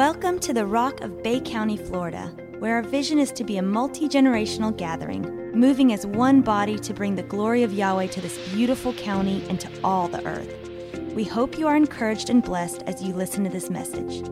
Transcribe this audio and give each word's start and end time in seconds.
Welcome 0.00 0.38
to 0.38 0.54
the 0.54 0.64
Rock 0.64 1.02
of 1.02 1.22
Bay 1.22 1.40
County, 1.40 1.76
Florida, 1.76 2.32
where 2.58 2.76
our 2.76 2.82
vision 2.82 3.18
is 3.18 3.30
to 3.32 3.44
be 3.44 3.58
a 3.58 3.62
multi 3.62 4.08
generational 4.08 4.74
gathering, 4.74 5.52
moving 5.52 5.92
as 5.92 6.06
one 6.06 6.40
body 6.40 6.78
to 6.78 6.94
bring 6.94 7.16
the 7.16 7.22
glory 7.22 7.64
of 7.64 7.74
Yahweh 7.74 8.06
to 8.06 8.20
this 8.22 8.38
beautiful 8.48 8.94
county 8.94 9.44
and 9.50 9.60
to 9.60 9.68
all 9.84 10.08
the 10.08 10.24
earth. 10.24 10.70
We 11.14 11.24
hope 11.24 11.58
you 11.58 11.66
are 11.66 11.76
encouraged 11.76 12.30
and 12.30 12.42
blessed 12.42 12.82
as 12.84 13.02
you 13.02 13.12
listen 13.12 13.44
to 13.44 13.50
this 13.50 13.68
message. 13.68 14.26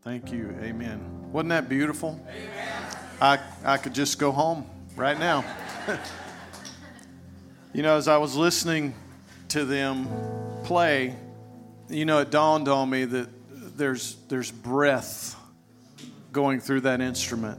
Thank 0.00 0.32
you. 0.32 0.56
Amen. 0.62 1.30
Wasn't 1.30 1.50
that 1.50 1.68
beautiful? 1.68 2.18
Amen. 2.26 2.96
I, 3.20 3.38
I 3.66 3.76
could 3.76 3.92
just 3.92 4.18
go 4.18 4.32
home 4.32 4.64
right 4.96 5.18
now. 5.18 5.44
you 7.74 7.82
know, 7.82 7.98
as 7.98 8.08
I 8.08 8.16
was 8.16 8.34
listening 8.34 8.94
to 9.48 9.66
them 9.66 10.08
play, 10.64 11.16
you 11.90 12.04
know, 12.04 12.18
it 12.20 12.30
dawned 12.30 12.68
on 12.68 12.88
me 12.88 13.04
that 13.04 13.28
there's, 13.76 14.16
there's 14.28 14.50
breath 14.50 15.36
going 16.32 16.60
through 16.60 16.82
that 16.82 17.00
instrument, 17.00 17.58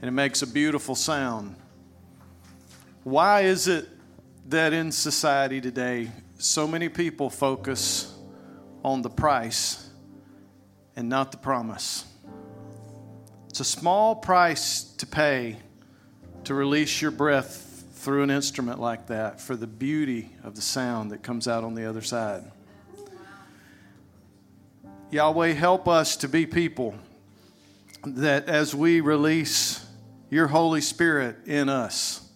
and 0.00 0.08
it 0.08 0.12
makes 0.12 0.42
a 0.42 0.46
beautiful 0.46 0.94
sound. 0.94 1.54
Why 3.04 3.42
is 3.42 3.68
it 3.68 3.88
that 4.48 4.72
in 4.72 4.90
society 4.90 5.60
today, 5.60 6.10
so 6.38 6.66
many 6.66 6.88
people 6.88 7.30
focus 7.30 8.12
on 8.84 9.02
the 9.02 9.10
price 9.10 9.88
and 10.96 11.08
not 11.08 11.30
the 11.30 11.38
promise? 11.38 12.04
It's 13.48 13.60
a 13.60 13.64
small 13.64 14.16
price 14.16 14.82
to 14.98 15.06
pay 15.06 15.58
to 16.44 16.54
release 16.54 17.00
your 17.00 17.10
breath 17.10 17.84
through 17.94 18.24
an 18.24 18.30
instrument 18.30 18.80
like 18.80 19.06
that 19.06 19.40
for 19.40 19.54
the 19.54 19.66
beauty 19.66 20.30
of 20.42 20.56
the 20.56 20.62
sound 20.62 21.12
that 21.12 21.22
comes 21.22 21.46
out 21.46 21.62
on 21.62 21.74
the 21.74 21.84
other 21.84 22.02
side. 22.02 22.50
Yahweh, 25.12 25.48
help 25.48 25.88
us 25.88 26.16
to 26.16 26.26
be 26.26 26.46
people 26.46 26.94
that 28.02 28.48
as 28.48 28.74
we 28.74 29.02
release 29.02 29.84
your 30.30 30.46
Holy 30.46 30.80
Spirit 30.80 31.36
in 31.46 31.68
us, 31.68 32.26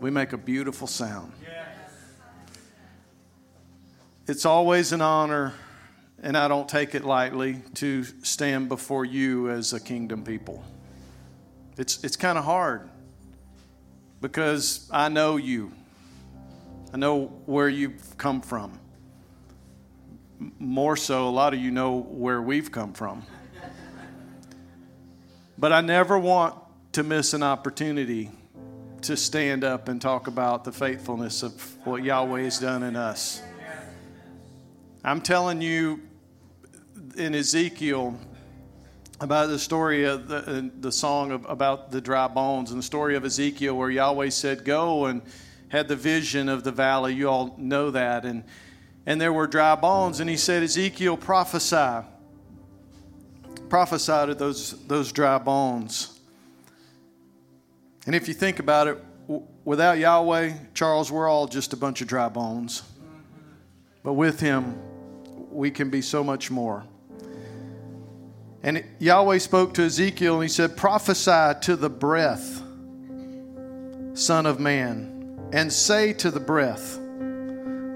we 0.00 0.10
make 0.10 0.32
a 0.32 0.38
beautiful 0.38 0.86
sound. 0.86 1.30
It's 4.26 4.46
always 4.46 4.92
an 4.92 5.02
honor, 5.02 5.52
and 6.22 6.34
I 6.34 6.48
don't 6.48 6.66
take 6.66 6.94
it 6.94 7.04
lightly, 7.04 7.60
to 7.74 8.04
stand 8.22 8.70
before 8.70 9.04
you 9.04 9.50
as 9.50 9.74
a 9.74 9.80
kingdom 9.80 10.24
people. 10.24 10.64
It's, 11.76 12.02
it's 12.04 12.16
kind 12.16 12.38
of 12.38 12.44
hard 12.46 12.88
because 14.22 14.88
I 14.90 15.10
know 15.10 15.36
you, 15.36 15.72
I 16.90 16.96
know 16.96 17.26
where 17.44 17.68
you've 17.68 18.16
come 18.16 18.40
from 18.40 18.80
more 20.64 20.96
so, 20.96 21.28
a 21.28 21.30
lot 21.30 21.54
of 21.54 21.60
you 21.60 21.70
know 21.70 22.00
where 22.00 22.40
we've 22.40 22.72
come 22.72 22.92
from. 22.92 23.24
But 25.56 25.72
I 25.72 25.80
never 25.80 26.18
want 26.18 26.56
to 26.92 27.02
miss 27.02 27.32
an 27.32 27.42
opportunity 27.42 28.30
to 29.02 29.16
stand 29.16 29.64
up 29.64 29.88
and 29.88 30.00
talk 30.00 30.26
about 30.26 30.64
the 30.64 30.72
faithfulness 30.72 31.42
of 31.42 31.76
what 31.86 32.02
Yahweh 32.02 32.42
has 32.42 32.58
done 32.58 32.82
in 32.82 32.96
us. 32.96 33.42
I'm 35.04 35.20
telling 35.20 35.60
you 35.60 36.00
in 37.16 37.34
Ezekiel 37.34 38.18
about 39.20 39.48
the 39.48 39.58
story 39.58 40.04
of 40.04 40.28
the, 40.28 40.70
the 40.80 40.90
song 40.90 41.30
of, 41.30 41.44
about 41.44 41.90
the 41.90 42.00
dry 42.00 42.26
bones 42.26 42.70
and 42.70 42.78
the 42.78 42.84
story 42.84 43.14
of 43.14 43.24
Ezekiel 43.24 43.76
where 43.76 43.90
Yahweh 43.90 44.30
said, 44.30 44.64
Go 44.64 45.06
and 45.06 45.22
had 45.68 45.88
the 45.88 45.96
vision 45.96 46.48
of 46.48 46.64
the 46.64 46.72
valley. 46.72 47.14
You 47.14 47.28
all 47.28 47.54
know 47.58 47.90
that. 47.90 48.24
And 48.24 48.44
and 49.06 49.20
there 49.20 49.32
were 49.32 49.46
dry 49.46 49.74
bones. 49.74 50.20
And 50.20 50.28
he 50.28 50.36
said, 50.36 50.62
Ezekiel, 50.62 51.16
prophesy. 51.16 52.06
Prophesy 53.68 54.26
to 54.26 54.34
those, 54.34 54.86
those 54.86 55.12
dry 55.12 55.38
bones. 55.38 56.18
And 58.06 58.14
if 58.14 58.28
you 58.28 58.34
think 58.34 58.58
about 58.58 58.86
it, 58.88 59.04
without 59.64 59.98
Yahweh, 59.98 60.52
Charles, 60.74 61.10
we're 61.10 61.28
all 61.28 61.46
just 61.46 61.72
a 61.72 61.76
bunch 61.76 62.00
of 62.00 62.08
dry 62.08 62.28
bones. 62.28 62.82
But 64.02 64.14
with 64.14 64.40
him, 64.40 64.78
we 65.50 65.70
can 65.70 65.88
be 65.88 66.02
so 66.02 66.22
much 66.22 66.50
more. 66.50 66.84
And 68.62 68.84
Yahweh 68.98 69.38
spoke 69.38 69.74
to 69.74 69.82
Ezekiel 69.82 70.34
and 70.34 70.42
he 70.44 70.48
said, 70.48 70.76
Prophesy 70.76 71.60
to 71.62 71.76
the 71.76 71.90
breath, 71.90 72.62
Son 74.14 74.46
of 74.46 74.58
Man, 74.58 75.38
and 75.52 75.72
say 75.72 76.12
to 76.14 76.30
the 76.30 76.40
breath, 76.40 76.98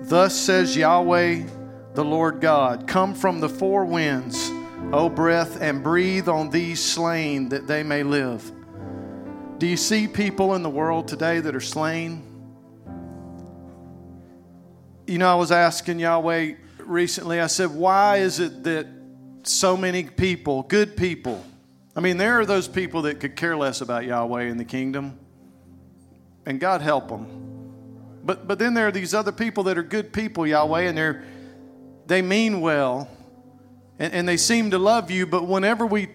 Thus 0.09 0.35
says 0.35 0.75
Yahweh, 0.75 1.45
the 1.93 2.05
Lord 2.05 2.41
God 2.41 2.87
Come 2.87 3.15
from 3.15 3.41
the 3.41 3.49
four 3.49 3.85
winds, 3.85 4.51
O 4.91 5.11
breath, 5.11 5.61
and 5.61 5.83
breathe 5.83 6.29
on 6.29 6.49
these 6.49 6.83
slain 6.83 7.51
that 7.51 7.67
they 7.67 7.83
may 7.83 8.03
live. 8.03 8.51
Do 9.59 9.67
you 9.67 9.77
see 9.77 10.09
people 10.09 10.55
in 10.55 10.63
the 10.63 10.71
world 10.71 11.09
today 11.09 11.41
that 11.41 11.55
are 11.55 11.61
slain? 11.61 12.23
You 15.07 15.19
know, 15.19 15.31
I 15.31 15.35
was 15.35 15.53
asking 15.53 15.99
Yahweh 15.99 16.55
recently, 16.79 17.41
I 17.41 17.49
said, 17.49 17.71
why 17.71 18.19
is 18.19 18.41
it 18.41 18.65
that 18.65 18.87
so 19.43 19.77
many 19.77 20.05
people, 20.05 20.63
good 20.63 20.97
people, 20.97 21.45
I 21.95 22.01
mean, 22.01 22.17
there 22.17 22.39
are 22.39 22.47
those 22.47 22.69
people 22.69 23.03
that 23.03 23.21
could 23.21 23.37
care 23.37 23.57
less 23.57 23.81
about 23.81 24.05
Yahweh 24.05 24.45
in 24.45 24.57
the 24.57 24.65
kingdom, 24.65 25.19
and 26.47 26.61
God 26.61 26.81
help 26.81 27.09
them. 27.09 27.58
But, 28.29 28.47
but 28.47 28.59
then 28.59 28.75
there 28.75 28.87
are 28.87 28.93
these 28.93 29.15
other 29.15 29.33
people 29.33 29.65
that 29.65 29.79
are 29.79 29.83
good 29.83 30.13
people, 30.13 30.47
Yahweh, 30.47 30.83
and 30.83 30.99
they're, 30.99 31.25
they 32.07 32.21
mean 32.21 32.61
well 32.61 33.09
and, 33.99 34.13
and 34.13 34.29
they 34.29 34.37
seem 34.37 34.71
to 34.73 34.79
love 34.79 35.11
you, 35.11 35.27
but 35.27 35.47
whenever 35.47 35.87
we, 35.87 36.09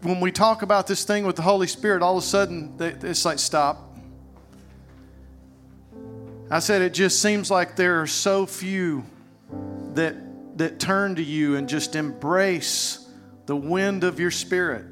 when 0.00 0.18
we 0.18 0.32
talk 0.32 0.62
about 0.62 0.86
this 0.86 1.04
thing 1.04 1.26
with 1.26 1.36
the 1.36 1.42
Holy 1.42 1.66
Spirit, 1.66 2.00
all 2.02 2.16
of 2.16 2.24
a 2.24 2.26
sudden 2.26 2.74
they, 2.78 2.88
it's 2.88 3.26
like, 3.26 3.38
stop. 3.38 3.98
I 6.50 6.60
said, 6.60 6.80
it 6.80 6.94
just 6.94 7.20
seems 7.20 7.50
like 7.50 7.76
there 7.76 8.00
are 8.00 8.06
so 8.06 8.46
few 8.46 9.04
that, 9.92 10.16
that 10.56 10.80
turn 10.80 11.16
to 11.16 11.22
you 11.22 11.56
and 11.56 11.68
just 11.68 11.96
embrace 11.96 13.06
the 13.44 13.56
wind 13.56 14.04
of 14.04 14.18
your 14.18 14.30
spirit. 14.30 14.86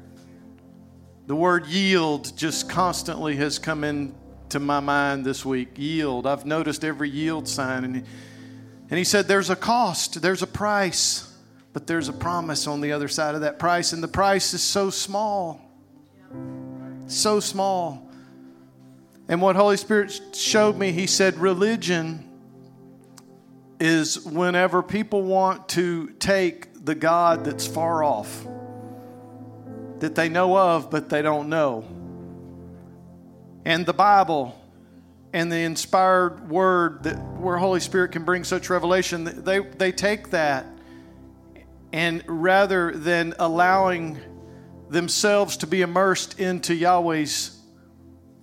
The 1.25 1.35
word 1.35 1.65
yield 1.65 2.37
just 2.37 2.69
constantly 2.69 3.35
has 3.37 3.57
come 3.57 3.83
in 3.83 4.13
to 4.49 4.59
my 4.59 4.79
mind 4.79 5.25
this 5.25 5.45
week 5.45 5.69
yield. 5.77 6.25
I've 6.25 6.45
noticed 6.45 6.83
every 6.83 7.09
yield 7.09 7.47
sign. 7.47 7.83
And 7.83 7.95
he, 7.97 8.03
and 8.89 8.97
he 8.97 9.03
said, 9.03 9.27
There's 9.27 9.49
a 9.49 9.55
cost, 9.55 10.21
there's 10.21 10.41
a 10.41 10.47
price, 10.47 11.33
but 11.73 11.87
there's 11.87 12.09
a 12.09 12.13
promise 12.13 12.67
on 12.67 12.81
the 12.81 12.91
other 12.91 13.07
side 13.07 13.35
of 13.35 13.41
that 13.41 13.59
price. 13.59 13.93
And 13.93 14.01
the 14.01 14.07
price 14.07 14.53
is 14.53 14.63
so 14.63 14.89
small. 14.89 15.61
So 17.07 17.39
small. 17.39 18.09
And 19.27 19.41
what 19.41 19.55
Holy 19.55 19.77
Spirit 19.77 20.21
showed 20.33 20.77
me, 20.77 20.91
he 20.91 21.07
said, 21.07 21.37
religion 21.37 22.23
is 23.79 24.25
whenever 24.25 24.81
people 24.81 25.23
want 25.23 25.69
to 25.69 26.07
take 26.19 26.85
the 26.85 26.95
God 26.95 27.43
that's 27.43 27.67
far 27.67 28.03
off, 28.03 28.47
that 29.99 30.15
they 30.15 30.29
know 30.29 30.57
of, 30.57 30.89
but 30.89 31.09
they 31.09 31.21
don't 31.21 31.49
know 31.49 31.85
and 33.67 33.85
the 33.85 33.93
Bible 33.93 34.57
and 35.33 35.51
the 35.51 35.57
inspired 35.57 36.49
word 36.49 37.03
that 37.03 37.17
where 37.37 37.57
Holy 37.57 37.81
Spirit 37.81 38.13
can 38.13 38.23
bring 38.23 38.45
such 38.45 38.69
revelation, 38.69 39.43
they, 39.43 39.59
they 39.59 39.91
take 39.91 40.29
that 40.29 40.65
and 41.91 42.23
rather 42.27 42.93
than 42.93 43.33
allowing 43.39 44.17
themselves 44.89 45.57
to 45.57 45.67
be 45.67 45.81
immersed 45.81 46.39
into 46.39 46.73
Yahweh's 46.73 47.59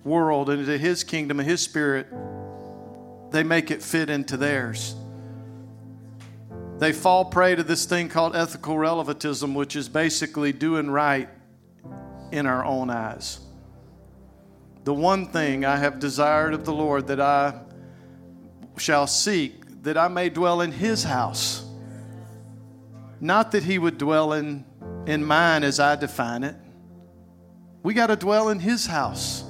world 0.03 0.47
and 0.51 0.59
into 0.59 0.77
His 0.77 1.03
kingdom 1.03 1.39
and 1.39 1.49
His 1.49 1.61
spirit, 1.61 2.05
they 3.31 3.41
make 3.41 3.71
it 3.71 3.81
fit 3.81 4.11
into 4.11 4.37
theirs. 4.37 4.93
They 6.77 6.93
fall 6.93 7.25
prey 7.25 7.55
to 7.55 7.63
this 7.63 7.85
thing 7.85 8.09
called 8.09 8.35
ethical 8.35 8.77
relativism, 8.77 9.55
which 9.55 9.75
is 9.75 9.89
basically 9.89 10.53
doing 10.53 10.91
right 10.91 11.29
in 12.31 12.45
our 12.45 12.63
own 12.63 12.91
eyes 12.91 13.39
the 14.85 14.93
one 14.93 15.25
thing 15.25 15.65
I 15.65 15.77
have 15.77 15.99
desired 15.99 16.53
of 16.53 16.63
the 16.63 16.73
Lord 16.73 17.07
that 17.07 17.19
I 17.19 17.59
shall 18.77 19.07
seek, 19.07 19.83
that 19.83 19.97
I 19.97 20.07
may 20.07 20.29
dwell 20.29 20.61
in 20.61 20.71
his 20.71 21.03
house. 21.03 21.65
Not 23.19 23.51
that 23.53 23.63
he 23.63 23.79
would 23.79 23.97
dwell 23.97 24.33
in, 24.33 24.63
in 25.07 25.25
mine 25.25 25.63
as 25.63 25.79
I 25.79 25.95
define 25.95 26.43
it. 26.43 26.55
We 27.81 27.95
got 27.95 28.07
to 28.07 28.15
dwell 28.15 28.49
in 28.49 28.59
his 28.59 28.85
house. 28.85 29.43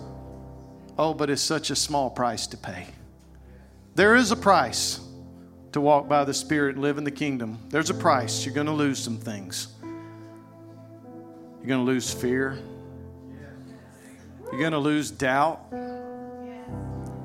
Oh, 0.98 1.14
but 1.14 1.30
it's 1.30 1.42
such 1.42 1.70
a 1.70 1.76
small 1.76 2.10
price 2.10 2.48
to 2.48 2.58
pay. 2.58 2.88
There 3.96 4.16
is 4.16 4.32
a 4.32 4.38
price 4.38 5.02
to 5.74 5.82
walk 5.82 6.08
by 6.08 6.24
the 6.24 6.34
Spirit 6.34 6.76
and 6.76 6.82
live 6.82 6.98
in 6.98 7.04
the 7.04 7.12
kingdom. 7.12 7.60
There's 7.68 7.90
a 7.90 7.94
price. 7.94 8.46
You're 8.46 8.56
going 8.56 8.68
to 8.68 8.74
lose 8.74 9.00
some 9.00 9.18
things. 9.18 9.68
You're 9.84 11.68
going 11.68 11.86
to 11.86 11.92
lose 11.92 12.14
fear. 12.14 12.58
You're 14.52 14.60
going 14.60 14.74
to 14.74 14.80
lose 14.80 15.10
doubt. 15.12 15.62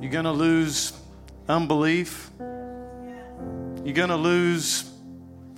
You're 0.00 0.11
going 0.11 0.25
to 0.25 0.32
lose 0.32 0.93
unbelief. 1.49 2.31
You're 2.38 3.94
going 3.94 4.08
to 4.08 4.17
lose 4.17 4.90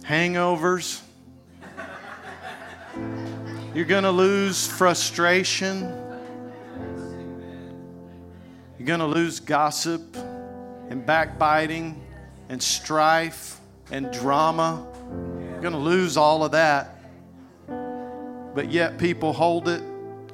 hangovers. 0.02 1.00
You're 3.74 3.84
going 3.84 4.02
to 4.02 4.10
lose 4.10 4.66
frustration. 4.66 5.82
You're 8.78 8.86
going 8.86 9.00
to 9.00 9.06
lose 9.06 9.38
gossip 9.38 10.16
and 10.90 11.06
backbiting 11.06 12.02
and 12.48 12.60
strife 12.60 13.60
and 13.92 14.12
drama. 14.12 14.86
You're 15.52 15.60
going 15.60 15.72
to 15.72 15.78
lose 15.78 16.16
all 16.16 16.44
of 16.44 16.52
that. 16.52 16.98
But 17.66 18.70
yet, 18.70 18.98
people 18.98 19.32
hold 19.32 19.68
it 19.68 19.82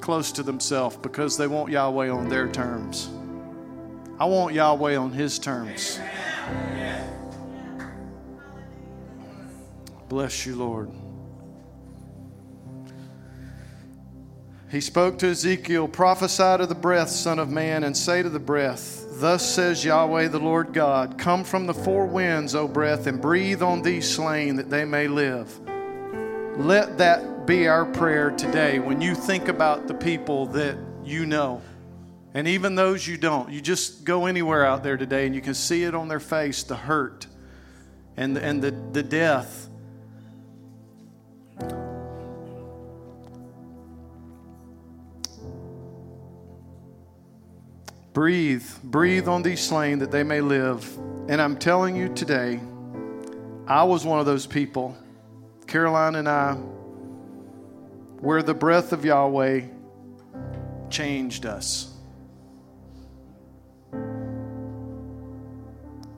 close 0.01 0.31
to 0.33 0.43
themselves 0.43 0.97
because 0.97 1.37
they 1.37 1.47
want 1.47 1.71
Yahweh 1.71 2.09
on 2.09 2.29
their 2.29 2.47
terms. 2.47 3.09
I 4.19 4.25
want 4.25 4.53
Yahweh 4.53 4.95
on 4.95 5.11
His 5.11 5.39
terms. 5.39 5.99
Bless 10.09 10.45
you, 10.45 10.55
Lord. 10.55 10.91
He 14.71 14.81
spoke 14.81 15.17
to 15.19 15.27
Ezekiel, 15.29 15.87
prophesy 15.87 16.57
to 16.57 16.67
the 16.67 16.75
breath, 16.75 17.09
Son 17.09 17.39
of 17.39 17.49
Man, 17.49 17.83
and 17.83 17.97
say 17.97 18.21
to 18.21 18.29
the 18.29 18.39
breath, 18.39 19.05
Thus 19.19 19.43
says 19.43 19.83
Yahweh 19.83 20.27
the 20.27 20.39
Lord 20.39 20.73
God, 20.73 21.17
Come 21.17 21.43
from 21.43 21.65
the 21.65 21.73
four 21.73 22.05
winds, 22.05 22.53
O 22.53 22.67
breath, 22.67 23.07
and 23.07 23.19
breathe 23.19 23.63
on 23.63 23.81
these 23.81 24.07
slain 24.07 24.55
that 24.57 24.69
they 24.69 24.85
may 24.85 25.07
live. 25.07 25.59
Let 26.57 26.97
that 26.99 27.38
be 27.49 27.67
our 27.67 27.83
prayer 27.83 28.29
today 28.29 28.77
when 28.77 29.01
you 29.01 29.15
think 29.15 29.47
about 29.47 29.87
the 29.87 29.93
people 29.95 30.45
that 30.45 30.77
you 31.03 31.25
know. 31.25 31.59
And 32.35 32.47
even 32.47 32.75
those 32.75 33.07
you 33.07 33.17
don't, 33.17 33.51
you 33.51 33.59
just 33.59 34.03
go 34.03 34.27
anywhere 34.27 34.63
out 34.63 34.83
there 34.83 34.97
today 34.97 35.25
and 35.25 35.33
you 35.33 35.41
can 35.41 35.55
see 35.55 35.83
it 35.83 35.95
on 35.95 36.07
their 36.07 36.19
face 36.19 36.61
the 36.61 36.75
hurt 36.75 37.25
and, 38.15 38.37
and 38.37 38.61
the, 38.61 38.69
the 38.91 39.01
death 39.01 39.67
Breathe, 48.13 48.67
breathe 48.83 49.27
on 49.27 49.41
these 49.41 49.61
slain 49.61 49.97
that 49.99 50.11
they 50.11 50.23
may 50.23 50.41
live. 50.41 50.85
And 51.29 51.41
I'm 51.41 51.57
telling 51.57 51.95
you 51.95 52.09
today, 52.09 52.59
I 53.65 53.83
was 53.85 54.05
one 54.05 54.19
of 54.19 54.25
those 54.27 54.45
people, 54.45 54.95
Caroline 55.67 56.15
and 56.15 56.27
I, 56.27 56.57
where 58.21 58.41
the 58.41 58.53
breath 58.53 58.91
of 58.93 59.05
Yahweh 59.05 59.61
changed 60.89 61.45
us. 61.45 61.93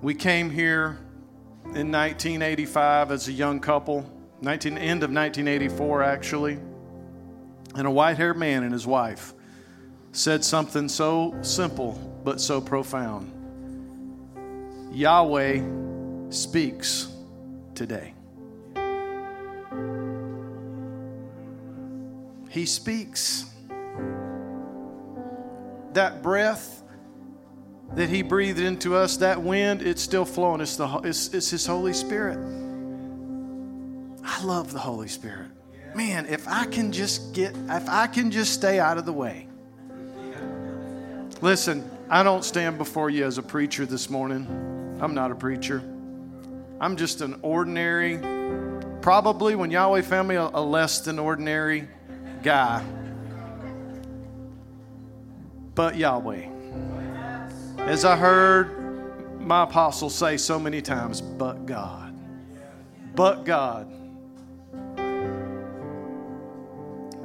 We 0.01 0.15
came 0.15 0.49
here 0.49 0.97
in 1.65 1.91
1985 1.91 3.11
as 3.11 3.27
a 3.27 3.31
young 3.31 3.59
couple, 3.59 4.09
19, 4.41 4.77
end 4.77 5.03
of 5.03 5.11
1984 5.11 6.03
actually, 6.03 6.59
and 7.75 7.87
a 7.87 7.91
white 7.91 8.17
haired 8.17 8.37
man 8.37 8.63
and 8.63 8.73
his 8.73 8.87
wife 8.87 9.33
said 10.11 10.43
something 10.43 10.89
so 10.89 11.37
simple 11.41 11.93
but 12.23 12.41
so 12.41 12.59
profound 12.59 13.31
Yahweh 14.91 15.61
speaks 16.29 17.07
today. 17.75 18.13
He 22.51 22.67
speaks. 22.67 23.45
That 25.93 26.21
breath 26.21 26.83
that 27.95 28.09
He 28.09 28.21
breathed 28.21 28.59
into 28.59 28.95
us, 28.95 29.17
that 29.17 29.41
wind, 29.41 29.81
it's 29.81 30.01
still 30.01 30.25
flowing. 30.25 30.61
It's, 30.61 30.75
the, 30.75 30.87
it's, 31.03 31.33
it's 31.33 31.49
His 31.49 31.65
Holy 31.65 31.93
Spirit. 31.93 32.37
I 34.23 34.43
love 34.43 34.71
the 34.71 34.79
Holy 34.79 35.07
Spirit. 35.07 35.49
Man, 35.95 36.27
if 36.27 36.47
I 36.47 36.65
can 36.65 36.91
just 36.91 37.33
get, 37.33 37.55
if 37.69 37.89
I 37.89 38.07
can 38.07 38.31
just 38.31 38.53
stay 38.53 38.79
out 38.79 38.97
of 38.97 39.05
the 39.05 39.13
way, 39.13 39.47
Listen, 41.41 41.89
I 42.07 42.21
don't 42.21 42.45
stand 42.45 42.77
before 42.77 43.09
you 43.09 43.25
as 43.25 43.39
a 43.39 43.41
preacher 43.41 43.83
this 43.87 44.11
morning. 44.11 44.45
I'm 45.01 45.15
not 45.15 45.31
a 45.31 45.35
preacher. 45.35 45.81
I'm 46.79 46.95
just 46.95 47.21
an 47.21 47.39
ordinary, 47.41 48.19
probably 49.01 49.55
when 49.55 49.71
Yahweh 49.71 50.03
found 50.03 50.27
me, 50.27 50.35
a, 50.35 50.51
a 50.53 50.61
less 50.61 51.01
than 51.01 51.17
ordinary 51.17 51.87
guy. 52.43 52.83
But 55.75 55.95
Yahweh. 55.95 56.47
As 57.79 58.05
I 58.05 58.15
heard 58.15 59.41
my 59.41 59.63
apostle 59.63 60.09
say 60.09 60.37
so 60.37 60.59
many 60.59 60.81
times, 60.81 61.21
but 61.21 61.65
God. 61.65 62.13
But 63.15 63.45
God. 63.45 63.91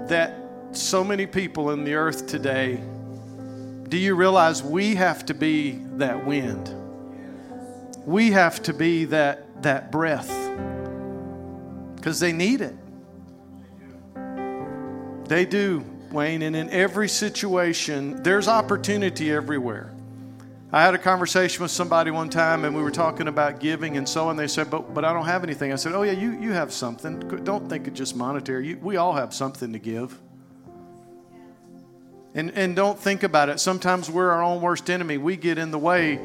That 0.09 0.35
so 0.73 1.03
many 1.03 1.27
people 1.27 1.71
in 1.71 1.85
the 1.85 1.95
earth 1.95 2.27
today 2.27 2.81
do 3.89 3.97
you 3.97 4.17
realize 4.17 4.65
we 4.65 4.97
have 4.97 5.25
to 5.27 5.35
be 5.35 5.79
that 5.95 6.27
wind? 6.27 6.75
We 8.05 8.33
have 8.33 8.63
to 8.65 8.73
be 8.73 9.05
that, 9.07 9.63
that 9.63 9.93
breath 9.93 10.29
because 11.95 12.19
they 12.19 12.33
need 12.33 12.61
it. 12.61 12.75
They 15.29 15.45
do, 15.45 15.85
Wayne, 16.11 16.43
and 16.43 16.55
in 16.55 16.71
every 16.71 17.09
situation, 17.09 18.23
there's 18.23 18.49
opportunity 18.49 19.33
everywhere. 19.33 19.93
I 20.73 20.83
had 20.83 20.95
a 20.95 20.99
conversation 20.99 21.63
with 21.63 21.71
somebody 21.71 22.11
one 22.11 22.29
time 22.29 22.65
and 22.65 22.75
we 22.75 22.83
were 22.83 22.91
talking 22.91 23.29
about 23.29 23.61
giving 23.61 23.97
and 23.97 24.09
so 24.09 24.29
on. 24.29 24.37
They 24.37 24.49
said, 24.49 24.69
but, 24.69 24.93
but 24.93 25.05
I 25.05 25.13
don't 25.13 25.25
have 25.25 25.45
anything. 25.45 25.73
I 25.73 25.77
said, 25.77 25.93
Oh, 25.93 26.03
yeah, 26.03 26.13
you, 26.13 26.33
you 26.33 26.53
have 26.53 26.73
something. 26.73 27.21
Don't 27.45 27.69
think 27.69 27.87
it's 27.87 27.97
just 27.97 28.17
monetary. 28.17 28.69
You, 28.69 28.79
we 28.79 28.97
all 28.97 29.13
have 29.13 29.33
something 29.33 29.73
to 29.73 29.79
give. 29.79 30.19
And, 32.35 32.51
and 32.51 32.77
don't 32.77 32.99
think 32.99 33.23
about 33.23 33.49
it. 33.49 33.61
Sometimes 33.61 34.11
we're 34.11 34.31
our 34.31 34.43
own 34.43 34.61
worst 34.61 34.91
enemy. 34.91 35.17
We 35.19 35.37
get 35.37 35.57
in 35.57 35.71
the 35.71 35.79
way. 35.79 36.21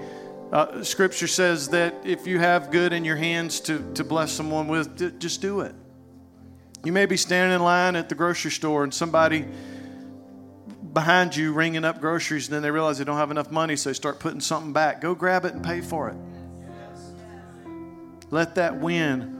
Uh, 0.51 0.83
scripture 0.83 1.27
says 1.27 1.69
that 1.69 1.95
if 2.04 2.27
you 2.27 2.39
have 2.39 2.71
good 2.71 2.92
in 2.92 3.06
your 3.06 3.15
hands 3.15 3.62
to, 3.62 3.94
to 3.94 4.04
bless 4.04 4.33
someone 4.33 4.68
with, 4.68 5.19
just 5.19 5.42
do 5.42 5.62
it. 5.62 5.74
You 6.83 6.92
may 6.92 7.06
be 7.06 7.18
standing 7.18 7.56
in 7.56 7.62
line 7.62 7.95
at 7.95 8.10
the 8.10 8.16
grocery 8.16 8.51
store 8.51 8.83
and 8.83 8.94
somebody 8.94 9.45
behind 10.94 11.36
you 11.36 11.54
ringing 11.54 11.86
up 11.86 12.01
groceries 12.01 12.48
and 12.48 12.56
then 12.56 12.62
they 12.62 12.72
realize 12.72 12.98
they 12.98 13.04
don't 13.04 13.18
have 13.18 13.31
enough 13.31 13.51
money, 13.51 13.75
so 13.75 13.89
they 13.89 13.94
start 13.94 14.19
putting 14.19 14.42
something 14.42 14.74
back. 14.74 15.01
Go 15.01 15.16
grab 15.16 15.45
it 15.45 15.54
and 15.54 15.63
pay 15.63 15.81
for 15.81 16.10
it. 16.10 16.18
Let 18.30 18.56
that 18.56 18.80
wind, 18.80 19.38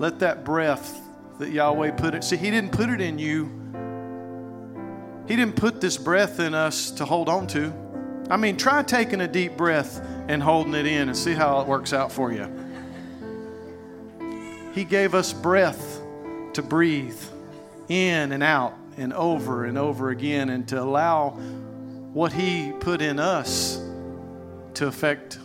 let 0.00 0.20
that 0.20 0.44
breath 0.44 1.00
that 1.38 1.50
Yahweh 1.50 1.92
put 1.92 2.14
it. 2.14 2.22
See, 2.22 2.36
He 2.36 2.50
didn't 2.50 2.72
put 2.72 2.90
it 2.90 3.00
in 3.00 3.18
you 3.18 3.64
he 5.26 5.36
didn't 5.36 5.56
put 5.56 5.80
this 5.80 5.96
breath 5.96 6.38
in 6.38 6.54
us 6.54 6.90
to 6.92 7.04
hold 7.04 7.28
on 7.28 7.46
to. 7.48 7.72
I 8.30 8.36
mean, 8.36 8.56
try 8.56 8.82
taking 8.82 9.22
a 9.22 9.28
deep 9.28 9.56
breath 9.56 10.00
and 10.28 10.42
holding 10.42 10.74
it 10.74 10.86
in 10.86 11.08
and 11.08 11.16
see 11.16 11.32
how 11.32 11.60
it 11.60 11.66
works 11.66 11.92
out 11.92 12.12
for 12.12 12.30
you. 12.32 12.44
He 14.74 14.84
gave 14.84 15.14
us 15.14 15.32
breath 15.32 16.00
to 16.54 16.62
breathe 16.62 17.20
in 17.88 18.32
and 18.32 18.42
out 18.42 18.74
and 18.96 19.12
over 19.12 19.64
and 19.64 19.78
over 19.78 20.10
again 20.10 20.50
and 20.50 20.66
to 20.68 20.80
allow 20.80 21.30
what 22.12 22.32
He 22.32 22.72
put 22.80 23.00
in 23.00 23.18
us 23.18 23.80
to 24.74 24.86
affect 24.86 25.38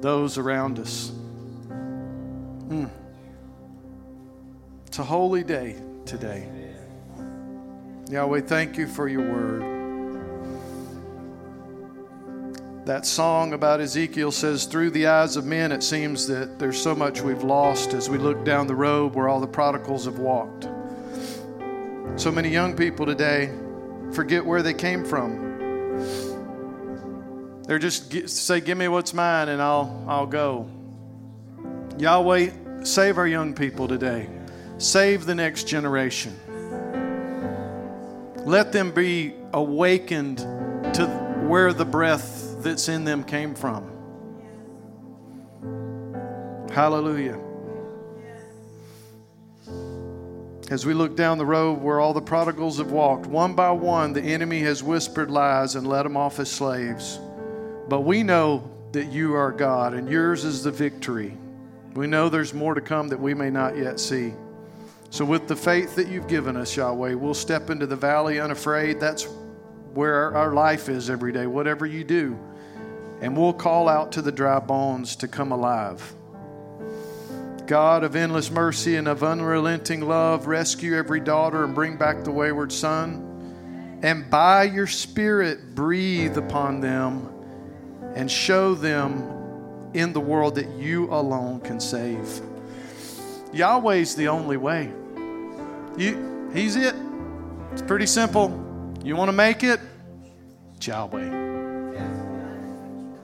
those 0.00 0.38
around 0.38 0.78
us. 0.78 1.12
Mm. 1.68 2.88
It's 4.86 4.98
a 4.98 5.04
holy 5.04 5.44
day 5.44 5.76
today. 6.06 6.48
Yahweh, 8.10 8.40
thank 8.40 8.76
you 8.78 8.86
for 8.86 9.08
your 9.08 9.22
word. 9.22 9.79
That 12.86 13.04
song 13.04 13.52
about 13.52 13.80
Ezekiel 13.82 14.32
says, 14.32 14.64
Through 14.64 14.90
the 14.90 15.06
eyes 15.06 15.36
of 15.36 15.44
men, 15.44 15.70
it 15.70 15.82
seems 15.82 16.26
that 16.28 16.58
there's 16.58 16.80
so 16.80 16.94
much 16.94 17.20
we've 17.20 17.42
lost 17.42 17.92
as 17.92 18.08
we 18.08 18.16
look 18.16 18.42
down 18.42 18.66
the 18.66 18.74
road 18.74 19.14
where 19.14 19.28
all 19.28 19.38
the 19.38 19.46
prodigals 19.46 20.06
have 20.06 20.18
walked. 20.18 20.66
So 22.16 22.32
many 22.32 22.48
young 22.48 22.74
people 22.74 23.04
today 23.04 23.52
forget 24.12 24.44
where 24.44 24.62
they 24.62 24.72
came 24.72 25.04
from. 25.04 25.50
They're 27.66 27.78
just 27.78 28.28
say, 28.30 28.60
Give 28.60 28.78
me 28.78 28.88
what's 28.88 29.12
mine 29.12 29.50
and 29.50 29.60
I'll, 29.60 30.04
I'll 30.08 30.26
go. 30.26 30.66
Yahweh, 31.98 32.50
save 32.82 33.18
our 33.18 33.26
young 33.26 33.54
people 33.54 33.88
today, 33.88 34.26
save 34.78 35.26
the 35.26 35.34
next 35.34 35.64
generation. 35.64 36.34
Let 38.46 38.72
them 38.72 38.92
be 38.92 39.34
awakened 39.52 40.38
to 40.38 41.06
where 41.46 41.74
the 41.74 41.84
breath 41.84 42.49
that's 42.62 42.88
in 42.88 43.04
them 43.04 43.24
came 43.24 43.54
from. 43.54 43.90
Hallelujah. 46.70 47.38
As 50.70 50.86
we 50.86 50.94
look 50.94 51.16
down 51.16 51.36
the 51.36 51.44
road 51.44 51.80
where 51.80 51.98
all 51.98 52.12
the 52.12 52.20
prodigals 52.20 52.78
have 52.78 52.92
walked, 52.92 53.26
one 53.26 53.54
by 53.54 53.72
one, 53.72 54.12
the 54.12 54.22
enemy 54.22 54.60
has 54.60 54.84
whispered 54.84 55.28
lies 55.28 55.74
and 55.74 55.84
let 55.84 56.04
them 56.04 56.16
off 56.16 56.38
as 56.38 56.48
slaves. 56.48 57.18
But 57.88 58.02
we 58.02 58.22
know 58.22 58.70
that 58.92 59.06
you 59.06 59.34
are 59.34 59.50
God 59.50 59.94
and 59.94 60.08
yours 60.08 60.44
is 60.44 60.62
the 60.62 60.70
victory. 60.70 61.36
We 61.94 62.06
know 62.06 62.28
there's 62.28 62.54
more 62.54 62.74
to 62.74 62.80
come 62.80 63.08
that 63.08 63.18
we 63.18 63.34
may 63.34 63.50
not 63.50 63.76
yet 63.76 63.98
see. 63.98 64.32
So, 65.10 65.24
with 65.24 65.48
the 65.48 65.56
faith 65.56 65.96
that 65.96 66.06
you've 66.06 66.28
given 66.28 66.56
us, 66.56 66.76
Yahweh, 66.76 67.14
we'll 67.14 67.34
step 67.34 67.68
into 67.68 67.84
the 67.84 67.96
valley 67.96 68.38
unafraid. 68.38 69.00
That's 69.00 69.26
where 69.92 70.36
our 70.36 70.52
life 70.52 70.88
is 70.88 71.10
every 71.10 71.32
day, 71.32 71.48
whatever 71.48 71.84
you 71.84 72.04
do. 72.04 72.38
And 73.20 73.36
we'll 73.36 73.52
call 73.52 73.88
out 73.88 74.12
to 74.12 74.22
the 74.22 74.32
dry 74.32 74.58
bones 74.58 75.16
to 75.16 75.28
come 75.28 75.52
alive. 75.52 76.14
God 77.66 78.02
of 78.02 78.16
endless 78.16 78.50
mercy 78.50 78.96
and 78.96 79.06
of 79.06 79.22
unrelenting 79.22 80.00
love, 80.00 80.46
rescue 80.46 80.96
every 80.96 81.20
daughter 81.20 81.62
and 81.62 81.74
bring 81.74 81.96
back 81.96 82.24
the 82.24 82.32
wayward 82.32 82.72
son. 82.72 83.98
And 84.02 84.28
by 84.28 84.64
your 84.64 84.86
Spirit, 84.86 85.74
breathe 85.74 86.36
upon 86.36 86.80
them 86.80 87.28
and 88.16 88.30
show 88.30 88.74
them 88.74 89.90
in 89.94 90.12
the 90.12 90.20
world 90.20 90.54
that 90.56 90.68
you 90.70 91.12
alone 91.12 91.60
can 91.60 91.78
save. 91.78 92.40
Yahweh's 93.52 94.14
the 94.14 94.28
only 94.28 94.56
way. 94.56 94.92
You, 95.96 96.50
he's 96.52 96.76
it. 96.76 96.94
It's 97.72 97.82
pretty 97.82 98.06
simple. 98.06 98.94
You 99.04 99.16
want 99.16 99.28
to 99.28 99.32
make 99.32 99.62
it? 99.62 99.80
It's 100.76 100.86
Yahweh. 100.86 101.39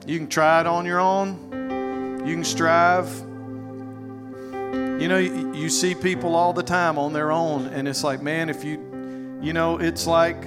You 0.07 0.17
can 0.17 0.27
try 0.29 0.61
it 0.61 0.67
on 0.67 0.85
your 0.85 1.01
own. 1.01 2.23
You 2.25 2.33
can 2.33 2.45
strive. 2.45 3.13
You 5.01 5.07
know, 5.09 5.17
you, 5.17 5.69
see 5.69 5.93
people 5.93 6.33
all 6.33 6.53
the 6.53 6.63
time 6.63 6.97
on 6.97 7.11
their 7.11 7.29
own, 7.29 7.67
and 7.67 7.89
it's 7.89 8.05
like, 8.05 8.21
man, 8.21 8.49
if 8.49 8.63
you, 8.63 9.39
you 9.41 9.51
know, 9.51 9.77
it's 9.79 10.07
like, 10.07 10.37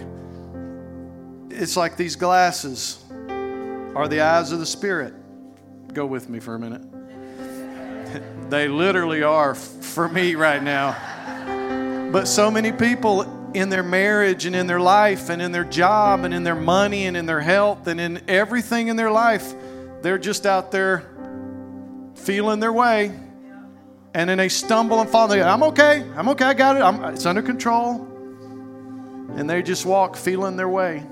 it's 1.50 1.76
like 1.76 1.98
these 1.98 2.16
glasses 2.16 3.04
are 3.94 4.08
the 4.08 4.22
eyes 4.22 4.50
of 4.50 4.60
the 4.60 4.66
Spirit. 4.66 5.12
Go 5.92 6.06
with 6.06 6.30
me 6.30 6.40
for 6.40 6.54
a 6.54 6.58
minute. 6.58 6.82
they 8.50 8.66
literally 8.66 9.22
are 9.22 9.54
for 9.54 10.08
me 10.08 10.36
right 10.36 10.62
now. 10.62 10.96
But 12.10 12.26
so 12.26 12.50
many 12.50 12.72
people 12.72 13.24
in 13.54 13.68
their 13.68 13.82
marriage 13.82 14.46
and 14.46 14.54
in 14.54 14.66
their 14.66 14.80
life 14.80 15.28
and 15.28 15.42
in 15.42 15.52
their 15.52 15.64
job 15.64 16.24
and 16.24 16.32
in 16.32 16.44
their 16.44 16.54
money 16.54 17.06
and 17.06 17.16
in 17.16 17.26
their 17.26 17.40
health 17.40 17.86
and 17.86 18.00
in 18.00 18.22
everything 18.28 18.88
in 18.88 18.96
their 18.96 19.10
life, 19.10 19.54
they're 20.02 20.18
just 20.18 20.46
out 20.46 20.70
there 20.70 21.10
feeling 22.14 22.60
their 22.60 22.72
way. 22.72 23.12
And 24.12 24.28
then 24.28 24.38
they 24.38 24.48
stumble 24.48 25.00
and 25.00 25.08
fall. 25.08 25.28
They 25.28 25.38
go, 25.38 25.46
I'm 25.46 25.62
okay. 25.64 26.04
I'm 26.16 26.28
okay. 26.30 26.44
I 26.44 26.54
got 26.54 26.76
it. 26.76 26.82
I'm, 26.82 27.04
it's 27.14 27.26
under 27.26 27.42
control. 27.42 28.06
And 29.36 29.48
they 29.48 29.62
just 29.62 29.86
walk 29.86 30.16
feeling 30.16 30.56
their 30.56 30.68
way. 30.68 31.04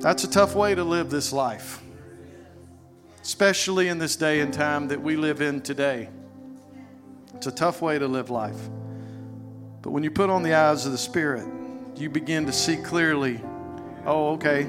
That's 0.00 0.24
a 0.24 0.30
tough 0.30 0.56
way 0.56 0.74
to 0.74 0.82
live 0.82 1.10
this 1.10 1.32
life, 1.32 1.80
especially 3.22 3.86
in 3.86 3.98
this 3.98 4.16
day 4.16 4.40
and 4.40 4.52
time 4.52 4.88
that 4.88 5.00
we 5.00 5.14
live 5.14 5.40
in 5.40 5.60
today. 5.60 6.08
It's 7.34 7.46
a 7.46 7.52
tough 7.52 7.80
way 7.80 8.00
to 8.00 8.08
live 8.08 8.28
life. 8.28 8.58
But 9.82 9.90
when 9.90 10.02
you 10.02 10.10
put 10.10 10.30
on 10.30 10.42
the 10.42 10.54
eyes 10.54 10.86
of 10.86 10.92
the 10.92 10.98
Spirit, 10.98 11.46
you 11.96 12.08
begin 12.08 12.46
to 12.46 12.52
see 12.52 12.76
clearly 12.76 13.40
oh, 14.06 14.32
okay. 14.32 14.68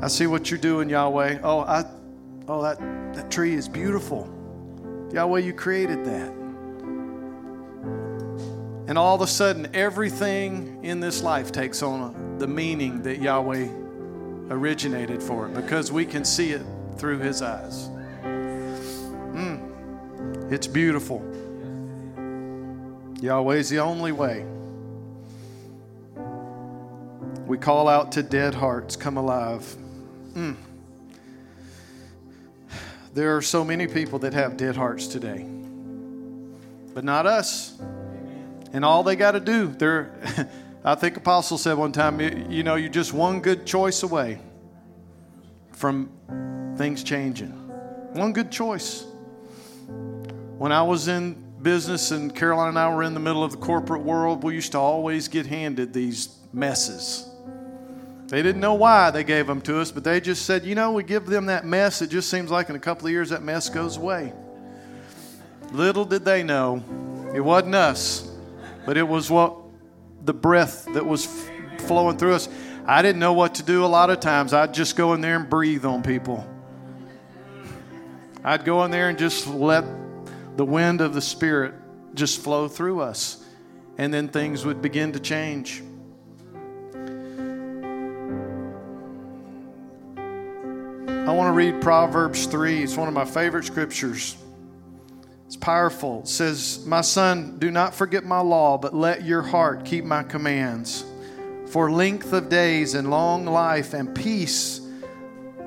I 0.00 0.08
see 0.08 0.26
what 0.26 0.50
you're 0.50 0.58
doing, 0.60 0.88
Yahweh. 0.88 1.40
Oh, 1.42 1.60
I, 1.60 1.84
oh 2.46 2.62
that, 2.62 2.78
that 3.14 3.30
tree 3.30 3.54
is 3.54 3.68
beautiful. 3.68 4.28
Yahweh, 5.12 5.40
you 5.40 5.52
created 5.52 6.04
that. 6.04 6.32
And 8.88 8.96
all 8.96 9.14
of 9.14 9.20
a 9.20 9.26
sudden, 9.26 9.68
everything 9.74 10.82
in 10.82 11.00
this 11.00 11.22
life 11.22 11.52
takes 11.52 11.82
on 11.82 12.38
the 12.38 12.46
meaning 12.46 13.02
that 13.02 13.20
Yahweh 13.20 13.68
originated 14.50 15.22
for 15.22 15.46
it 15.46 15.54
because 15.54 15.92
we 15.92 16.06
can 16.06 16.24
see 16.24 16.52
it 16.52 16.64
through 16.96 17.18
His 17.18 17.42
eyes. 17.42 17.88
Mm, 19.34 20.50
it's 20.50 20.66
beautiful. 20.66 21.22
Yahweh 23.20 23.56
is 23.56 23.68
the 23.68 23.80
only 23.80 24.12
way. 24.12 24.44
We 27.46 27.58
call 27.58 27.88
out 27.88 28.12
to 28.12 28.22
dead 28.22 28.54
hearts, 28.54 28.94
come 28.94 29.16
alive. 29.16 29.76
Mm. 30.34 30.56
There 33.14 33.36
are 33.36 33.42
so 33.42 33.64
many 33.64 33.88
people 33.88 34.20
that 34.20 34.34
have 34.34 34.56
dead 34.56 34.76
hearts 34.76 35.08
today, 35.08 35.44
but 36.94 37.02
not 37.02 37.26
us. 37.26 37.80
And 38.72 38.84
all 38.84 39.02
they 39.02 39.16
got 39.16 39.32
to 39.32 39.40
do, 39.40 39.68
they're, 39.68 40.12
I 40.84 40.94
think 40.94 41.16
Apostle 41.16 41.58
said 41.58 41.76
one 41.76 41.90
time, 41.90 42.20
you 42.20 42.62
know, 42.62 42.76
you're 42.76 42.90
just 42.90 43.12
one 43.12 43.40
good 43.40 43.66
choice 43.66 44.02
away 44.02 44.38
from 45.72 46.10
things 46.76 47.02
changing. 47.02 47.50
One 48.12 48.32
good 48.32 48.52
choice. 48.52 49.04
When 50.58 50.70
I 50.70 50.82
was 50.82 51.08
in 51.08 51.47
business 51.62 52.10
and 52.10 52.34
Caroline 52.34 52.68
and 52.68 52.78
I 52.78 52.94
were 52.94 53.02
in 53.02 53.14
the 53.14 53.20
middle 53.20 53.42
of 53.42 53.52
the 53.52 53.56
corporate 53.58 54.02
world, 54.02 54.44
we 54.44 54.54
used 54.54 54.72
to 54.72 54.78
always 54.78 55.28
get 55.28 55.46
handed 55.46 55.92
these 55.92 56.36
messes. 56.52 57.28
They 58.28 58.42
didn't 58.42 58.60
know 58.60 58.74
why 58.74 59.10
they 59.10 59.24
gave 59.24 59.46
them 59.46 59.62
to 59.62 59.80
us, 59.80 59.90
but 59.90 60.04
they 60.04 60.20
just 60.20 60.44
said, 60.44 60.64
you 60.64 60.74
know, 60.74 60.92
we 60.92 61.02
give 61.02 61.26
them 61.26 61.46
that 61.46 61.64
mess. 61.64 62.02
It 62.02 62.10
just 62.10 62.28
seems 62.30 62.50
like 62.50 62.68
in 62.68 62.76
a 62.76 62.80
couple 62.80 63.06
of 63.06 63.12
years 63.12 63.30
that 63.30 63.42
mess 63.42 63.70
goes 63.70 63.96
away. 63.96 64.34
Little 65.72 66.04
did 66.04 66.24
they 66.24 66.42
know 66.42 66.84
it 67.34 67.40
wasn't 67.40 67.74
us, 67.74 68.30
but 68.84 68.96
it 68.96 69.06
was 69.06 69.30
what 69.30 69.56
the 70.24 70.34
breath 70.34 70.86
that 70.92 71.06
was 71.06 71.26
f- 71.26 71.82
flowing 71.82 72.18
through 72.18 72.34
us. 72.34 72.48
I 72.86 73.02
didn't 73.02 73.18
know 73.18 73.32
what 73.32 73.56
to 73.56 73.62
do 73.62 73.84
a 73.84 73.86
lot 73.86 74.10
of 74.10 74.20
times. 74.20 74.52
I'd 74.52 74.74
just 74.74 74.96
go 74.96 75.14
in 75.14 75.20
there 75.20 75.36
and 75.36 75.48
breathe 75.48 75.84
on 75.84 76.02
people. 76.02 76.46
I'd 78.44 78.64
go 78.64 78.84
in 78.84 78.90
there 78.90 79.08
and 79.08 79.18
just 79.18 79.46
let 79.46 79.84
the 80.58 80.64
wind 80.64 81.00
of 81.00 81.14
the 81.14 81.20
Spirit 81.20 81.72
just 82.14 82.40
flow 82.40 82.66
through 82.66 83.00
us, 83.00 83.44
and 83.96 84.12
then 84.12 84.26
things 84.26 84.64
would 84.64 84.82
begin 84.82 85.12
to 85.12 85.20
change. 85.20 85.84
I 91.06 91.32
want 91.32 91.46
to 91.46 91.52
read 91.52 91.80
Proverbs 91.80 92.46
3. 92.46 92.82
It's 92.82 92.96
one 92.96 93.06
of 93.06 93.14
my 93.14 93.24
favorite 93.24 93.66
scriptures. 93.66 94.36
It's 95.46 95.54
powerful. 95.54 96.22
It 96.22 96.28
says, 96.28 96.84
My 96.84 97.02
son, 97.02 97.60
do 97.60 97.70
not 97.70 97.94
forget 97.94 98.24
my 98.24 98.40
law, 98.40 98.78
but 98.78 98.92
let 98.92 99.24
your 99.24 99.42
heart 99.42 99.84
keep 99.84 100.04
my 100.04 100.24
commands. 100.24 101.04
For 101.68 101.88
length 101.88 102.32
of 102.32 102.48
days 102.48 102.94
and 102.94 103.12
long 103.12 103.46
life 103.46 103.94
and 103.94 104.12
peace 104.12 104.80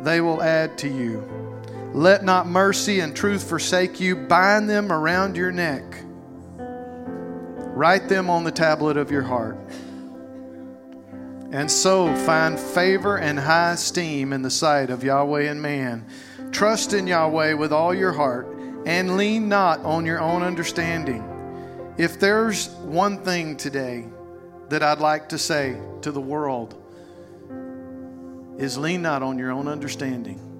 they 0.02 0.20
will 0.20 0.44
add 0.44 0.78
to 0.80 0.90
you. 0.90 1.51
Let 1.94 2.24
not 2.24 2.48
mercy 2.48 3.02
and 3.02 3.16
truth 3.16 3.48
forsake 3.48 4.00
you. 4.00 4.16
Bind 4.16 4.70
them 4.70 4.92
around 4.92 5.36
your 5.36 5.52
neck. 5.52 5.84
Write 7.74 8.08
them 8.08 8.30
on 8.30 8.44
the 8.44 8.52
tablet 8.52 8.96
of 8.96 9.12
your 9.12 9.24
heart. 9.24 9.58
And 11.52 11.70
so 11.70 12.16
find 12.26 12.58
favor 12.58 13.18
and 13.18 13.38
high 13.38 13.72
esteem 13.72 14.32
in 14.32 14.42
the 14.42 14.50
sight 14.50 14.90
of 14.90 15.04
Yahweh 15.04 15.50
and 15.50 15.62
man. 15.62 16.06
Trust 16.52 16.94
in 16.94 17.08
Yahweh 17.08 17.54
with 17.54 17.74
all 17.74 17.94
your 17.94 18.14
heart 18.14 18.48
and 18.86 19.18
lean 19.18 19.50
not 19.50 19.80
on 19.82 20.06
your 20.06 20.22
own 20.22 20.44
understanding. 20.44 21.28
If 21.98 22.20
there's 22.20 22.70
one 22.70 23.18
thing 23.18 23.58
today 23.58 24.06
that 24.70 24.82
I'd 24.82 25.00
like 25.00 25.30
to 25.30 25.38
say 25.38 25.78
to 26.04 26.12
the 26.12 26.22
world, 26.22 26.78
is 28.58 28.78
lean 28.78 29.02
not 29.02 29.24
on 29.24 29.38
your 29.38 29.52
own 29.52 29.68
understanding. 29.68 30.51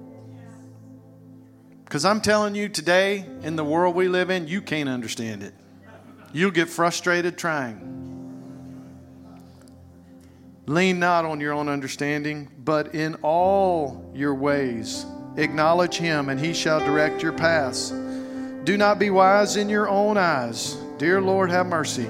Because 1.92 2.06
I'm 2.06 2.22
telling 2.22 2.54
you 2.54 2.70
today, 2.70 3.26
in 3.42 3.54
the 3.54 3.64
world 3.64 3.94
we 3.94 4.08
live 4.08 4.30
in, 4.30 4.48
you 4.48 4.62
can't 4.62 4.88
understand 4.88 5.42
it. 5.42 5.52
You'll 6.32 6.50
get 6.50 6.70
frustrated 6.70 7.36
trying. 7.36 7.76
Lean 10.64 10.98
not 10.98 11.26
on 11.26 11.38
your 11.38 11.52
own 11.52 11.68
understanding, 11.68 12.48
but 12.64 12.94
in 12.94 13.16
all 13.16 14.10
your 14.14 14.34
ways 14.34 15.04
acknowledge 15.36 15.98
him, 15.98 16.30
and 16.30 16.40
he 16.40 16.54
shall 16.54 16.80
direct 16.80 17.22
your 17.22 17.32
paths. 17.32 17.90
Do 17.90 18.78
not 18.78 18.98
be 18.98 19.10
wise 19.10 19.56
in 19.56 19.68
your 19.68 19.86
own 19.86 20.16
eyes. 20.16 20.78
Dear 20.96 21.20
Lord, 21.20 21.50
have 21.50 21.66
mercy. 21.66 22.08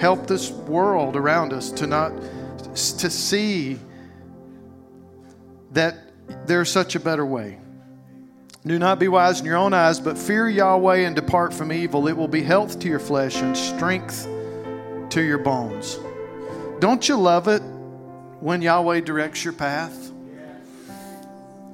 Help 0.00 0.26
this 0.26 0.50
world 0.50 1.14
around 1.14 1.52
us 1.52 1.70
to 1.72 1.86
not 1.86 2.14
to 2.72 3.10
see 3.10 3.78
that 5.72 5.94
there's 6.46 6.70
such 6.70 6.94
a 6.94 7.00
better 7.00 7.26
way. 7.26 7.58
Do 8.66 8.78
not 8.78 8.98
be 8.98 9.08
wise 9.08 9.40
in 9.40 9.46
your 9.46 9.56
own 9.56 9.72
eyes, 9.72 10.00
but 10.00 10.18
fear 10.18 10.48
Yahweh 10.48 10.98
and 10.98 11.14
depart 11.14 11.54
from 11.54 11.72
evil. 11.72 12.08
It 12.08 12.16
will 12.16 12.28
be 12.28 12.42
health 12.42 12.80
to 12.80 12.88
your 12.88 12.98
flesh 12.98 13.40
and 13.40 13.56
strength 13.56 14.24
to 15.10 15.22
your 15.22 15.38
bones. 15.38 15.98
Don't 16.80 17.08
you 17.08 17.16
love 17.16 17.48
it 17.48 17.62
when 18.40 18.60
Yahweh 18.60 19.00
directs 19.00 19.44
your 19.44 19.52
path? 19.52 20.10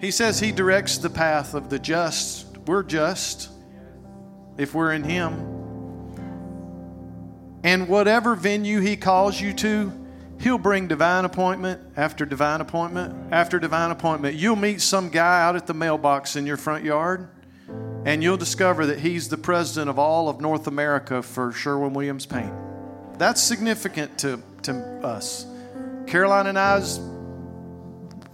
He 0.01 0.11
says 0.11 0.39
He 0.39 0.53
directs 0.53 0.99
the 0.99 1.11
path 1.11 1.55
of 1.55 1.71
the 1.71 1.79
just. 1.79 2.47
We're 2.67 2.83
just 2.83 3.51
if 4.59 4.75
we're 4.75 4.93
in 4.93 5.05
Him. 5.05 5.51
And 7.65 7.89
whatever 7.89 8.35
venue 8.35 8.81
He 8.81 8.97
calls 8.97 9.41
you 9.41 9.55
to, 9.55 9.93
He'll 10.45 10.59
bring 10.59 10.89
divine 10.89 11.25
appointment 11.25 11.81
after 11.97 12.27
divine 12.27 12.61
appointment 12.61 13.33
after 13.33 13.59
divine 13.59 13.91
appointment. 13.91 14.37
You'll 14.37 14.57
meet 14.57 14.83
some 14.83 15.09
guy 15.09 15.43
out 15.43 15.57
at 15.57 15.67
the 15.67 15.73
mailbox 15.73 16.37
in 16.37 16.45
your 16.45 16.59
front 16.59 16.85
yard, 16.85 17.31
and 18.05 18.23
you'll 18.23 18.37
discover 18.37 18.85
that 18.85 18.99
he's 18.99 19.31
the 19.31 19.39
president 19.39 19.89
of 19.89 19.99
all 19.99 20.29
of 20.29 20.43
North 20.43 20.67
America 20.67 21.23
for 21.23 21.51
Sherwin 21.51 21.95
Williams 21.95 22.27
Paint. 22.27 22.53
That's 23.17 23.43
significant 23.43 24.19
to, 24.19 24.39
to 24.65 24.75
us. 25.03 25.47
Caroline 26.07 26.49
and 26.49 26.59
I's 26.59 26.99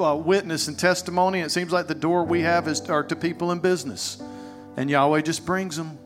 uh, 0.01 0.17
witness 0.17 0.67
and 0.67 0.77
testimony, 0.77 1.39
it 1.43 1.53
seems 1.53 1.71
like 1.71 1.87
the 1.87 1.95
door 1.95 2.25
we 2.25 2.41
have 2.41 2.67
is 2.67 2.81
are 2.91 3.05
to 3.05 3.15
people 3.15 3.53
in 3.53 3.61
business, 3.61 4.21
and 4.77 4.91
Yahweh 4.91 5.21
just 5.21 5.47
brings 5.47 5.77
them. 5.77 5.97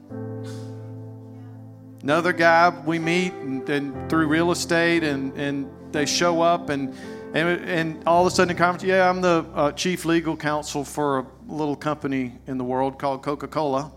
Another 2.03 2.35
guy 2.35 2.69
we 2.85 2.99
meet 2.99 3.33
and, 3.33 3.67
and 3.71 4.11
through 4.11 4.27
real 4.27 4.51
estate, 4.51 5.03
and, 5.03 5.33
and 5.39 5.71
they 5.95 6.05
show 6.05 6.43
up 6.43 6.69
and 6.69 6.95
and, 7.35 7.69
and 7.69 8.07
all 8.07 8.25
of 8.25 8.33
a 8.33 8.37
sudden, 8.37 8.57
conference, 8.57 8.85
yeah, 8.85 9.11
I'm 9.11 9.21
the 9.21 9.45
uh, 9.55 9.73
chief 9.73 10.05
legal 10.05 10.37
counsel 10.37 10.85
for 10.85 11.19
a 11.19 11.27
little 11.49 11.75
company 11.75 12.39
in 12.47 12.59
the 12.59 12.65
world 12.65 12.97
called 12.97 13.25
Coca 13.25 13.49
Cola. 13.49 13.91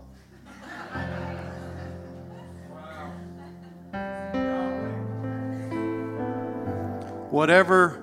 Whatever 7.30 8.02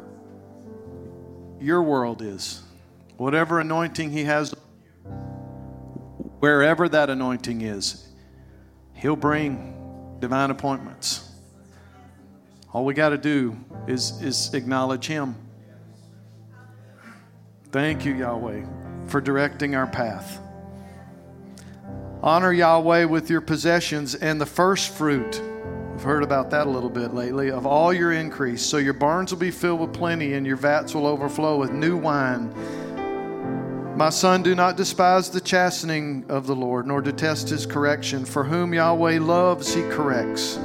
your 1.59 1.83
world 1.83 2.21
is, 2.21 2.61
whatever 3.17 3.59
anointing 3.59 4.11
He 4.11 4.23
has, 4.23 4.55
wherever 6.39 6.87
that 6.87 7.09
anointing 7.09 7.59
is, 7.59 8.07
He'll 8.93 9.17
bring 9.17 10.17
divine 10.21 10.49
appointments. 10.49 11.24
All 12.75 12.83
we 12.83 12.93
got 12.93 13.11
to 13.11 13.17
do 13.17 13.55
is, 13.87 14.21
is 14.21 14.53
acknowledge 14.53 15.07
Him. 15.07 15.37
Thank 17.71 18.03
you, 18.03 18.13
Yahweh, 18.13 18.65
for 19.07 19.21
directing 19.21 19.75
our 19.75 19.87
path. 19.87 20.41
Honor 22.21 22.51
Yahweh 22.51 23.05
with 23.05 23.29
your 23.29 23.39
possessions 23.39 24.13
and 24.15 24.41
the 24.41 24.45
first 24.45 24.93
fruit. 24.93 25.41
We've 25.93 26.01
heard 26.01 26.21
about 26.21 26.49
that 26.49 26.67
a 26.67 26.69
little 26.69 26.89
bit 26.89 27.13
lately 27.13 27.49
of 27.49 27.65
all 27.65 27.93
your 27.93 28.11
increase. 28.11 28.61
So 28.61 28.75
your 28.75 28.91
barns 28.91 29.31
will 29.31 29.39
be 29.39 29.51
filled 29.51 29.79
with 29.79 29.93
plenty 29.93 30.33
and 30.33 30.45
your 30.45 30.57
vats 30.57 30.93
will 30.93 31.07
overflow 31.07 31.57
with 31.57 31.71
new 31.71 31.95
wine. 31.95 32.53
My 33.95 34.09
son, 34.09 34.43
do 34.43 34.53
not 34.53 34.75
despise 34.75 35.29
the 35.29 35.39
chastening 35.39 36.25
of 36.27 36.45
the 36.45 36.55
Lord, 36.57 36.87
nor 36.87 37.01
detest 37.01 37.47
his 37.47 37.65
correction. 37.65 38.25
For 38.25 38.43
whom 38.43 38.73
Yahweh 38.73 39.19
loves, 39.19 39.73
he 39.73 39.83
corrects 39.83 40.59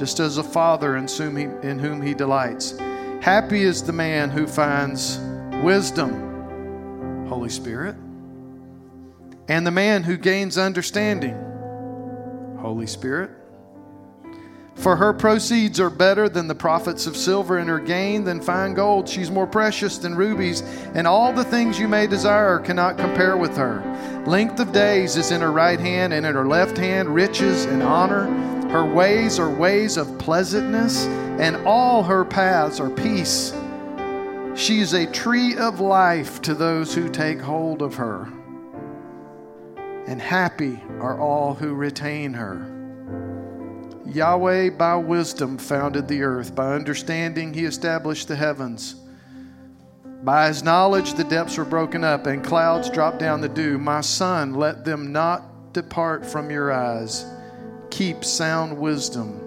just 0.00 0.18
as 0.18 0.38
a 0.38 0.42
father 0.42 0.96
in 0.96 1.06
whom, 1.78 2.00
he, 2.00 2.14
delights. 2.14 2.78
Happy 3.20 3.64
is 3.64 3.82
the 3.82 3.92
man 3.92 4.30
who 4.30 4.46
finds 4.46 5.18
wisdom, 5.62 7.26
Holy 7.28 7.50
Spirit, 7.50 7.94
and 9.48 9.66
the 9.66 9.70
man 9.70 10.02
who 10.02 10.16
gains 10.16 10.56
understanding, 10.56 11.34
Holy 12.62 12.86
Spirit. 12.86 13.30
For 14.76 14.96
her 14.96 15.12
proceeds 15.12 15.78
are 15.78 15.90
better 15.90 16.30
than 16.30 16.48
the 16.48 16.54
profits 16.54 17.06
of 17.06 17.14
silver, 17.14 17.58
and 17.58 17.68
her 17.68 17.78
gain 17.78 18.24
than 18.24 18.40
fine 18.40 18.72
gold. 18.72 19.06
She's 19.06 19.30
more 19.30 19.46
precious 19.46 19.98
than 19.98 20.14
rubies, 20.14 20.62
and 20.94 21.06
all 21.06 21.30
the 21.34 21.44
things 21.44 21.78
you 21.78 21.88
may 21.88 22.06
desire 22.06 22.58
cannot 22.58 22.96
compare 22.96 23.36
with 23.36 23.54
her. 23.58 23.82
Length 24.26 24.60
of 24.60 24.72
days 24.72 25.18
is 25.18 25.30
in 25.30 25.42
her 25.42 25.52
right 25.52 25.78
hand, 25.78 26.14
and 26.14 26.24
in 26.24 26.34
her 26.34 26.46
left 26.46 26.78
hand 26.78 27.14
riches 27.14 27.66
and 27.66 27.82
honor. 27.82 28.56
Her 28.70 28.84
ways 28.84 29.40
are 29.40 29.50
ways 29.50 29.96
of 29.96 30.16
pleasantness, 30.20 31.04
and 31.40 31.56
all 31.66 32.04
her 32.04 32.24
paths 32.24 32.78
are 32.78 32.88
peace. 32.88 33.52
She 34.54 34.78
is 34.78 34.94
a 34.94 35.10
tree 35.10 35.56
of 35.56 35.80
life 35.80 36.40
to 36.42 36.54
those 36.54 36.94
who 36.94 37.08
take 37.08 37.40
hold 37.40 37.82
of 37.82 37.96
her. 37.96 38.28
And 40.06 40.22
happy 40.22 40.80
are 41.00 41.18
all 41.18 41.54
who 41.54 41.74
retain 41.74 42.32
her. 42.34 42.64
Yahweh 44.06 44.70
by 44.70 44.94
wisdom 44.94 45.58
founded 45.58 46.06
the 46.06 46.22
earth, 46.22 46.54
by 46.54 46.72
understanding 46.72 47.52
he 47.52 47.64
established 47.64 48.28
the 48.28 48.36
heavens. 48.36 48.94
By 50.22 50.46
his 50.46 50.62
knowledge 50.62 51.14
the 51.14 51.24
depths 51.24 51.58
were 51.58 51.64
broken 51.64 52.04
up, 52.04 52.28
and 52.28 52.44
clouds 52.44 52.88
dropped 52.88 53.18
down 53.18 53.40
the 53.40 53.48
dew. 53.48 53.78
My 53.78 54.00
son, 54.00 54.54
let 54.54 54.84
them 54.84 55.10
not 55.10 55.72
depart 55.72 56.24
from 56.24 56.52
your 56.52 56.70
eyes 56.70 57.26
keep 57.90 58.24
sound 58.24 58.78
wisdom 58.78 59.40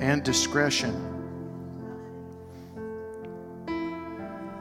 and 0.00 0.22
discretion. 0.22 1.10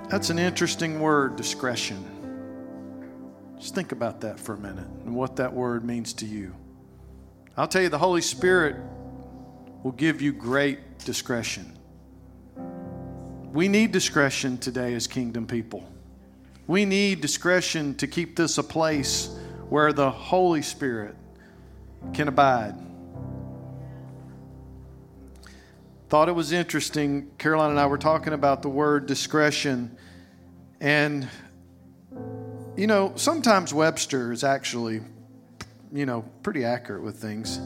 That's 0.09 0.29
an 0.29 0.39
interesting 0.39 0.99
word, 0.99 1.35
discretion. 1.35 2.03
Just 3.59 3.75
think 3.75 3.91
about 3.91 4.21
that 4.21 4.39
for 4.39 4.53
a 4.53 4.57
minute 4.57 4.87
and 5.05 5.15
what 5.15 5.37
that 5.37 5.53
word 5.53 5.83
means 5.83 6.13
to 6.13 6.25
you. 6.25 6.53
I'll 7.57 7.67
tell 7.67 7.81
you, 7.81 7.89
the 7.89 7.97
Holy 7.97 8.21
Spirit 8.21 8.75
will 9.83 9.91
give 9.91 10.21
you 10.21 10.33
great 10.33 10.99
discretion. 10.99 11.77
We 13.51 13.67
need 13.67 13.91
discretion 13.91 14.57
today 14.57 14.93
as 14.93 15.07
kingdom 15.07 15.45
people. 15.45 15.87
We 16.65 16.85
need 16.85 17.21
discretion 17.21 17.95
to 17.95 18.07
keep 18.07 18.35
this 18.35 18.57
a 18.57 18.63
place 18.63 19.35
where 19.69 19.93
the 19.93 20.09
Holy 20.09 20.61
Spirit 20.61 21.15
can 22.13 22.27
abide. 22.27 22.75
Thought 26.13 26.29
it 26.29 26.33
was 26.33 26.51
interesting. 26.51 27.27
Caroline 27.39 27.71
and 27.71 27.79
I 27.79 27.87
were 27.87 27.97
talking 27.97 28.33
about 28.33 28.61
the 28.61 28.69
word 28.69 29.07
discretion. 29.07 29.97
And, 30.79 31.27
you 32.77 32.85
know, 32.85 33.13
sometimes 33.15 33.73
Webster 33.73 34.31
is 34.31 34.43
actually, 34.43 35.01
you 35.91 36.05
know, 36.05 36.23
pretty 36.43 36.65
accurate 36.65 37.01
with 37.01 37.15
things. 37.15 37.59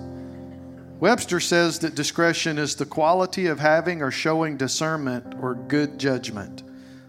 Webster 1.01 1.41
says 1.41 1.79
that 1.79 1.95
discretion 1.95 2.57
is 2.57 2.75
the 2.75 2.85
quality 2.85 3.47
of 3.47 3.59
having 3.59 4.01
or 4.01 4.11
showing 4.11 4.55
discernment 4.55 5.35
or 5.41 5.53
good 5.53 5.99
judgment, 5.99 6.63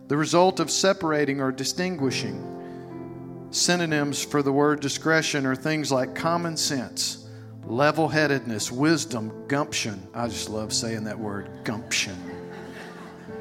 the 0.08 0.16
result 0.16 0.58
of 0.58 0.72
separating 0.72 1.40
or 1.40 1.52
distinguishing. 1.52 3.46
Synonyms 3.52 4.24
for 4.24 4.42
the 4.42 4.52
word 4.52 4.80
discretion 4.80 5.46
are 5.46 5.54
things 5.54 5.92
like 5.92 6.16
common 6.16 6.56
sense 6.56 7.27
level 7.64 8.08
headedness, 8.08 8.72
wisdom, 8.72 9.46
gumption. 9.48 10.06
I 10.14 10.28
just 10.28 10.48
love 10.48 10.72
saying 10.72 11.04
that 11.04 11.18
word, 11.18 11.48
gumption. 11.64 12.16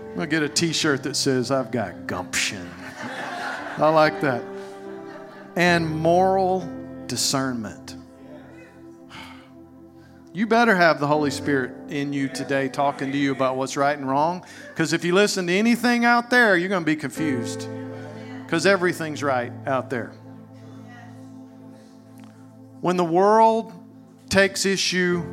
I'm 0.10 0.16
going 0.16 0.30
to 0.30 0.36
get 0.36 0.44
a 0.44 0.50
t 0.50 0.74
shirt 0.74 1.04
that 1.04 1.16
says, 1.16 1.52
I've 1.52 1.72
got 1.72 2.08
gumption. 2.08 2.70
I 3.78 3.90
like 3.90 4.22
that. 4.22 4.44
And 5.56 5.90
moral 5.90 6.68
discernment. 7.08 7.96
You 10.34 10.46
better 10.46 10.76
have 10.76 11.00
the 11.00 11.08
Holy 11.08 11.32
Spirit 11.32 11.74
in 11.90 12.14
you 12.14 12.28
today 12.28 12.70
talking 12.70 13.12
to 13.12 13.18
you 13.18 13.32
about 13.32 13.56
what's 13.56 13.76
right 13.76 13.98
and 13.98 14.08
wrong. 14.08 14.46
Because 14.70 14.94
if 14.94 15.04
you 15.04 15.16
listen 15.16 15.48
to 15.48 15.54
anything 15.54 16.06
out 16.06 16.30
there, 16.30 16.56
you're 16.56 16.70
going 16.70 16.84
to 16.84 16.86
be 16.86 16.96
confused. 16.96 17.68
Because 18.44 18.66
everything's 18.66 19.24
right 19.24 19.52
out 19.66 19.90
there. 19.90 20.12
When 22.82 22.98
the 22.98 23.04
world 23.04 23.74
takes 24.38 24.68
issue 24.68 25.24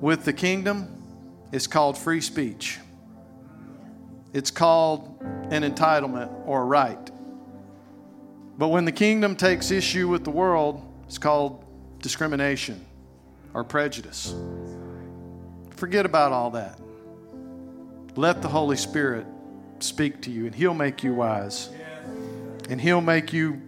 with 0.00 0.24
the 0.24 0.32
kingdom 0.32 1.02
is 1.50 1.66
called 1.66 1.98
free 1.98 2.20
speech. 2.20 2.78
It's 4.32 4.52
called 4.52 5.20
an 5.50 5.64
entitlement 5.64 6.30
or 6.46 6.62
a 6.62 6.64
right. 6.64 7.10
But 8.56 8.68
when 8.68 8.84
the 8.84 8.92
kingdom 8.92 9.34
takes 9.34 9.72
issue 9.72 10.06
with 10.06 10.22
the 10.22 10.30
world, 10.30 10.80
it's 11.08 11.18
called 11.18 11.64
discrimination 11.98 12.86
or 13.52 13.64
prejudice. 13.64 14.32
Forget 15.70 16.06
about 16.06 16.30
all 16.30 16.52
that. 16.52 16.78
Let 18.14 18.42
the 18.42 18.48
Holy 18.48 18.76
Spirit 18.76 19.26
speak 19.80 20.22
to 20.22 20.30
you, 20.30 20.46
and 20.46 20.54
He'll 20.54 20.72
make 20.72 21.02
you 21.02 21.14
wise. 21.14 21.68
And 22.68 22.80
He'll 22.80 23.00
make 23.00 23.32
you 23.32 23.60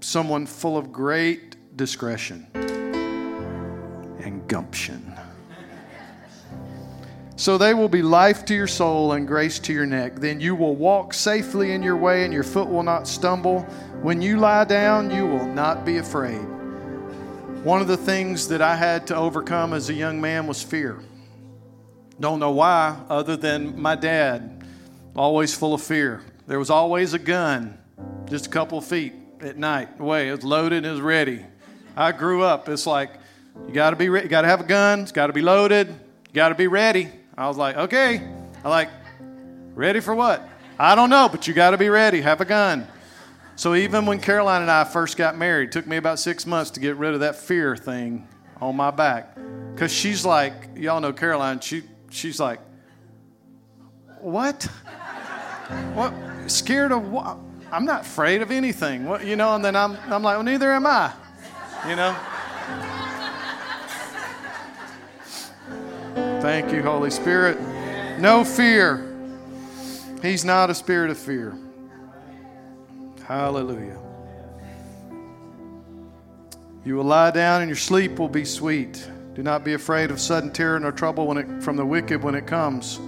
someone 0.00 0.44
full 0.44 0.76
of 0.76 0.92
great 0.92 1.56
discretion 1.78 2.46
gumption. 4.48 5.14
So 7.38 7.58
they 7.58 7.74
will 7.74 7.90
be 7.90 8.00
life 8.00 8.46
to 8.46 8.54
your 8.54 8.66
soul 8.66 9.12
and 9.12 9.28
grace 9.28 9.58
to 9.58 9.72
your 9.72 9.84
neck. 9.84 10.16
Then 10.16 10.40
you 10.40 10.54
will 10.54 10.74
walk 10.74 11.12
safely 11.12 11.72
in 11.72 11.82
your 11.82 11.96
way, 11.96 12.24
and 12.24 12.32
your 12.32 12.42
foot 12.42 12.68
will 12.68 12.82
not 12.82 13.06
stumble. 13.06 13.60
When 14.00 14.22
you 14.22 14.38
lie 14.38 14.64
down, 14.64 15.10
you 15.10 15.26
will 15.26 15.46
not 15.46 15.84
be 15.84 15.98
afraid. 15.98 16.40
One 17.62 17.82
of 17.82 17.88
the 17.88 17.96
things 17.96 18.48
that 18.48 18.62
I 18.62 18.74
had 18.74 19.06
to 19.08 19.16
overcome 19.16 19.74
as 19.74 19.90
a 19.90 19.94
young 19.94 20.18
man 20.20 20.46
was 20.46 20.62
fear. 20.62 21.00
Don't 22.18 22.40
know 22.40 22.52
why, 22.52 22.98
other 23.10 23.36
than 23.36 23.78
my 23.78 23.96
dad, 23.96 24.64
always 25.14 25.54
full 25.54 25.74
of 25.74 25.82
fear. 25.82 26.22
There 26.46 26.58
was 26.58 26.70
always 26.70 27.12
a 27.12 27.18
gun, 27.18 27.76
just 28.30 28.46
a 28.46 28.48
couple 28.50 28.80
feet 28.80 29.12
at 29.40 29.58
night 29.58 30.00
away. 30.00 30.28
It 30.28 30.36
was 30.36 30.44
loaded 30.44 30.78
and 30.78 30.86
it 30.86 30.90
was 30.92 31.00
ready. 31.02 31.44
I 31.96 32.12
grew 32.12 32.42
up, 32.42 32.68
it's 32.70 32.86
like, 32.86 33.10
you 33.66 33.72
got 33.72 33.90
to 33.90 33.96
be 33.96 34.08
re- 34.08 34.22
you 34.22 34.28
got 34.28 34.42
to 34.42 34.48
have 34.48 34.60
a 34.60 34.64
gun. 34.64 35.00
It's 35.00 35.12
got 35.12 35.28
to 35.28 35.32
be 35.32 35.42
loaded. 35.42 35.88
You 35.88 36.34
got 36.34 36.50
to 36.50 36.54
be 36.54 36.66
ready. 36.66 37.10
I 37.36 37.48
was 37.48 37.56
like, 37.56 37.76
okay. 37.76 38.20
I 38.64 38.68
like, 38.68 38.90
ready 39.74 40.00
for 40.00 40.14
what? 40.14 40.48
I 40.78 40.94
don't 40.94 41.10
know, 41.10 41.28
but 41.30 41.46
you 41.46 41.54
got 41.54 41.70
to 41.70 41.78
be 41.78 41.88
ready. 41.88 42.20
Have 42.20 42.40
a 42.40 42.44
gun. 42.44 42.86
So 43.56 43.74
even 43.74 44.04
when 44.04 44.20
Caroline 44.20 44.62
and 44.62 44.70
I 44.70 44.84
first 44.84 45.16
got 45.16 45.38
married, 45.38 45.70
it 45.70 45.72
took 45.72 45.86
me 45.86 45.96
about 45.96 46.18
six 46.18 46.46
months 46.46 46.72
to 46.72 46.80
get 46.80 46.96
rid 46.96 47.14
of 47.14 47.20
that 47.20 47.36
fear 47.36 47.76
thing 47.76 48.28
on 48.60 48.76
my 48.76 48.90
back. 48.90 49.36
Because 49.74 49.92
she's 49.92 50.24
like, 50.26 50.52
y'all 50.74 51.00
know 51.00 51.12
Caroline, 51.12 51.60
she, 51.60 51.82
she's 52.10 52.38
like, 52.38 52.60
what? 54.20 54.64
What? 55.94 56.12
Scared 56.46 56.92
of 56.92 57.10
what? 57.10 57.38
I'm 57.72 57.84
not 57.84 58.02
afraid 58.02 58.42
of 58.42 58.50
anything. 58.50 59.06
What, 59.06 59.24
you 59.24 59.36
know, 59.36 59.54
and 59.54 59.64
then 59.64 59.74
I'm, 59.74 59.96
I'm 60.06 60.22
like, 60.22 60.36
well, 60.36 60.42
neither 60.42 60.72
am 60.72 60.86
I. 60.86 61.12
You 61.88 61.96
know? 61.96 62.16
Thank 66.40 66.72
you, 66.72 66.82
Holy 66.82 67.10
Spirit. 67.10 67.58
No 68.18 68.44
fear. 68.44 69.14
He's 70.22 70.44
not 70.44 70.70
a 70.70 70.74
spirit 70.74 71.10
of 71.10 71.18
fear. 71.18 71.56
Hallelujah. 73.24 73.98
You 76.84 76.96
will 76.96 77.04
lie 77.04 77.30
down 77.30 77.62
and 77.62 77.68
your 77.68 77.76
sleep 77.76 78.18
will 78.18 78.28
be 78.28 78.44
sweet. 78.44 79.08
Do 79.34 79.42
not 79.42 79.64
be 79.64 79.74
afraid 79.74 80.10
of 80.10 80.20
sudden 80.20 80.52
terror 80.52 80.78
nor 80.78 80.92
trouble 80.92 81.26
when 81.26 81.38
it, 81.38 81.62
from 81.62 81.76
the 81.76 81.84
wicked 81.84 82.22
when 82.22 82.34
it 82.34 82.46
comes. 82.46 83.00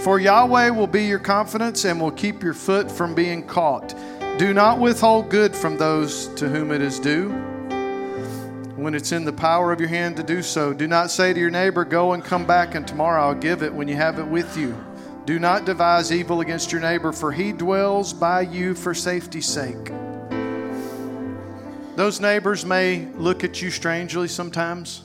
For 0.00 0.20
Yahweh 0.20 0.70
will 0.70 0.86
be 0.86 1.04
your 1.04 1.18
confidence 1.18 1.84
and 1.84 2.00
will 2.00 2.12
keep 2.12 2.42
your 2.42 2.54
foot 2.54 2.90
from 2.90 3.14
being 3.14 3.46
caught. 3.46 3.94
Do 4.38 4.54
not 4.54 4.78
withhold 4.78 5.30
good 5.30 5.54
from 5.54 5.76
those 5.76 6.28
to 6.34 6.48
whom 6.48 6.70
it 6.70 6.80
is 6.80 6.98
due 6.98 7.47
when 8.78 8.94
it's 8.94 9.10
in 9.10 9.24
the 9.24 9.32
power 9.32 9.72
of 9.72 9.80
your 9.80 9.88
hand 9.88 10.16
to 10.16 10.22
do 10.22 10.40
so. 10.40 10.72
Do 10.72 10.86
not 10.86 11.10
say 11.10 11.32
to 11.32 11.40
your 11.40 11.50
neighbor, 11.50 11.84
Go 11.84 12.12
and 12.12 12.22
come 12.22 12.46
back, 12.46 12.76
and 12.76 12.86
tomorrow 12.86 13.22
I'll 13.24 13.34
give 13.34 13.64
it 13.64 13.74
when 13.74 13.88
you 13.88 13.96
have 13.96 14.20
it 14.20 14.26
with 14.26 14.56
you. 14.56 14.78
Do 15.26 15.40
not 15.40 15.64
devise 15.64 16.12
evil 16.12 16.40
against 16.40 16.70
your 16.70 16.80
neighbor, 16.80 17.12
for 17.12 17.32
he 17.32 17.52
dwells 17.52 18.12
by 18.12 18.42
you 18.42 18.74
for 18.74 18.94
safety's 18.94 19.46
sake. 19.46 19.92
Those 21.96 22.20
neighbors 22.20 22.64
may 22.64 23.06
look 23.16 23.42
at 23.42 23.60
you 23.60 23.70
strangely 23.72 24.28
sometimes, 24.28 25.02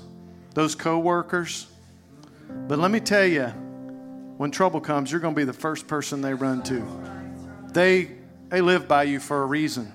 those 0.53 0.75
coworkers. 0.75 1.65
But 2.67 2.77
let 2.77 2.91
me 2.91 2.99
tell 2.99 3.25
you, 3.25 3.47
when 4.38 4.51
trouble 4.51 4.81
comes, 4.81 5.12
you're 5.12 5.19
going 5.19 5.33
to 5.33 5.41
be 5.41 5.45
the 5.45 5.51
first 5.51 5.88
person 5.88 6.21
they 6.21 6.36
run 6.36 6.62
to. 6.63 6.86
They, 7.71 8.12
they 8.49 8.62
live 8.62 8.88
by 8.88 9.03
you 9.03 9.19
for 9.19 9.41
a 9.41 9.47
reason. 9.47 9.91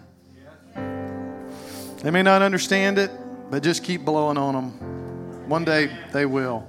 They 0.74 2.10
may 2.10 2.24
not 2.24 2.42
understand 2.42 2.98
it, 2.98 3.12
but 3.50 3.62
just 3.62 3.84
keep 3.84 4.04
blowing 4.04 4.36
on 4.36 4.54
them. 4.54 5.48
One 5.48 5.64
day 5.64 5.90
they 6.12 6.26
will. 6.26 6.66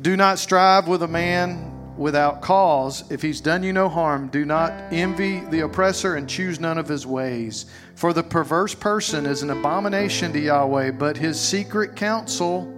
Do 0.00 0.16
not 0.16 0.38
strive 0.38 0.88
with 0.88 1.02
a 1.02 1.08
man 1.08 1.96
without 1.96 2.42
cause. 2.42 3.10
If 3.10 3.22
he's 3.22 3.40
done 3.40 3.62
you 3.62 3.72
no 3.72 3.88
harm, 3.88 4.28
do 4.28 4.44
not 4.44 4.72
envy 4.92 5.40
the 5.40 5.60
oppressor 5.60 6.16
and 6.16 6.28
choose 6.28 6.58
none 6.58 6.78
of 6.78 6.88
his 6.88 7.06
ways. 7.06 7.66
For 7.94 8.12
the 8.12 8.22
perverse 8.22 8.74
person 8.74 9.26
is 9.26 9.42
an 9.42 9.50
abomination 9.50 10.32
to 10.32 10.40
Yahweh, 10.40 10.92
but 10.92 11.16
his 11.16 11.40
secret 11.40 11.94
counsel 11.94 12.72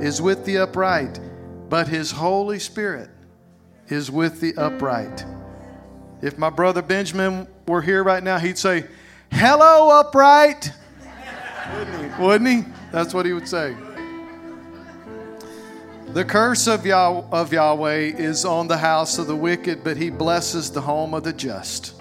is 0.00 0.22
with 0.22 0.44
the 0.44 0.58
upright. 0.58 1.18
But 1.68 1.88
his 1.88 2.12
Holy 2.12 2.60
Spirit 2.60 3.10
is 3.88 4.10
with 4.10 4.40
the 4.40 4.54
upright. 4.56 5.24
If 6.22 6.38
my 6.38 6.50
brother 6.50 6.82
Benjamin 6.82 7.48
were 7.66 7.82
here 7.82 8.04
right 8.04 8.22
now, 8.22 8.38
he'd 8.38 8.58
say, 8.58 8.84
Hello, 9.32 9.90
upright. 9.90 10.70
Wouldn't 11.72 12.14
he? 12.16 12.22
Wouldn't 12.22 12.50
he? 12.50 12.72
That's 12.92 13.14
what 13.14 13.26
he 13.26 13.32
would 13.32 13.48
say. 13.48 13.76
The 16.08 16.24
curse 16.24 16.68
of, 16.68 16.86
Yah- 16.86 17.24
of 17.32 17.52
Yahweh 17.52 18.14
is 18.16 18.44
on 18.44 18.68
the 18.68 18.76
house 18.76 19.18
of 19.18 19.26
the 19.26 19.34
wicked, 19.34 19.82
but 19.82 19.96
he 19.96 20.10
blesses 20.10 20.70
the 20.70 20.80
home 20.80 21.12
of 21.12 21.24
the 21.24 21.32
just. 21.32 21.98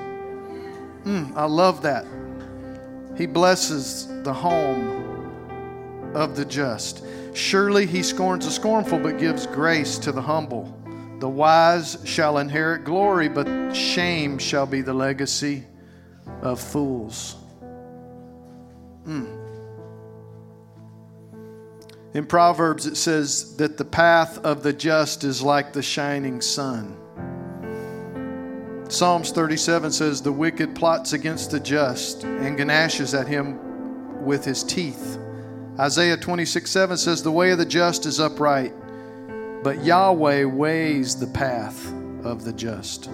Mm, 1.03 1.35
I 1.35 1.45
love 1.45 1.81
that. 1.81 2.05
He 3.17 3.25
blesses 3.25 4.07
the 4.23 4.33
home 4.33 6.11
of 6.13 6.35
the 6.35 6.45
just. 6.45 7.03
Surely 7.33 7.87
he 7.87 8.03
scorns 8.03 8.45
the 8.45 8.51
scornful, 8.51 8.99
but 8.99 9.17
gives 9.17 9.47
grace 9.47 9.97
to 9.99 10.11
the 10.11 10.21
humble. 10.21 10.77
The 11.19 11.29
wise 11.29 11.97
shall 12.05 12.37
inherit 12.37 12.83
glory, 12.83 13.29
but 13.29 13.73
shame 13.73 14.37
shall 14.37 14.67
be 14.67 14.81
the 14.81 14.93
legacy 14.93 15.63
of 16.41 16.59
fools. 16.59 17.37
Mm. 19.07 19.42
In 22.13 22.27
Proverbs, 22.27 22.85
it 22.85 22.95
says 22.95 23.55
that 23.57 23.77
the 23.77 23.85
path 23.85 24.37
of 24.45 24.61
the 24.61 24.71
just 24.71 25.23
is 25.23 25.41
like 25.41 25.73
the 25.73 25.81
shining 25.81 26.41
sun. 26.41 26.95
Psalms 28.87 29.31
37 29.31 29.91
says, 29.91 30.21
The 30.21 30.31
wicked 30.31 30.75
plots 30.75 31.13
against 31.13 31.49
the 31.49 31.59
just 31.59 32.23
and 32.23 32.55
gnashes 32.55 33.15
at 33.15 33.27
him 33.27 34.23
with 34.23 34.45
his 34.45 34.63
teeth. 34.63 35.17
Isaiah 35.79 36.15
26 36.15 36.69
7 36.69 36.97
says, 36.97 37.23
The 37.23 37.31
way 37.31 37.49
of 37.49 37.57
the 37.57 37.65
just 37.65 38.05
is 38.05 38.19
upright, 38.19 38.73
but 39.63 39.83
Yahweh 39.83 40.43
weighs 40.43 41.15
the 41.15 41.25
path 41.25 41.91
of 42.23 42.45
the 42.45 42.53
just. 42.53 43.09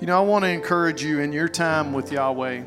You 0.00 0.06
know, 0.06 0.16
I 0.16 0.22
want 0.24 0.44
to 0.44 0.48
encourage 0.50 1.04
you 1.04 1.20
in 1.20 1.30
your 1.30 1.48
time 1.48 1.92
with 1.92 2.10
Yahweh, 2.10 2.62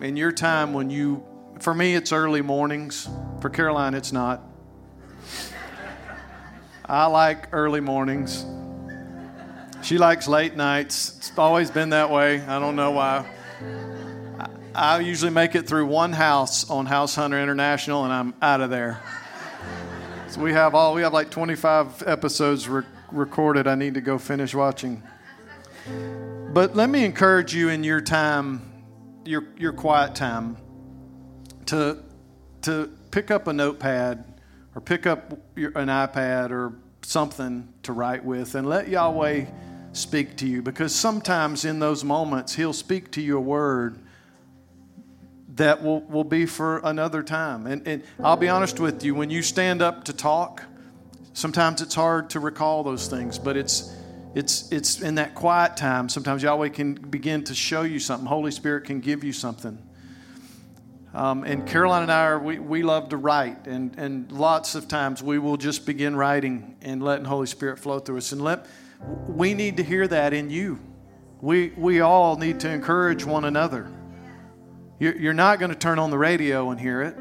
in 0.00 0.16
your 0.16 0.32
time 0.32 0.72
when 0.72 0.88
you 0.88 1.22
for 1.62 1.72
me, 1.72 1.94
it's 1.94 2.12
early 2.12 2.42
mornings. 2.42 3.08
For 3.40 3.48
Caroline, 3.48 3.94
it's 3.94 4.12
not. 4.12 4.42
I 6.84 7.06
like 7.06 7.48
early 7.52 7.80
mornings. 7.80 8.44
She 9.82 9.96
likes 9.96 10.26
late 10.26 10.56
nights. 10.56 11.16
It's 11.18 11.38
always 11.38 11.70
been 11.70 11.90
that 11.90 12.10
way. 12.10 12.40
I 12.40 12.58
don't 12.58 12.74
know 12.74 12.90
why. 12.90 13.26
I 14.74 14.98
usually 15.00 15.30
make 15.30 15.54
it 15.54 15.68
through 15.68 15.86
one 15.86 16.12
house 16.12 16.68
on 16.68 16.86
House 16.86 17.14
Hunter 17.14 17.40
International 17.40 18.04
and 18.04 18.12
I'm 18.12 18.34
out 18.42 18.60
of 18.60 18.70
there. 18.70 19.00
So 20.28 20.40
we 20.40 20.52
have 20.54 20.74
all 20.74 20.94
we 20.94 21.02
have 21.02 21.12
like 21.12 21.30
25 21.30 22.04
episodes 22.06 22.68
re- 22.68 22.84
recorded. 23.12 23.66
I 23.66 23.74
need 23.74 23.94
to 23.94 24.00
go 24.00 24.18
finish 24.18 24.54
watching. 24.54 25.02
But 26.52 26.74
let 26.74 26.90
me 26.90 27.04
encourage 27.04 27.54
you 27.54 27.68
in 27.68 27.84
your 27.84 28.00
time, 28.00 28.62
your 29.24 29.44
your 29.58 29.72
quiet 29.72 30.14
time 30.14 30.56
to, 31.66 31.98
to 32.62 32.90
pick 33.10 33.30
up 33.30 33.46
a 33.46 33.52
notepad 33.52 34.24
or 34.74 34.80
pick 34.80 35.06
up 35.06 35.38
your, 35.56 35.70
an 35.76 35.88
iPad 35.88 36.50
or 36.50 36.74
something 37.02 37.68
to 37.82 37.92
write 37.92 38.24
with 38.24 38.54
and 38.54 38.68
let 38.68 38.88
Yahweh 38.88 39.46
speak 39.92 40.36
to 40.36 40.46
you 40.46 40.62
because 40.62 40.94
sometimes 40.94 41.64
in 41.64 41.78
those 41.78 42.04
moments 42.04 42.54
He'll 42.54 42.72
speak 42.72 43.10
to 43.12 43.20
you 43.20 43.36
a 43.36 43.40
word 43.40 43.98
that 45.56 45.82
will, 45.82 46.00
will 46.02 46.24
be 46.24 46.46
for 46.46 46.78
another 46.78 47.22
time. 47.22 47.66
And, 47.66 47.86
and 47.86 48.02
I'll 48.22 48.36
be 48.36 48.48
honest 48.48 48.80
with 48.80 49.04
you, 49.04 49.14
when 49.14 49.28
you 49.28 49.42
stand 49.42 49.82
up 49.82 50.04
to 50.04 50.12
talk, 50.12 50.62
sometimes 51.34 51.82
it's 51.82 51.94
hard 51.94 52.30
to 52.30 52.40
recall 52.40 52.82
those 52.82 53.06
things, 53.08 53.38
but 53.38 53.56
it's 53.56 53.94
it's 54.34 54.72
it's 54.72 55.02
in 55.02 55.16
that 55.16 55.34
quiet 55.34 55.76
time. 55.76 56.08
Sometimes 56.08 56.42
Yahweh 56.42 56.70
can 56.70 56.94
begin 56.94 57.44
to 57.44 57.54
show 57.54 57.82
you 57.82 57.98
something. 57.98 58.26
Holy 58.26 58.50
Spirit 58.50 58.84
can 58.84 59.00
give 59.00 59.22
you 59.22 59.32
something. 59.32 59.78
Um, 61.14 61.44
and 61.44 61.66
Caroline 61.66 62.02
and 62.02 62.12
I, 62.12 62.22
are, 62.24 62.38
we, 62.38 62.58
we 62.58 62.82
love 62.82 63.10
to 63.10 63.18
write, 63.18 63.66
and, 63.66 63.94
and 63.98 64.32
lots 64.32 64.74
of 64.74 64.88
times 64.88 65.22
we 65.22 65.38
will 65.38 65.58
just 65.58 65.84
begin 65.84 66.16
writing 66.16 66.76
and 66.80 67.02
letting 67.02 67.26
Holy 67.26 67.46
Spirit 67.46 67.78
flow 67.78 67.98
through 67.98 68.16
us. 68.18 68.32
And 68.32 68.40
let, 68.40 68.66
we 69.28 69.52
need 69.52 69.76
to 69.76 69.82
hear 69.82 70.08
that 70.08 70.32
in 70.32 70.48
you. 70.48 70.80
We, 71.42 71.70
we 71.76 72.00
all 72.00 72.36
need 72.36 72.60
to 72.60 72.70
encourage 72.70 73.24
one 73.26 73.44
another. 73.44 73.90
You're, 74.98 75.16
you're 75.16 75.34
not 75.34 75.58
going 75.58 75.70
to 75.70 75.78
turn 75.78 75.98
on 75.98 76.10
the 76.10 76.18
radio 76.18 76.70
and 76.70 76.80
hear 76.80 77.02
it. 77.02 77.16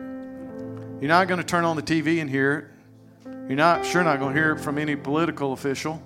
You're 1.02 1.10
not 1.10 1.28
going 1.28 1.40
to 1.40 1.46
turn 1.46 1.66
on 1.66 1.76
the 1.76 1.82
TV 1.82 2.22
and 2.22 2.30
hear 2.30 2.72
it. 3.26 3.32
You're 3.48 3.58
not 3.58 3.86
sure 3.86 4.04
not 4.04 4.20
going 4.20 4.34
to 4.34 4.40
hear 4.40 4.52
it 4.52 4.60
from 4.60 4.78
any 4.78 4.96
political 4.96 5.52
official. 5.52 6.02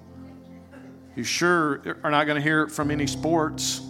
You 1.16 1.24
sure 1.24 1.98
are 2.04 2.10
not 2.10 2.26
going 2.26 2.38
to 2.38 2.42
hear 2.42 2.64
it 2.64 2.72
from 2.72 2.90
any 2.90 3.06
sports. 3.06 3.82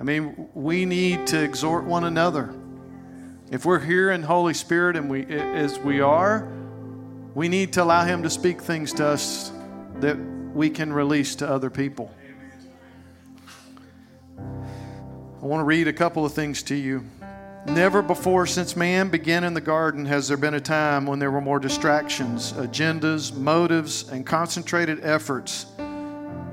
I 0.00 0.04
mean, 0.04 0.48
we 0.54 0.84
need 0.84 1.26
to 1.28 1.42
exhort 1.42 1.84
one 1.84 2.04
another. 2.04 2.54
If 3.50 3.64
we're 3.64 3.80
here 3.80 4.12
in 4.12 4.22
Holy 4.22 4.54
Spirit 4.54 4.96
and 4.96 5.10
we 5.10 5.24
as 5.26 5.78
we 5.78 6.00
are, 6.00 6.48
we 7.34 7.48
need 7.48 7.72
to 7.72 7.82
allow 7.82 8.04
him 8.04 8.22
to 8.22 8.30
speak 8.30 8.60
things 8.60 8.92
to 8.94 9.06
us 9.06 9.50
that 10.00 10.16
we 10.54 10.70
can 10.70 10.92
release 10.92 11.34
to 11.36 11.48
other 11.48 11.70
people. 11.70 12.14
I 14.38 15.46
want 15.46 15.60
to 15.60 15.64
read 15.64 15.88
a 15.88 15.92
couple 15.92 16.24
of 16.24 16.32
things 16.32 16.62
to 16.64 16.74
you. 16.74 17.04
Never 17.66 18.02
before 18.02 18.46
since 18.46 18.76
man 18.76 19.08
began 19.08 19.44
in 19.44 19.54
the 19.54 19.60
garden 19.60 20.04
has 20.06 20.28
there 20.28 20.36
been 20.36 20.54
a 20.54 20.60
time 20.60 21.06
when 21.06 21.18
there 21.18 21.30
were 21.30 21.40
more 21.40 21.58
distractions, 21.58 22.52
agendas, 22.54 23.34
motives, 23.36 24.08
and 24.10 24.24
concentrated 24.24 25.04
efforts 25.04 25.66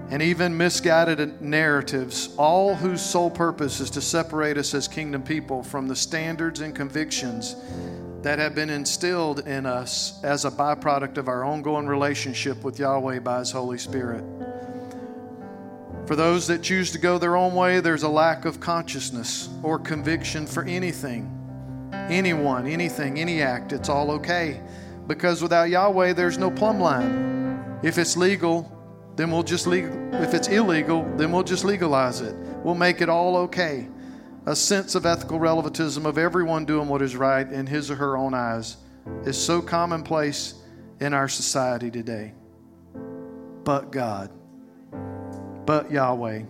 and 0.10 0.22
even 0.22 0.56
misguided 0.56 1.42
narratives, 1.42 2.36
all 2.38 2.76
whose 2.76 3.02
sole 3.02 3.30
purpose 3.30 3.80
is 3.80 3.90
to 3.92 4.02
separate 4.02 4.58
us 4.58 4.74
as 4.74 4.88
kingdom 4.88 5.24
people 5.24 5.64
from 5.64 5.88
the 5.88 5.96
standards 5.96 6.62
and 6.62 6.76
convictions 6.76 7.56
that 8.22 8.40
have 8.40 8.56
been 8.56 8.70
instilled 8.70 9.48
in 9.48 9.66
us 9.66 10.24
as 10.24 10.46
a 10.46 10.52
byproduct 10.52 11.18
of 11.18 11.28
our 11.28 11.44
ongoing 11.44 11.88
relationship 11.88 12.64
with 12.64 12.80
Yahweh 12.80 13.20
by 13.20 13.40
His 13.40 13.52
Holy 13.52 13.78
Spirit. 13.78 14.24
For 16.08 16.16
those 16.16 16.46
that 16.48 16.62
choose 16.62 16.92
to 16.92 17.00
go 17.00 17.18
their 17.18 17.36
own 17.36 17.56
way, 17.56 17.80
there's 17.80 18.04
a 18.04 18.10
lack 18.10 18.46
of 18.46 18.60
consciousness 18.60 19.50
or 19.64 19.80
conviction 19.80 20.46
for 20.46 20.64
anything, 20.64 21.32
anyone, 21.94 22.68
anything, 22.68 23.20
any 23.20 23.42
act. 23.42 23.74
It's 23.74 23.90
all 23.90 24.12
okay. 24.12 24.62
Because 25.08 25.42
without 25.42 25.70
Yahweh, 25.70 26.14
there's 26.14 26.38
no 26.38 26.52
plumb 26.52 26.80
line. 26.80 27.80
If 27.82 27.98
it's 27.98 28.18
legal, 28.18 28.75
then 29.16 29.32
we'll 29.32 29.44
just 29.44 29.68
legal. 29.68 29.92
If 30.16 30.34
it's 30.34 30.48
illegal, 30.48 31.04
then 31.18 31.32
we'll 31.32 31.44
just 31.44 31.64
legalize 31.64 32.22
it. 32.22 32.36
We'll 32.64 32.76
make 32.76 33.02
it 33.02 33.10
all 33.10 33.38
okay. 33.38 33.88
A 34.46 34.56
sense 34.56 34.96
of 34.96 35.06
ethical 35.06 35.40
relativism 35.40 36.06
of 36.06 36.18
everyone 36.18 36.66
doing 36.66 36.88
what 36.88 37.02
is 37.02 37.16
right 37.16 37.52
in 37.52 37.66
his 37.66 37.90
or 37.90 37.96
her 37.96 38.18
own 38.18 38.34
eyes 38.34 38.78
is 39.24 39.38
so 39.38 39.62
commonplace 39.62 40.56
in 41.00 41.14
our 41.14 41.28
society 41.28 41.90
today. 41.90 42.34
But 43.64 43.92
God 43.92 44.32
but 45.66 45.92
Yahweh. 45.92 46.44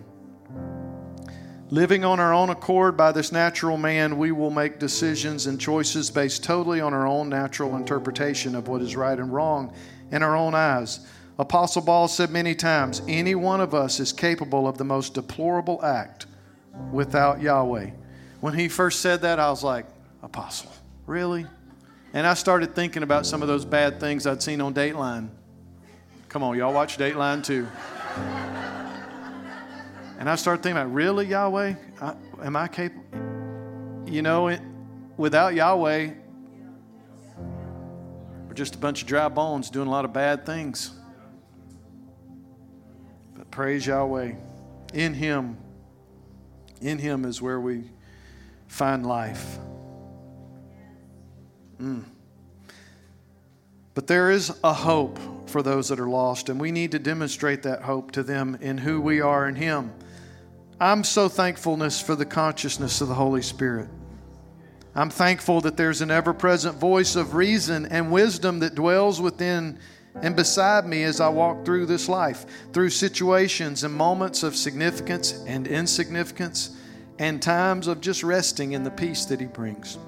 Living 1.70 2.04
on 2.04 2.20
our 2.20 2.32
own 2.32 2.50
accord 2.50 2.96
by 2.96 3.10
this 3.10 3.32
natural 3.32 3.76
man, 3.76 4.18
we 4.18 4.30
will 4.30 4.50
make 4.50 4.78
decisions 4.78 5.46
and 5.46 5.60
choices 5.60 6.10
based 6.10 6.44
totally 6.44 6.80
on 6.80 6.94
our 6.94 7.06
own 7.06 7.28
natural 7.28 7.76
interpretation 7.76 8.54
of 8.54 8.68
what 8.68 8.80
is 8.82 8.94
right 8.94 9.18
and 9.18 9.32
wrong 9.32 9.74
in 10.12 10.22
our 10.22 10.36
own 10.36 10.54
eyes. 10.54 11.00
Apostle 11.38 11.82
Paul 11.82 12.08
said 12.08 12.30
many 12.30 12.54
times, 12.54 13.02
any 13.06 13.34
one 13.34 13.60
of 13.60 13.74
us 13.74 14.00
is 14.00 14.12
capable 14.12 14.66
of 14.66 14.78
the 14.78 14.84
most 14.84 15.12
deplorable 15.12 15.84
act 15.84 16.26
without 16.90 17.42
Yahweh. 17.42 17.90
When 18.40 18.54
he 18.54 18.68
first 18.68 19.00
said 19.00 19.20
that, 19.22 19.38
I 19.38 19.50
was 19.50 19.62
like, 19.62 19.86
Apostle, 20.22 20.72
really? 21.06 21.46
And 22.14 22.26
I 22.26 22.34
started 22.34 22.74
thinking 22.74 23.02
about 23.02 23.26
some 23.26 23.42
of 23.42 23.48
those 23.48 23.66
bad 23.66 24.00
things 24.00 24.26
I'd 24.26 24.42
seen 24.42 24.62
on 24.62 24.72
Dateline. 24.72 25.28
Come 26.30 26.42
on, 26.42 26.56
y'all 26.56 26.72
watch 26.72 26.96
Dateline 26.96 27.44
too. 27.44 27.66
And 30.18 30.30
I 30.30 30.36
started 30.36 30.62
thinking 30.62 30.80
about, 30.80 30.94
really, 30.94 31.26
Yahweh? 31.26 31.74
I, 32.00 32.14
am 32.42 32.56
I 32.56 32.68
capable? 32.68 33.04
You 34.06 34.22
know, 34.22 34.48
it, 34.48 34.62
without 35.18 35.54
Yahweh, 35.54 36.10
we're 38.46 38.54
just 38.54 38.76
a 38.76 38.78
bunch 38.78 39.02
of 39.02 39.08
dry 39.08 39.28
bones 39.28 39.68
doing 39.68 39.86
a 39.86 39.90
lot 39.90 40.06
of 40.06 40.14
bad 40.14 40.46
things. 40.46 40.92
Praise 43.56 43.86
Yahweh. 43.86 44.32
In 44.92 45.14
Him, 45.14 45.56
in 46.82 46.98
Him 46.98 47.24
is 47.24 47.40
where 47.40 47.58
we 47.58 47.84
find 48.68 49.06
life. 49.06 49.56
Mm. 51.80 52.04
But 53.94 54.08
there 54.08 54.30
is 54.30 54.52
a 54.62 54.74
hope 54.74 55.18
for 55.48 55.62
those 55.62 55.88
that 55.88 55.98
are 55.98 56.06
lost, 56.06 56.50
and 56.50 56.60
we 56.60 56.70
need 56.70 56.92
to 56.92 56.98
demonstrate 56.98 57.62
that 57.62 57.80
hope 57.80 58.10
to 58.10 58.22
them 58.22 58.58
in 58.60 58.76
who 58.76 59.00
we 59.00 59.22
are 59.22 59.48
in 59.48 59.54
Him. 59.54 59.90
I'm 60.78 61.02
so 61.02 61.26
thankfulness 61.26 61.98
for 61.98 62.14
the 62.14 62.26
consciousness 62.26 63.00
of 63.00 63.08
the 63.08 63.14
Holy 63.14 63.40
Spirit. 63.40 63.88
I'm 64.94 65.08
thankful 65.08 65.62
that 65.62 65.78
there's 65.78 66.02
an 66.02 66.10
ever 66.10 66.34
present 66.34 66.76
voice 66.76 67.16
of 67.16 67.34
reason 67.34 67.86
and 67.86 68.12
wisdom 68.12 68.58
that 68.58 68.74
dwells 68.74 69.18
within 69.18 69.78
and 70.22 70.34
beside 70.34 70.86
me 70.86 71.02
as 71.04 71.20
I 71.20 71.28
walk 71.28 71.64
through 71.64 71.86
this 71.86 72.08
life, 72.08 72.46
through 72.72 72.90
situations 72.90 73.84
and 73.84 73.92
moments 73.92 74.42
of 74.42 74.56
significance 74.56 75.32
and 75.46 75.66
insignificance, 75.66 76.76
and 77.18 77.40
times 77.40 77.86
of 77.86 78.00
just 78.00 78.22
resting 78.22 78.72
in 78.72 78.82
the 78.82 78.90
peace 78.90 79.24
that 79.26 79.40
He 79.40 79.46
brings. 79.46 79.98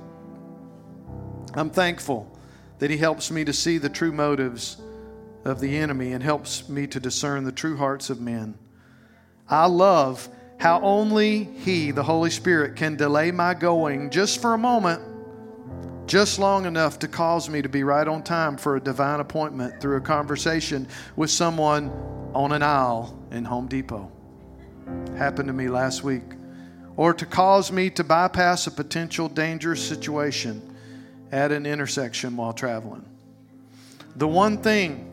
I'm 1.55 1.71
thankful 1.71 2.31
that 2.79 2.91
He 2.91 2.97
helps 2.97 3.31
me 3.31 3.45
to 3.45 3.53
see 3.53 3.79
the 3.79 3.89
true 3.89 4.13
motives 4.13 4.77
of 5.45 5.61
the 5.61 5.77
enemy 5.77 6.13
and 6.13 6.23
helps 6.23 6.69
me 6.69 6.87
to 6.89 7.01
discern 7.01 7.45
the 7.45 7.53
true 7.53 7.77
hearts 7.77 8.11
of 8.11 8.21
men. 8.21 8.59
I 9.49 9.67
love 9.67 10.29
how 10.59 10.81
only 10.83 11.45
He, 11.45 11.91
the 11.91 12.03
Holy 12.03 12.31
Spirit, 12.31 12.77
can 12.77 12.97
delay 12.97 13.31
my 13.31 13.55
going 13.55 14.11
just 14.11 14.41
for 14.41 14.55
a 14.55 14.59
moment, 14.59 15.03
just 16.09 16.39
long 16.39 16.65
enough 16.65 16.99
to 17.01 17.07
cause 17.07 17.51
me 17.51 17.61
to 17.61 17.69
be 17.69 17.85
right 17.85 18.09
on 18.09 18.23
time 18.23 18.57
for 18.57 18.77
a 18.77 18.81
divine 18.81 19.21
appointment 19.21 19.79
through 19.79 19.99
a 19.99 20.01
conversation 20.01 20.89
with 21.17 21.31
someone 21.31 21.91
on 22.35 22.53
an 22.53 22.63
aisle 22.63 23.17
in 23.31 23.45
Home 23.45 23.69
Depot. 23.69 24.11
Happened 25.19 25.49
to 25.49 25.53
me 25.53 25.69
last 25.69 26.03
week. 26.03 26.23
Or 26.97 27.13
to 27.13 27.27
cause 27.27 27.71
me 27.71 27.91
to 27.91 28.03
bypass 28.03 28.67
a 28.67 28.71
potential 28.71 29.29
dangerous 29.29 29.87
situation 29.87 30.63
at 31.31 31.53
an 31.53 31.67
intersection 31.67 32.37
while 32.37 32.55
traveling. 32.55 33.05
The 34.17 34.27
one 34.27 34.63
thing 34.63 35.08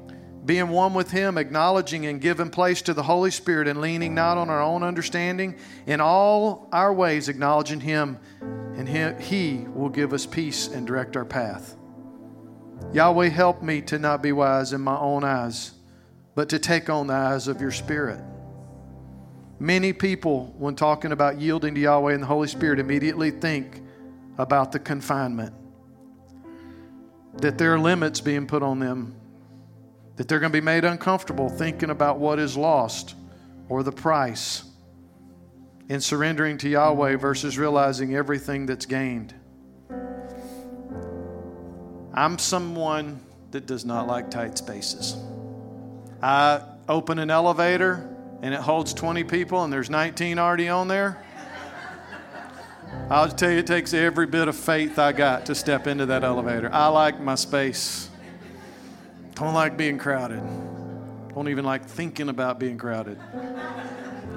being 0.46 0.70
one 0.70 0.94
with 0.94 1.10
Him, 1.12 1.38
acknowledging 1.38 2.06
and 2.06 2.22
giving 2.22 2.50
place 2.50 2.82
to 2.84 2.94
the 2.94 3.04
Holy 3.04 3.32
Spirit, 3.32 3.68
and 3.68 3.82
leaning 3.82 4.14
not 4.14 4.38
on 4.38 4.50
our 4.50 4.62
own 4.62 4.84
understanding, 4.84 5.58
in 5.88 6.00
all 6.00 6.70
our 6.72 6.94
ways 6.94 7.30
acknowledging 7.30 7.80
Him, 7.80 8.20
and 8.42 8.88
He 9.20 9.66
will 9.74 9.90
give 9.90 10.14
us 10.14 10.26
peace 10.26 10.68
and 10.68 10.86
direct 10.86 11.18
our 11.18 11.26
path. 11.26 11.76
Yahweh, 12.94 13.30
help 13.30 13.64
me 13.64 13.82
to 13.82 13.98
not 13.98 14.22
be 14.22 14.32
wise 14.32 14.74
in 14.74 14.82
my 14.82 14.98
own 14.98 15.24
eyes, 15.24 15.72
but 16.36 16.50
to 16.50 16.60
take 16.60 16.90
on 16.90 17.08
the 17.08 17.14
eyes 17.14 17.48
of 17.48 17.60
your 17.60 17.72
Spirit. 17.72 18.20
Many 19.58 19.94
people, 19.94 20.54
when 20.58 20.76
talking 20.76 21.14
about 21.14 21.40
yielding 21.40 21.74
to 21.76 21.82
Yahweh 21.82 22.14
and 22.14 22.22
the 22.22 22.28
Holy 22.28 22.50
Spirit, 22.50 22.78
immediately 22.78 23.32
think 23.32 23.82
about 24.38 24.74
the 24.74 24.80
confinement, 24.80 25.56
that 27.38 27.58
there 27.58 27.74
are 27.74 27.80
limits 27.80 28.20
being 28.20 28.46
put 28.46 28.62
on 28.62 28.80
them 28.80 29.16
that 30.16 30.28
they're 30.28 30.40
going 30.40 30.52
to 30.52 30.58
be 30.58 30.64
made 30.64 30.86
uncomfortable 30.86 31.50
thinking 31.50 31.90
about 31.90 32.20
what 32.20 32.40
is 32.40 32.56
lost 32.56 33.16
or 33.70 33.84
the 33.84 33.92
price 33.92 34.64
in 35.90 36.02
surrendering 36.02 36.58
to 36.58 36.70
Yahweh 36.70 37.16
versus 37.18 37.58
realizing 37.58 38.16
everything 38.16 38.66
that's 38.66 38.86
gained. 38.86 39.34
I'm 42.14 42.38
someone 42.40 43.20
that 43.52 43.66
does 43.66 43.86
not 43.86 44.08
like 44.08 44.32
tight 44.32 44.58
spaces. 44.58 45.18
I 46.22 46.62
open 46.88 47.20
an 47.20 47.30
elevator 47.30 48.10
and 48.42 48.54
it 48.54 48.62
holds 48.62 48.94
20 48.94 49.24
people 49.26 49.64
and 49.64 49.72
there's 49.72 49.90
19 49.90 50.40
already 50.40 50.70
on 50.70 50.88
there. 50.88 51.22
I'll 53.10 53.30
tell 53.30 53.52
you, 53.52 53.60
it 53.60 53.68
takes 53.68 53.94
every 53.94 54.26
bit 54.26 54.48
of 54.48 54.56
faith 54.56 54.98
I 54.98 55.12
got 55.12 55.46
to 55.48 55.56
step 55.56 55.86
into 55.86 56.06
that 56.08 56.24
elevator. 56.24 56.70
I 56.74 56.88
like 56.88 57.20
my 57.20 57.36
space. 57.36 58.10
Don't 59.36 59.54
like 59.54 59.78
being 59.78 59.98
crowded. 59.98 60.42
Don't 61.34 61.50
even 61.50 61.66
like 61.66 61.86
thinking 61.86 62.30
about 62.30 62.60
being 62.60 62.78
crowded. 62.78 63.20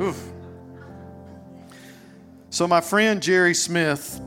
Oof. 0.00 0.20
So 2.50 2.66
my 2.66 2.80
friend 2.80 3.22
Jerry 3.22 3.54
Smith 3.54 4.20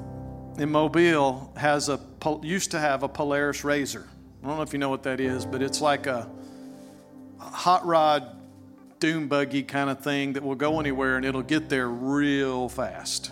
in 0.57 0.71
Mobile 0.71 1.51
has 1.57 1.89
a 1.89 1.99
used 2.41 2.71
to 2.71 2.79
have 2.79 3.03
a 3.03 3.09
Polaris 3.09 3.61
RZR. 3.61 4.05
I 4.43 4.47
don't 4.47 4.55
know 4.55 4.61
if 4.61 4.73
you 4.73 4.79
know 4.79 4.89
what 4.89 5.03
that 5.03 5.19
is, 5.19 5.45
but 5.45 5.61
it's 5.61 5.81
like 5.81 6.07
a 6.07 6.29
hot 7.37 7.85
rod 7.85 8.37
dune 8.99 9.27
buggy 9.27 9.63
kind 9.63 9.89
of 9.89 10.01
thing 10.01 10.33
that 10.33 10.43
will 10.43 10.55
go 10.55 10.79
anywhere 10.79 11.17
and 11.17 11.25
it'll 11.25 11.41
get 11.41 11.67
there 11.67 11.89
real 11.89 12.69
fast. 12.69 13.31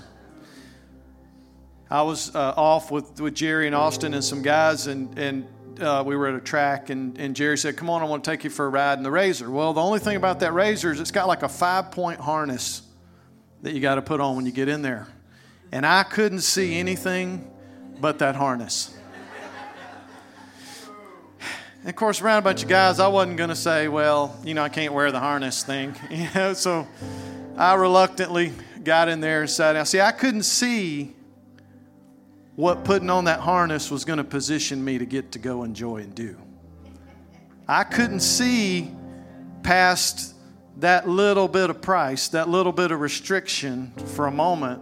I 1.89 2.01
was 2.01 2.35
uh, 2.35 2.53
off 2.57 2.91
with, 2.91 3.19
with 3.21 3.33
Jerry 3.33 3.65
and 3.65 3.75
Austin 3.75 4.13
and 4.13 4.23
some 4.23 4.43
guys, 4.43 4.85
and, 4.87 5.17
and 5.17 5.47
uh, 5.81 6.03
we 6.05 6.15
were 6.15 6.27
at 6.27 6.35
a 6.35 6.39
track, 6.39 6.89
and, 6.89 7.17
and 7.17 7.35
Jerry 7.35 7.57
said, 7.57 7.77
Come 7.77 7.89
on, 7.89 8.01
I 8.01 8.05
want 8.05 8.23
to 8.23 8.29
take 8.29 8.43
you 8.43 8.49
for 8.49 8.65
a 8.65 8.69
ride 8.69 8.97
in 8.97 9.03
the 9.03 9.11
Razor. 9.11 9.49
Well, 9.49 9.73
the 9.73 9.81
only 9.81 9.99
thing 9.99 10.17
about 10.17 10.39
that 10.41 10.53
Razor 10.53 10.91
is 10.91 10.99
it's 10.99 11.11
got 11.11 11.27
like 11.27 11.43
a 11.43 11.49
five 11.49 11.91
point 11.91 12.19
harness 12.19 12.81
that 13.61 13.73
you 13.73 13.79
got 13.79 13.95
to 13.95 14.01
put 14.01 14.21
on 14.21 14.35
when 14.35 14.45
you 14.45 14.51
get 14.51 14.67
in 14.67 14.81
there. 14.81 15.07
And 15.71 15.85
I 15.85 16.03
couldn't 16.03 16.41
see 16.41 16.77
anything 16.77 17.49
but 17.99 18.19
that 18.19 18.35
harness. 18.35 18.95
And 21.81 21.87
of 21.87 21.95
course, 21.95 22.21
around 22.21 22.39
a 22.39 22.41
bunch 22.41 22.63
of 22.63 22.67
guys, 22.67 22.99
I 22.99 23.07
wasn't 23.07 23.37
going 23.37 23.51
to 23.51 23.55
say, 23.55 23.87
well, 23.87 24.37
you 24.43 24.53
know, 24.53 24.61
I 24.61 24.67
can't 24.67 24.93
wear 24.93 25.13
the 25.13 25.19
harness 25.21 25.63
thing. 25.63 25.95
You 26.09 26.27
know, 26.35 26.51
so 26.51 26.85
I 27.55 27.75
reluctantly 27.75 28.51
got 28.83 29.07
in 29.07 29.21
there 29.21 29.41
and 29.41 29.49
sat 29.49 29.73
down. 29.73 29.85
See, 29.85 30.01
I 30.01 30.11
couldn't 30.11 30.43
see 30.43 31.15
what 32.59 32.83
putting 32.83 33.09
on 33.09 33.23
that 33.23 33.39
harness 33.39 33.89
was 33.89 34.03
going 34.03 34.17
to 34.17 34.23
position 34.25 34.83
me 34.83 34.97
to 34.97 35.05
get 35.05 35.31
to 35.31 35.39
go 35.39 35.63
enjoy 35.63 35.95
and 35.95 36.13
do. 36.13 36.35
I 37.69 37.85
couldn't 37.85 38.19
see 38.19 38.93
past 39.63 40.35
that 40.79 41.07
little 41.07 41.47
bit 41.47 41.69
of 41.69 41.81
price, 41.81 42.27
that 42.27 42.49
little 42.49 42.73
bit 42.73 42.91
of 42.91 42.99
restriction 42.99 43.93
for 44.07 44.27
a 44.27 44.31
moment 44.31 44.81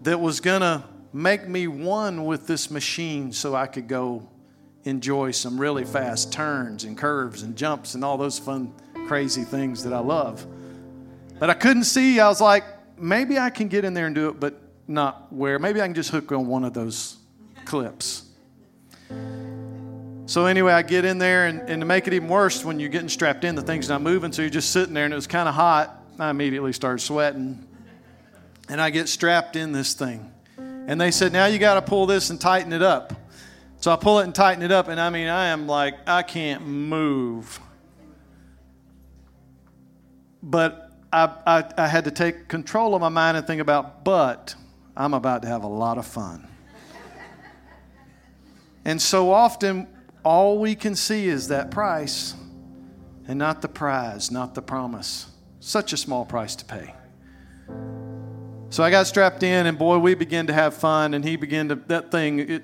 that 0.00 0.18
was 0.18 0.40
going 0.40 0.62
to 0.62 0.82
make 1.12 1.46
me 1.46 1.66
one 1.66 2.24
with 2.24 2.46
this 2.46 2.70
machine 2.70 3.32
so 3.32 3.54
I 3.54 3.66
could 3.66 3.86
go 3.86 4.26
enjoy 4.84 5.32
some 5.32 5.60
really 5.60 5.84
fast 5.84 6.32
turns 6.32 6.84
and 6.84 6.96
curves 6.96 7.42
and 7.42 7.54
jumps 7.54 7.94
and 7.94 8.02
all 8.02 8.16
those 8.16 8.38
fun, 8.38 8.72
crazy 9.06 9.44
things 9.44 9.84
that 9.84 9.92
I 9.92 9.98
love. 9.98 10.46
But 11.38 11.50
I 11.50 11.54
couldn't 11.54 11.84
see. 11.84 12.18
I 12.18 12.28
was 12.28 12.40
like, 12.40 12.64
maybe 12.98 13.38
I 13.38 13.50
can 13.50 13.68
get 13.68 13.84
in 13.84 13.92
there 13.92 14.06
and 14.06 14.14
do 14.14 14.30
it, 14.30 14.40
but 14.40 14.58
not 14.92 15.32
where. 15.32 15.58
Maybe 15.58 15.80
I 15.80 15.86
can 15.86 15.94
just 15.94 16.10
hook 16.10 16.30
on 16.32 16.46
one 16.46 16.64
of 16.64 16.74
those 16.74 17.16
clips. 17.64 18.24
So 20.26 20.46
anyway, 20.46 20.72
I 20.72 20.82
get 20.82 21.04
in 21.04 21.18
there, 21.18 21.46
and, 21.46 21.68
and 21.68 21.80
to 21.80 21.86
make 21.86 22.06
it 22.06 22.14
even 22.14 22.28
worse, 22.28 22.64
when 22.64 22.80
you're 22.80 22.88
getting 22.88 23.08
strapped 23.08 23.44
in, 23.44 23.54
the 23.54 23.62
thing's 23.62 23.88
not 23.88 24.00
moving, 24.00 24.32
so 24.32 24.42
you're 24.42 24.50
just 24.50 24.70
sitting 24.70 24.94
there, 24.94 25.04
and 25.04 25.12
it 25.12 25.16
was 25.16 25.26
kind 25.26 25.48
of 25.48 25.54
hot. 25.54 26.02
I 26.18 26.30
immediately 26.30 26.72
start 26.72 27.00
sweating. 27.00 27.66
And 28.68 28.80
I 28.80 28.90
get 28.90 29.08
strapped 29.08 29.56
in 29.56 29.72
this 29.72 29.94
thing. 29.94 30.30
And 30.56 31.00
they 31.00 31.10
said, 31.10 31.32
now 31.32 31.46
you 31.46 31.58
got 31.58 31.74
to 31.74 31.82
pull 31.82 32.06
this 32.06 32.30
and 32.30 32.40
tighten 32.40 32.72
it 32.72 32.82
up. 32.82 33.12
So 33.80 33.92
I 33.92 33.96
pull 33.96 34.20
it 34.20 34.24
and 34.24 34.34
tighten 34.34 34.62
it 34.62 34.70
up. 34.70 34.88
And 34.88 35.00
I 35.00 35.10
mean, 35.10 35.28
I 35.28 35.48
am 35.48 35.66
like, 35.66 35.94
I 36.06 36.22
can't 36.22 36.66
move. 36.66 37.60
But 40.42 40.92
I, 41.12 41.34
I, 41.46 41.64
I 41.76 41.86
had 41.88 42.04
to 42.04 42.10
take 42.10 42.48
control 42.48 42.94
of 42.94 43.00
my 43.00 43.08
mind 43.08 43.36
and 43.36 43.46
think 43.46 43.60
about, 43.60 44.04
but 44.04 44.54
I'm 44.96 45.14
about 45.14 45.42
to 45.42 45.48
have 45.48 45.64
a 45.64 45.68
lot 45.68 45.98
of 45.98 46.06
fun. 46.06 46.46
and 48.84 49.00
so 49.00 49.32
often, 49.32 49.88
all 50.24 50.58
we 50.58 50.74
can 50.74 50.94
see 50.94 51.26
is 51.28 51.48
that 51.48 51.70
price 51.70 52.34
and 53.26 53.38
not 53.38 53.62
the 53.62 53.68
prize, 53.68 54.30
not 54.30 54.54
the 54.54 54.62
promise. 54.62 55.30
Such 55.60 55.92
a 55.92 55.96
small 55.96 56.24
price 56.24 56.56
to 56.56 56.64
pay. 56.64 56.94
So 58.70 58.82
I 58.82 58.90
got 58.90 59.06
strapped 59.06 59.42
in, 59.42 59.66
and 59.66 59.78
boy, 59.78 59.98
we 59.98 60.14
began 60.14 60.46
to 60.46 60.52
have 60.52 60.74
fun, 60.74 61.14
and 61.14 61.24
he 61.24 61.36
began 61.36 61.68
to, 61.68 61.74
that 61.74 62.10
thing, 62.10 62.38
it, 62.38 62.62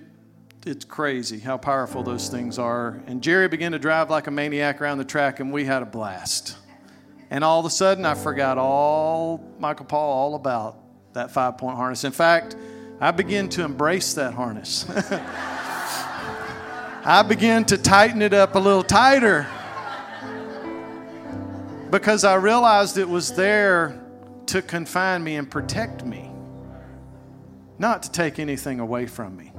it's 0.64 0.84
crazy 0.84 1.38
how 1.38 1.58
powerful 1.58 2.02
those 2.02 2.28
things 2.28 2.58
are. 2.58 3.02
And 3.06 3.22
Jerry 3.22 3.46
began 3.48 3.72
to 3.72 3.78
drive 3.78 4.10
like 4.10 4.26
a 4.26 4.30
maniac 4.30 4.80
around 4.80 4.98
the 4.98 5.04
track, 5.04 5.40
and 5.40 5.52
we 5.52 5.64
had 5.64 5.82
a 5.82 5.86
blast. 5.86 6.56
And 7.30 7.44
all 7.44 7.60
of 7.60 7.66
a 7.66 7.70
sudden, 7.70 8.06
I 8.06 8.14
forgot 8.14 8.56
all, 8.58 9.44
Michael 9.58 9.84
Paul, 9.84 10.12
all 10.12 10.34
about 10.34 10.78
that 11.18 11.30
five 11.32 11.58
point 11.58 11.76
harness. 11.76 12.04
In 12.04 12.12
fact, 12.12 12.56
I 13.00 13.10
began 13.10 13.48
to 13.50 13.64
embrace 13.64 14.14
that 14.14 14.34
harness. 14.34 14.86
I 17.04 17.24
began 17.26 17.64
to 17.66 17.76
tighten 17.76 18.22
it 18.22 18.32
up 18.32 18.54
a 18.54 18.58
little 18.58 18.82
tighter 18.82 19.46
because 21.90 22.24
I 22.24 22.36
realized 22.36 22.98
it 22.98 23.08
was 23.08 23.32
there 23.32 24.00
to 24.46 24.62
confine 24.62 25.24
me 25.24 25.36
and 25.36 25.50
protect 25.50 26.04
me, 26.04 26.30
not 27.78 28.02
to 28.04 28.12
take 28.12 28.38
anything 28.38 28.78
away 28.78 29.06
from 29.06 29.36
me. 29.36 29.52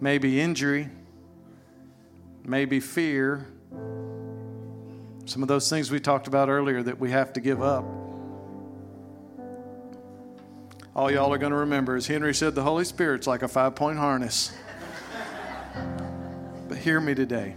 Maybe 0.00 0.40
injury, 0.40 0.88
maybe 2.44 2.80
fear, 2.80 3.46
some 5.26 5.42
of 5.42 5.48
those 5.48 5.68
things 5.68 5.90
we 5.90 6.00
talked 6.00 6.28
about 6.28 6.48
earlier 6.48 6.82
that 6.82 6.98
we 6.98 7.10
have 7.10 7.32
to 7.34 7.40
give 7.40 7.60
up. 7.60 7.84
All 10.96 11.10
y'all 11.10 11.30
are 11.30 11.36
going 11.36 11.52
to 11.52 11.58
remember 11.58 11.94
is 11.94 12.06
Henry 12.06 12.34
said 12.34 12.54
the 12.54 12.62
Holy 12.62 12.86
Spirit's 12.86 13.26
like 13.26 13.42
a 13.42 13.48
five 13.48 13.74
point 13.74 13.98
harness. 13.98 14.50
but 16.70 16.78
hear 16.78 17.02
me 17.02 17.14
today. 17.14 17.54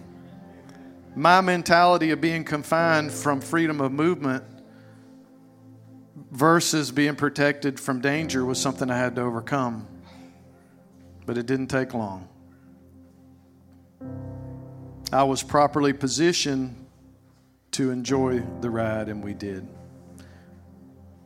My 1.16 1.40
mentality 1.40 2.12
of 2.12 2.20
being 2.20 2.44
confined 2.44 3.14
from 3.14 3.40
freedom 3.40 3.80
of 3.80 3.94
movement 3.94 4.44
versus 6.32 6.92
being 6.92 7.16
protected 7.16 7.80
from 7.80 8.02
danger 8.02 8.44
was 8.44 8.60
something 8.60 8.92
I 8.92 8.98
had 8.98 9.16
to 9.16 9.22
overcome. 9.22 9.88
But 11.26 11.38
it 11.38 11.46
didn't 11.46 11.68
take 11.68 11.94
long. 11.94 12.28
I 15.14 15.24
was 15.24 15.44
properly 15.44 15.94
positioned 15.94 16.76
to 17.72 17.90
enjoy 17.90 18.44
the 18.60 18.70
ride, 18.70 19.08
and 19.08 19.24
we 19.24 19.34
did. 19.34 19.66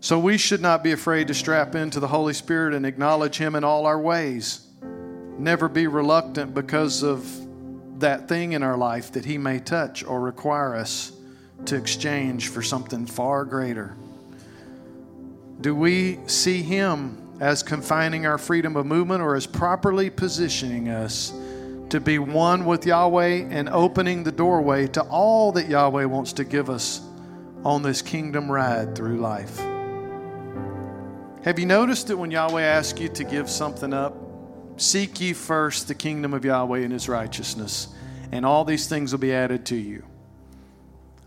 So 0.03 0.19
we 0.19 0.37
should 0.37 0.59
not 0.59 0.83
be 0.83 0.91
afraid 0.91 1.29
to 1.29 1.33
strap 1.33 1.75
into 1.75 2.01
the 2.01 2.09
Holy 2.09 2.33
Spirit 2.33 2.73
and 2.73 2.85
acknowledge 2.85 3.37
Him 3.37 3.55
in 3.55 3.63
all 3.63 3.85
our 3.85 3.97
ways. 3.97 4.67
Never 5.39 5.69
be 5.69 5.87
reluctant 5.87 6.53
because 6.53 7.03
of 7.03 7.25
that 8.01 8.27
thing 8.27 8.51
in 8.51 8.63
our 8.63 8.75
life 8.75 9.13
that 9.13 9.23
He 9.23 9.37
may 9.37 9.59
touch 9.59 10.03
or 10.03 10.19
require 10.19 10.75
us 10.75 11.13
to 11.67 11.77
exchange 11.77 12.49
for 12.49 12.61
something 12.61 13.05
far 13.05 13.45
greater. 13.45 13.95
Do 15.61 15.73
we 15.73 16.19
see 16.27 16.61
Him 16.61 17.37
as 17.39 17.63
confining 17.63 18.25
our 18.25 18.37
freedom 18.37 18.75
of 18.75 18.85
movement 18.85 19.21
or 19.21 19.37
as 19.37 19.47
properly 19.47 20.09
positioning 20.09 20.89
us 20.89 21.31
to 21.91 22.01
be 22.01 22.19
one 22.19 22.65
with 22.65 22.85
Yahweh 22.85 23.47
and 23.49 23.69
opening 23.69 24.25
the 24.25 24.33
doorway 24.33 24.85
to 24.87 25.01
all 25.03 25.53
that 25.53 25.69
Yahweh 25.69 26.03
wants 26.03 26.33
to 26.33 26.43
give 26.43 26.69
us 26.69 26.99
on 27.63 27.83
this 27.83 28.01
kingdom 28.01 28.51
ride 28.51 28.97
through 28.97 29.19
life. 29.19 29.72
Have 31.43 31.59
you 31.59 31.65
noticed 31.65 32.07
that 32.07 32.15
when 32.15 32.31
Yahweh 32.31 32.61
asks 32.61 33.01
you 33.01 33.09
to 33.09 33.23
give 33.25 33.49
something 33.49 33.91
up, 33.91 34.15
seek 34.77 35.19
ye 35.19 35.33
first 35.33 35.89
the 35.89 35.93
kingdom 35.93 36.33
of 36.33 36.45
Yahweh 36.45 36.79
and 36.79 36.93
his 36.93 37.09
righteousness, 37.09 37.89
and 38.31 38.45
all 38.45 38.63
these 38.63 38.87
things 38.87 39.11
will 39.11 39.19
be 39.19 39.33
added 39.33 39.65
to 39.65 39.75
you. 39.75 40.05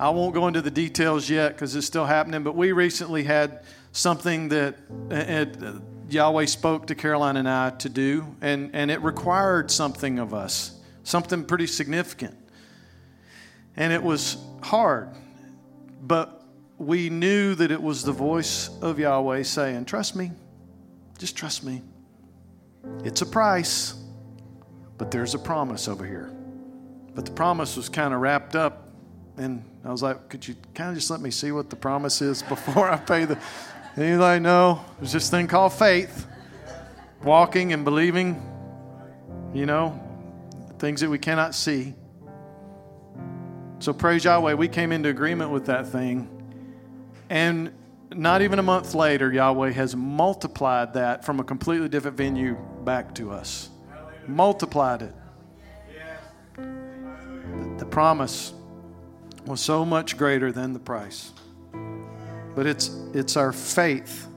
I 0.01 0.09
won't 0.09 0.33
go 0.33 0.49
into 0.49 0.63
the 0.63 0.71
details 0.71 1.29
yet 1.29 1.53
because 1.53 1.77
it's 1.77 1.87
still 1.87 2.07
happening, 2.07 2.43
but 2.45 2.57
we 2.57 2.73
recently 2.73 3.25
had 3.25 3.63
something 3.93 4.49
that 4.49 4.77
uh, 5.11 5.73
Yahweh 6.09 6.47
spoke 6.47 6.87
to 6.87 6.95
Caroline 6.95 7.37
and 7.37 7.47
I 7.47 7.71
to 7.71 7.91
do, 7.91 8.27
and, 8.41 8.71
and 8.73 8.91
it 8.91 9.03
required 9.03 9.71
something 9.71 10.19
of 10.19 10.33
us, 10.33 10.81
something 11.05 11.45
pretty 11.45 11.67
significant. 11.67 12.39
And 13.77 13.93
it 13.93 14.03
was 14.03 14.39
hard, 14.63 15.11
but 16.01 16.36
we 16.79 17.11
knew 17.11 17.55
that 17.55 17.71
it 17.71 17.83
was 17.83 18.03
the 18.03 18.13
voice 18.13 18.71
of 18.83 18.99
Yahweh 18.99 19.43
saying, 19.43 19.87
Trust 19.87 20.17
me, 20.17 20.33
just 21.19 21.37
trust 21.37 21.65
me. 21.65 21.83
It's 23.05 23.23
a 23.23 23.27
price, 23.27 23.95
but 24.99 25.11
there's 25.11 25.35
a 25.35 25.39
promise 25.39 25.89
over 25.89 26.05
here. 26.05 26.31
But 27.15 27.25
the 27.25 27.33
promise 27.33 27.77
was 27.77 27.89
kind 27.89 28.13
of 28.13 28.21
wrapped 28.21 28.55
up, 28.55 28.89
and 29.37 29.65
I 29.85 29.91
was 29.91 30.03
like, 30.03 30.29
Could 30.29 30.47
you 30.47 30.55
kind 30.75 30.91
of 30.91 30.97
just 30.97 31.11
let 31.11 31.21
me 31.21 31.31
see 31.31 31.53
what 31.53 31.71
the 31.71 31.77
promise 31.77 32.21
is 32.21 32.43
before 32.43 32.91
I 32.91 32.97
pay 32.97 33.25
the 33.25 33.39
Anybody 33.97 34.41
know? 34.41 34.85
There's 34.99 35.13
this 35.13 35.31
thing 35.31 35.47
called 35.47 35.73
faith. 35.73 36.27
Walking 37.23 37.73
and 37.73 37.83
believing, 37.83 38.43
you 39.55 39.65
know, 39.65 39.99
things 40.79 41.01
that 41.01 41.09
we 41.09 41.19
cannot 41.19 41.55
see. 41.55 41.95
So 43.79 43.95
praise 43.95 44.25
Yahweh, 44.25 44.53
we 44.53 44.69
came 44.69 44.93
into 44.93 45.09
agreement 45.09 45.51
with 45.51 45.65
that 45.67 45.89
thing. 45.89 46.36
And 47.29 47.73
not 48.15 48.43
even 48.43 48.59
a 48.59 48.63
month 48.63 48.95
later, 48.95 49.33
Yahweh 49.33 49.73
has 49.73 49.97
multiplied 49.97 50.95
that 50.95 51.25
from 51.25 51.41
a 51.41 51.45
completely 51.45 51.89
different 51.89 52.17
venue 52.17 52.57
back 52.85 53.15
to 53.17 53.33
us. 53.33 53.71
Multiplied 54.27 55.03
it. 55.03 55.15
The 57.79 57.87
promise 57.87 58.53
was 59.45 59.61
so 59.61 59.85
much 59.85 60.17
greater 60.17 60.51
than 60.51 60.73
the 60.73 60.79
price. 60.79 61.33
But 62.55 62.67
it's, 62.67 62.89
it's 63.13 63.37
our 63.37 63.53
faith 63.53 64.29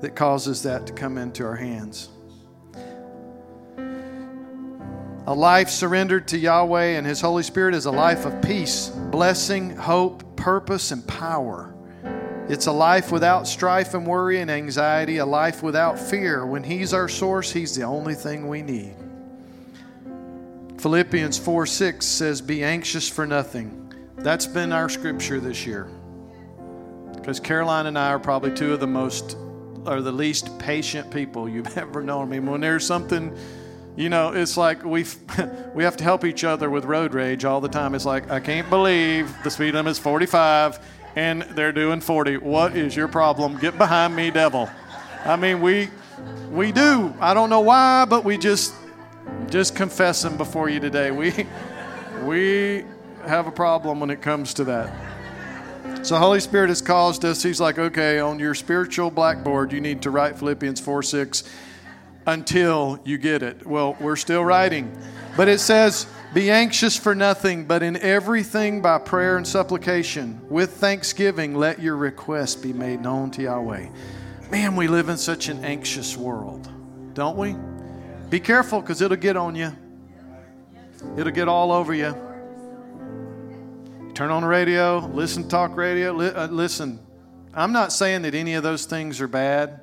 that 0.00 0.16
causes 0.16 0.62
that 0.62 0.86
to 0.86 0.92
come 0.92 1.18
into 1.18 1.44
our 1.44 1.56
hands. 1.56 2.08
A 5.28 5.34
life 5.34 5.68
surrendered 5.68 6.28
to 6.28 6.38
Yahweh 6.38 6.96
and 6.96 7.06
His 7.06 7.20
Holy 7.20 7.42
Spirit 7.42 7.74
is 7.74 7.86
a 7.86 7.90
life 7.90 8.24
of 8.24 8.40
peace, 8.42 8.88
blessing, 8.88 9.76
hope, 9.76 10.36
purpose, 10.36 10.92
and 10.92 11.06
power. 11.06 11.75
It's 12.48 12.66
a 12.66 12.72
life 12.72 13.10
without 13.10 13.48
strife 13.48 13.94
and 13.94 14.06
worry 14.06 14.40
and 14.40 14.48
anxiety, 14.48 15.16
a 15.16 15.26
life 15.26 15.64
without 15.64 15.98
fear. 15.98 16.46
When 16.46 16.62
He's 16.62 16.94
our 16.94 17.08
source, 17.08 17.50
He's 17.50 17.74
the 17.74 17.82
only 17.82 18.14
thing 18.14 18.46
we 18.46 18.62
need. 18.62 18.94
Philippians 20.78 21.38
4 21.38 21.66
6 21.66 22.06
says, 22.06 22.40
Be 22.40 22.62
anxious 22.62 23.08
for 23.08 23.26
nothing. 23.26 23.92
That's 24.18 24.46
been 24.46 24.72
our 24.72 24.88
scripture 24.88 25.40
this 25.40 25.66
year. 25.66 25.88
Because 27.14 27.40
Caroline 27.40 27.86
and 27.86 27.98
I 27.98 28.10
are 28.10 28.20
probably 28.20 28.54
two 28.54 28.72
of 28.72 28.78
the 28.78 28.86
most 28.86 29.36
or 29.84 30.00
the 30.00 30.12
least 30.12 30.56
patient 30.60 31.10
people 31.10 31.48
you've 31.48 31.76
ever 31.76 32.00
known. 32.00 32.28
I 32.28 32.38
mean, 32.38 32.46
when 32.46 32.60
there's 32.60 32.86
something, 32.86 33.36
you 33.96 34.08
know, 34.08 34.30
it's 34.30 34.56
like 34.56 34.84
we 34.84 35.04
we 35.74 35.82
have 35.82 35.96
to 35.96 36.04
help 36.04 36.24
each 36.24 36.44
other 36.44 36.70
with 36.70 36.84
road 36.84 37.12
rage 37.12 37.44
all 37.44 37.60
the 37.60 37.68
time. 37.68 37.96
It's 37.96 38.04
like 38.04 38.30
I 38.30 38.38
can't 38.38 38.70
believe 38.70 39.34
the 39.42 39.50
speed 39.50 39.74
limit 39.74 39.90
is 39.90 39.98
45 39.98 40.78
and 41.16 41.42
they're 41.42 41.72
doing 41.72 42.00
40. 42.00 42.36
What 42.36 42.76
is 42.76 42.94
your 42.94 43.08
problem? 43.08 43.58
Get 43.58 43.76
behind 43.78 44.14
me, 44.14 44.30
devil. 44.30 44.70
I 45.24 45.36
mean, 45.36 45.60
we 45.60 45.88
we 46.50 46.70
do. 46.70 47.12
I 47.18 47.34
don't 47.34 47.50
know 47.50 47.60
why, 47.60 48.04
but 48.04 48.24
we 48.24 48.38
just 48.38 48.74
just 49.48 49.74
confessing 49.74 50.36
before 50.36 50.68
you 50.68 50.78
today. 50.78 51.10
We 51.10 51.46
we 52.22 52.84
have 53.26 53.46
a 53.46 53.50
problem 53.50 53.98
when 53.98 54.10
it 54.10 54.22
comes 54.22 54.54
to 54.54 54.64
that. 54.64 55.06
So 56.06 56.16
Holy 56.16 56.40
Spirit 56.40 56.68
has 56.68 56.80
caused 56.80 57.24
us, 57.24 57.42
He's 57.42 57.60
like, 57.60 57.78
okay, 57.78 58.20
on 58.20 58.38
your 58.38 58.54
spiritual 58.54 59.10
blackboard, 59.10 59.72
you 59.72 59.80
need 59.80 60.02
to 60.02 60.10
write 60.10 60.38
Philippians 60.38 60.78
4 60.80 61.02
6 61.02 61.42
until 62.26 63.00
you 63.04 63.18
get 63.18 63.42
it. 63.42 63.66
Well, 63.66 63.96
we're 64.00 64.16
still 64.16 64.44
writing. 64.44 64.96
But 65.36 65.48
it 65.48 65.58
says, 65.58 66.06
Be 66.36 66.50
anxious 66.50 66.98
for 66.98 67.14
nothing, 67.14 67.64
but 67.64 67.82
in 67.82 67.96
everything 67.96 68.82
by 68.82 68.98
prayer 68.98 69.38
and 69.38 69.48
supplication, 69.48 70.38
with 70.50 70.72
thanksgiving, 70.72 71.54
let 71.54 71.80
your 71.80 71.96
requests 71.96 72.56
be 72.56 72.74
made 72.74 73.00
known 73.00 73.30
to 73.30 73.42
Yahweh. 73.44 73.88
Man, 74.50 74.76
we 74.76 74.86
live 74.86 75.08
in 75.08 75.16
such 75.16 75.48
an 75.48 75.64
anxious 75.64 76.14
world, 76.14 76.68
don't 77.14 77.38
we? 77.38 77.56
Be 78.28 78.38
careful 78.38 78.82
because 78.82 79.00
it'll 79.00 79.16
get 79.16 79.38
on 79.38 79.54
you, 79.54 79.72
it'll 81.16 81.32
get 81.32 81.48
all 81.48 81.72
over 81.72 81.94
you 81.94 82.14
turn 84.14 84.30
on 84.30 84.42
the 84.42 84.48
radio, 84.48 84.98
listen 85.14 85.42
to 85.42 85.48
talk 85.48 85.74
radio. 85.74 86.12
Li- 86.12 86.28
uh, 86.28 86.48
listen, 86.48 86.98
I'm 87.54 87.72
not 87.72 87.94
saying 87.94 88.20
that 88.22 88.34
any 88.34 88.52
of 88.52 88.62
those 88.62 88.84
things 88.84 89.22
are 89.22 89.28
bad, 89.28 89.80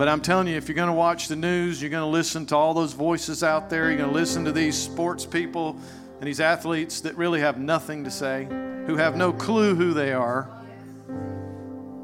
but 0.00 0.08
I'm 0.08 0.22
telling 0.22 0.48
you, 0.48 0.56
if 0.56 0.66
you're 0.66 0.76
going 0.76 0.88
to 0.88 0.94
watch 0.94 1.28
the 1.28 1.36
news, 1.36 1.82
you're 1.82 1.90
going 1.90 2.00
to 2.02 2.10
listen 2.10 2.46
to 2.46 2.56
all 2.56 2.72
those 2.72 2.94
voices 2.94 3.44
out 3.44 3.68
there, 3.68 3.88
you're 3.88 3.98
going 3.98 4.08
to 4.08 4.14
listen 4.14 4.46
to 4.46 4.50
these 4.50 4.74
sports 4.74 5.26
people 5.26 5.78
and 6.18 6.26
these 6.26 6.40
athletes 6.40 7.02
that 7.02 7.18
really 7.18 7.40
have 7.40 7.58
nothing 7.58 8.04
to 8.04 8.10
say, 8.10 8.46
who 8.86 8.96
have 8.96 9.14
no 9.14 9.30
clue 9.30 9.74
who 9.74 9.92
they 9.92 10.14
are. 10.14 10.48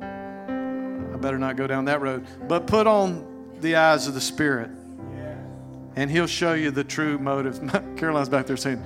I 0.03 1.17
better 1.17 1.39
not 1.39 1.57
go 1.57 1.67
down 1.67 1.87
that 1.87 2.03
road. 2.03 2.27
But 2.47 2.67
put 2.67 2.87
on 2.87 3.57
the 3.63 3.77
eyes 3.77 4.07
of 4.07 4.13
the 4.13 4.21
Spirit, 4.21 4.69
and 5.97 6.11
He'll 6.11 6.27
show 6.27 6.53
you 6.53 6.71
the 6.71 6.85
true 6.85 7.17
motive. 7.17 7.59
Caroline's 7.97 8.29
back 8.29 8.45
there 8.45 8.59
saying, 8.59 8.83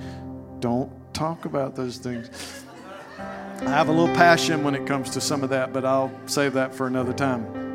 Don't 0.61 0.89
talk 1.13 1.43
about 1.43 1.75
those 1.75 1.97
things. 1.97 2.63
I 3.19 3.71
have 3.71 3.89
a 3.89 3.91
little 3.91 4.15
passion 4.15 4.63
when 4.63 4.73
it 4.73 4.87
comes 4.87 5.09
to 5.09 5.19
some 5.19 5.43
of 5.43 5.49
that, 5.49 5.73
but 5.73 5.83
I'll 5.83 6.13
save 6.27 6.53
that 6.53 6.73
for 6.73 6.87
another 6.87 7.11
time. 7.11 7.70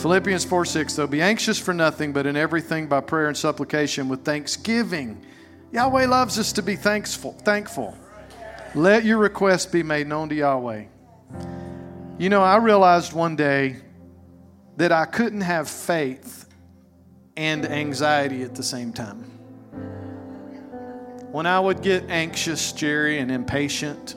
Philippians 0.00 0.46
4 0.46 0.64
6, 0.64 0.96
though, 0.96 1.06
be 1.06 1.20
anxious 1.20 1.58
for 1.58 1.74
nothing, 1.74 2.14
but 2.14 2.26
in 2.26 2.34
everything 2.34 2.86
by 2.86 3.00
prayer 3.00 3.28
and 3.28 3.36
supplication 3.36 4.08
with 4.08 4.24
thanksgiving. 4.24 5.22
Yahweh 5.72 6.06
loves 6.06 6.38
us 6.38 6.54
to 6.54 6.62
be 6.62 6.74
thankful. 6.74 7.32
Thankful. 7.44 7.94
Let 8.74 9.04
your 9.04 9.18
requests 9.18 9.66
be 9.66 9.82
made 9.82 10.06
known 10.06 10.30
to 10.30 10.34
Yahweh. 10.34 10.84
You 12.18 12.28
know, 12.30 12.42
I 12.42 12.56
realized 12.56 13.12
one 13.12 13.36
day 13.36 13.76
that 14.78 14.90
I 14.90 15.04
couldn't 15.04 15.42
have 15.42 15.68
faith 15.68 16.48
and 17.36 17.66
anxiety 17.66 18.42
at 18.42 18.54
the 18.54 18.62
same 18.62 18.94
time. 18.94 19.24
When 21.30 21.44
I 21.44 21.60
would 21.60 21.82
get 21.82 22.08
anxious, 22.08 22.72
Jerry, 22.72 23.18
and 23.18 23.30
impatient, 23.30 24.14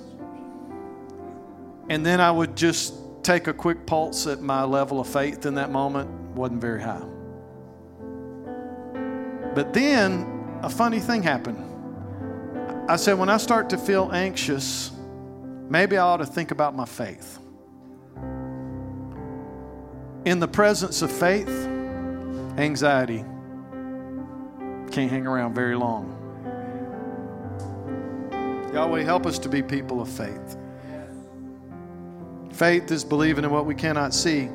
and 1.90 2.06
then 2.06 2.22
I 2.22 2.32
would 2.32 2.56
just 2.56 3.03
take 3.24 3.48
a 3.48 3.54
quick 3.54 3.86
pulse 3.86 4.28
at 4.28 4.42
my 4.42 4.64
level 4.64 5.00
of 5.00 5.08
faith 5.08 5.46
in 5.46 5.56
that 5.56 5.72
moment, 5.72 6.10
wasn't 6.36 6.62
very 6.62 6.82
high. 6.82 7.06
But 9.56 9.74
then 9.74 10.60
a 10.62 10.70
funny 10.70 11.00
thing 11.00 11.24
happened. 11.24 11.70
I 12.90 12.98
said, 12.98 13.14
when 13.14 13.30
I 13.30 13.38
start 13.38 13.70
to 13.70 13.78
feel 13.78 14.12
anxious, 14.12 14.92
maybe 15.70 15.98
I 15.98 16.02
ought 16.02 16.18
to 16.18 16.26
think 16.26 16.52
about 16.52 16.76
my 16.76 16.86
faith. 16.86 17.40
In 20.26 20.40
the 20.40 20.48
presence 20.48 21.02
of 21.02 21.12
faith, 21.12 21.50
anxiety 22.58 23.24
can't 24.92 25.10
hang 25.10 25.26
around 25.26 25.54
very 25.54 25.76
long. 25.76 26.20
Yahweh, 28.74 29.04
help 29.04 29.26
us 29.26 29.40
to 29.40 29.50
be 29.50 29.62
people 29.62 30.02
of 30.02 30.10
faith. 30.10 30.58
Faith 32.64 32.92
is 32.92 33.04
believing 33.04 33.44
in 33.44 33.52
what 33.52 33.66
we 33.66 33.76
cannot 33.76 34.14
see. 34.14 34.48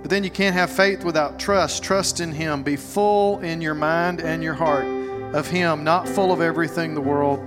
But 0.00 0.10
then 0.10 0.24
you 0.24 0.30
can't 0.30 0.56
have 0.56 0.72
faith 0.72 1.04
without 1.04 1.38
trust. 1.38 1.84
Trust 1.84 2.18
in 2.18 2.32
Him. 2.32 2.64
Be 2.64 2.74
full 2.74 3.38
in 3.38 3.60
your 3.60 3.76
mind 3.76 4.20
and 4.20 4.42
your 4.42 4.54
heart 4.54 4.84
of 5.32 5.46
Him, 5.46 5.84
not 5.84 6.08
full 6.08 6.32
of 6.32 6.40
everything 6.40 6.94
the 6.96 7.00
world 7.00 7.38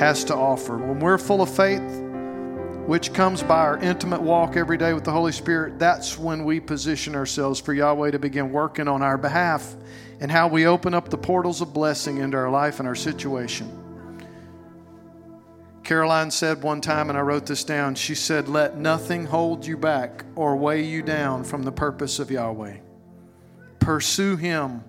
has 0.00 0.24
to 0.24 0.34
offer. 0.34 0.78
When 0.78 0.98
we're 0.98 1.18
full 1.18 1.42
of 1.42 1.48
faith, 1.48 1.80
which 2.88 3.12
comes 3.12 3.40
by 3.40 3.60
our 3.60 3.78
intimate 3.78 4.20
walk 4.20 4.56
every 4.56 4.78
day 4.78 4.92
with 4.94 5.04
the 5.04 5.12
Holy 5.12 5.30
Spirit, 5.30 5.78
that's 5.78 6.18
when 6.18 6.44
we 6.44 6.58
position 6.58 7.14
ourselves 7.14 7.60
for 7.60 7.72
Yahweh 7.72 8.10
to 8.10 8.18
begin 8.18 8.50
working 8.50 8.88
on 8.88 9.00
our 9.00 9.16
behalf 9.16 9.76
and 10.18 10.28
how 10.28 10.48
we 10.48 10.66
open 10.66 10.92
up 10.92 11.08
the 11.08 11.18
portals 11.18 11.60
of 11.60 11.72
blessing 11.72 12.18
into 12.18 12.36
our 12.36 12.50
life 12.50 12.80
and 12.80 12.88
our 12.88 12.96
situation. 12.96 13.83
Caroline 15.84 16.30
said 16.30 16.62
one 16.62 16.80
time, 16.80 17.10
and 17.10 17.18
I 17.18 17.20
wrote 17.20 17.44
this 17.44 17.62
down, 17.62 17.94
she 17.94 18.14
said, 18.14 18.48
Let 18.48 18.78
nothing 18.78 19.26
hold 19.26 19.66
you 19.66 19.76
back 19.76 20.24
or 20.34 20.56
weigh 20.56 20.82
you 20.82 21.02
down 21.02 21.44
from 21.44 21.62
the 21.62 21.72
purpose 21.72 22.18
of 22.18 22.30
Yahweh. 22.30 22.78
Pursue 23.80 24.36
Him, 24.36 24.82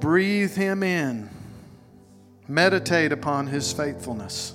breathe 0.00 0.54
Him 0.54 0.82
in, 0.82 1.30
meditate 2.46 3.10
upon 3.10 3.46
His 3.46 3.72
faithfulness. 3.72 4.52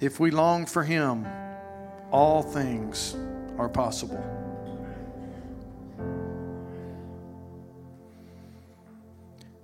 If 0.00 0.18
we 0.18 0.30
long 0.30 0.64
for 0.64 0.82
Him, 0.82 1.26
all 2.10 2.42
things 2.42 3.14
are 3.58 3.68
possible. 3.68 4.24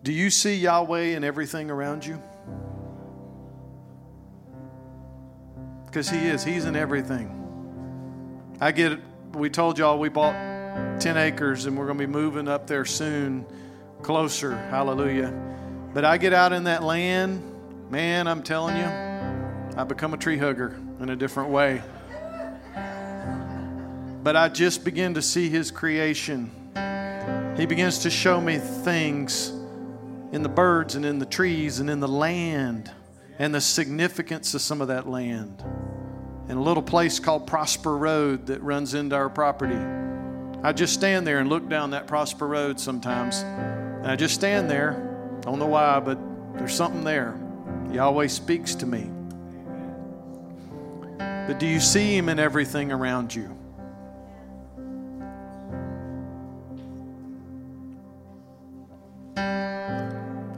Do 0.03 0.12
you 0.12 0.29
see 0.29 0.57
Yahweh 0.57 1.16
in 1.16 1.25
everything 1.25 1.71
around 1.71 2.05
you? 2.05 2.23
Because 5.91 6.09
He 6.09 6.18
is. 6.18 6.45
He's 6.45 6.66
in 6.66 6.76
everything. 6.76 7.36
I 8.61 8.70
get 8.70 8.93
it. 8.93 9.01
We 9.32 9.51
told 9.51 9.78
y'all 9.78 9.99
we 9.99 10.09
bought 10.09 10.34
10 11.01 11.16
acres 11.16 11.66
and 11.66 11.76
we're 11.76 11.86
going 11.86 11.99
to 11.99 12.07
be 12.07 12.12
moving 12.12 12.47
up 12.47 12.66
there 12.66 12.84
soon, 12.84 13.45
closer. 14.03 14.57
Hallelujah. 14.57 15.32
But 15.93 16.05
I 16.05 16.16
get 16.16 16.32
out 16.32 16.53
in 16.53 16.64
that 16.64 16.84
land, 16.84 17.43
man, 17.91 18.28
I'm 18.28 18.43
telling 18.43 18.76
you, 18.76 18.84
I 19.76 19.84
become 19.84 20.14
a 20.14 20.16
tree 20.16 20.38
hugger 20.38 20.78
in 21.01 21.09
a 21.09 21.16
different 21.16 21.51
way. 21.51 21.82
But 24.22 24.36
I 24.36 24.49
just 24.49 24.84
begin 24.84 25.14
to 25.14 25.22
see 25.22 25.49
His 25.49 25.70
creation. 25.70 26.53
He 27.57 27.66
begins 27.66 27.99
to 28.01 28.11
show 28.11 28.41
me 28.41 28.59
things 28.59 29.51
in 30.30 30.43
the 30.43 30.49
birds 30.49 30.95
and 30.95 31.05
in 31.05 31.18
the 31.18 31.26
trees 31.26 31.80
and 31.80 31.91
in 31.91 31.99
the 31.99 32.09
land 32.09 32.93
and 33.41 33.55
the 33.55 33.61
significance 33.61 34.53
of 34.53 34.61
some 34.61 34.82
of 34.82 34.88
that 34.88 35.09
land. 35.09 35.64
In 36.51 36.57
a 36.57 36.62
little 36.62 36.82
place 36.82 37.20
called 37.20 37.46
Prosper 37.46 37.96
Road 37.96 38.46
that 38.46 38.61
runs 38.61 38.94
into 38.94 39.14
our 39.14 39.30
property. 39.30 39.78
I 40.64 40.72
just 40.72 40.92
stand 40.92 41.24
there 41.24 41.38
and 41.38 41.48
look 41.48 41.68
down 41.68 41.90
that 41.90 42.09
Prosper 42.09 42.48
Road 42.48 42.80
sometimes. 42.80 43.42
And 43.42 44.09
I 44.09 44.16
just 44.16 44.34
stand 44.34 44.68
there. 44.68 45.38
Don't 45.42 45.61
know 45.61 45.66
why, 45.66 46.01
but 46.01 46.18
there's 46.59 46.74
something 46.74 47.05
there. 47.05 47.38
He 47.92 48.01
always 48.01 48.32
speaks 48.32 48.74
to 48.74 48.86
me. 48.86 49.09
But 51.18 51.61
do 51.61 51.68
you 51.68 51.78
see 51.78 52.16
Him 52.16 52.28
in 52.28 52.40
everything 52.40 52.90
around 52.90 53.32
you? 53.32 53.57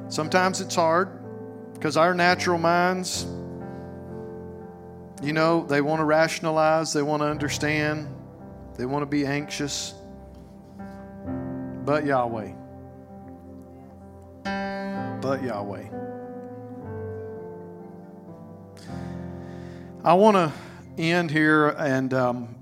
Sometimes 0.09 0.63
it's 0.63 0.75
hard. 0.75 1.11
Because 1.75 1.99
our 1.99 2.15
natural 2.15 2.59
minds, 2.59 3.27
you 5.23 5.33
know, 5.33 5.65
they 5.65 5.81
want 5.81 6.01
to 6.01 6.05
rationalize, 6.05 6.93
they 6.93 7.03
want 7.03 7.23
to 7.23 7.27
understand, 7.27 8.13
they 8.77 8.87
want 8.87 9.03
to 9.03 9.07
be 9.07 9.25
anxious. 9.25 9.95
But 11.85 12.05
Yahweh. 12.05 12.53
But 14.45 15.43
Yahweh. 15.43 15.89
I 20.05 20.15
want 20.15 20.37
to 20.37 20.53
end 20.99 21.31
here 21.31 21.69
and 21.69 22.13
um, 22.13 22.57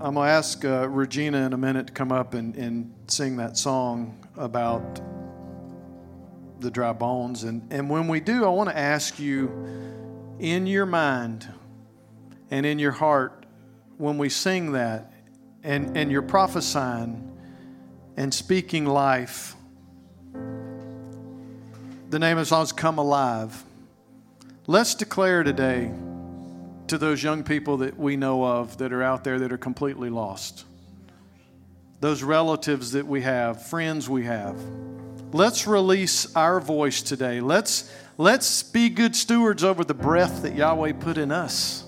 I'm 0.00 0.14
going 0.14 0.26
to 0.26 0.32
ask 0.32 0.64
uh, 0.64 0.88
Regina 0.88 1.44
in 1.44 1.52
a 1.52 1.58
minute 1.58 1.88
to 1.88 1.92
come 1.92 2.12
up 2.12 2.32
and, 2.32 2.56
and 2.56 2.94
sing 3.08 3.36
that 3.36 3.58
song 3.58 4.26
about 4.36 5.00
the 6.60 6.70
dry 6.70 6.92
bones. 6.92 7.44
And, 7.44 7.72
and 7.72 7.88
when 7.88 8.08
we 8.08 8.20
do, 8.20 8.44
I 8.44 8.48
want 8.48 8.70
to 8.70 8.76
ask 8.76 9.18
you 9.18 9.50
in 10.38 10.66
your 10.66 10.86
mind 10.86 11.48
and 12.50 12.64
in 12.64 12.78
your 12.78 12.92
heart, 12.92 13.46
when 13.96 14.16
we 14.16 14.28
sing 14.28 14.72
that 14.72 15.12
and, 15.62 15.96
and 15.96 16.10
you're 16.10 16.22
prophesying 16.22 17.36
and 18.16 18.32
speaking 18.32 18.86
life, 18.86 19.54
the 22.10 22.18
name 22.18 22.38
of 22.38 22.42
the 22.42 22.46
song 22.46 22.62
is 22.62 22.72
Come 22.72 22.98
Alive. 22.98 23.64
Let's 24.66 24.94
declare 24.94 25.42
today 25.42 25.92
to 26.86 26.96
those 26.96 27.22
young 27.22 27.44
people 27.44 27.78
that 27.78 27.98
we 27.98 28.16
know 28.16 28.44
of 28.44 28.78
that 28.78 28.92
are 28.92 29.02
out 29.02 29.24
there 29.24 29.38
that 29.38 29.52
are 29.52 29.58
completely 29.58 30.08
lost, 30.10 30.64
those 32.00 32.22
relatives 32.22 32.92
that 32.92 33.06
we 33.06 33.22
have, 33.22 33.66
friends 33.66 34.08
we 34.08 34.24
have 34.24 34.56
Let's 35.32 35.66
release 35.66 36.34
our 36.34 36.58
voice 36.58 37.02
today. 37.02 37.42
Let's, 37.42 37.92
let's 38.16 38.62
be 38.62 38.88
good 38.88 39.14
stewards 39.14 39.62
over 39.62 39.84
the 39.84 39.94
breath 39.94 40.42
that 40.42 40.54
Yahweh 40.54 40.92
put 40.92 41.18
in 41.18 41.30
us. 41.30 41.84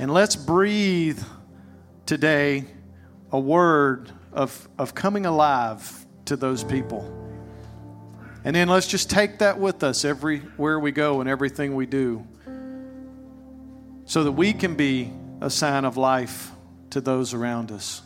And 0.00 0.12
let's 0.12 0.34
breathe 0.34 1.22
today 2.06 2.64
a 3.30 3.38
word 3.38 4.10
of, 4.32 4.68
of 4.78 4.96
coming 4.96 5.26
alive 5.26 6.04
to 6.24 6.34
those 6.34 6.64
people. 6.64 7.08
And 8.42 8.56
then 8.56 8.68
let's 8.68 8.88
just 8.88 9.08
take 9.08 9.38
that 9.38 9.60
with 9.60 9.84
us 9.84 10.04
everywhere 10.04 10.80
we 10.80 10.90
go 10.90 11.20
and 11.20 11.30
everything 11.30 11.76
we 11.76 11.86
do 11.86 12.26
so 14.06 14.24
that 14.24 14.32
we 14.32 14.52
can 14.52 14.74
be 14.74 15.12
a 15.40 15.48
sign 15.48 15.84
of 15.84 15.96
life 15.96 16.50
to 16.90 17.00
those 17.00 17.32
around 17.32 17.70
us. 17.70 18.02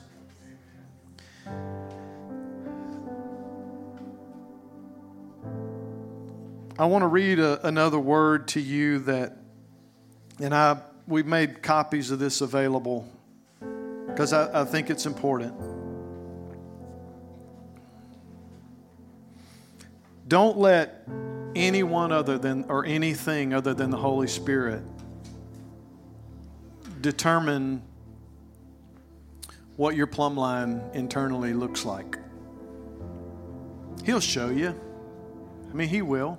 I 6.78 6.86
want 6.86 7.02
to 7.02 7.08
read 7.08 7.40
a, 7.40 7.66
another 7.66 7.98
word 7.98 8.46
to 8.48 8.60
you 8.60 9.00
that, 9.00 9.36
and 10.38 10.54
I 10.54 10.80
we've 11.08 11.26
made 11.26 11.62
copies 11.62 12.10
of 12.10 12.18
this 12.18 12.40
available 12.40 13.08
because 14.06 14.32
I, 14.32 14.62
I 14.62 14.64
think 14.64 14.90
it's 14.90 15.06
important. 15.06 15.54
Don't 20.28 20.58
let 20.58 21.08
anyone 21.56 22.12
other 22.12 22.38
than, 22.38 22.64
or 22.68 22.84
anything 22.84 23.54
other 23.54 23.72
than 23.72 23.90
the 23.90 23.96
Holy 23.96 24.28
Spirit 24.28 24.82
determine 27.00 27.82
what 29.78 29.94
your 29.94 30.08
plumb 30.08 30.36
line 30.36 30.82
internally 30.92 31.54
looks 31.54 31.84
like. 31.84 32.18
He'll 34.04 34.18
show 34.18 34.48
you. 34.48 34.74
I 35.70 35.72
mean, 35.72 35.88
He 35.88 36.02
will. 36.02 36.36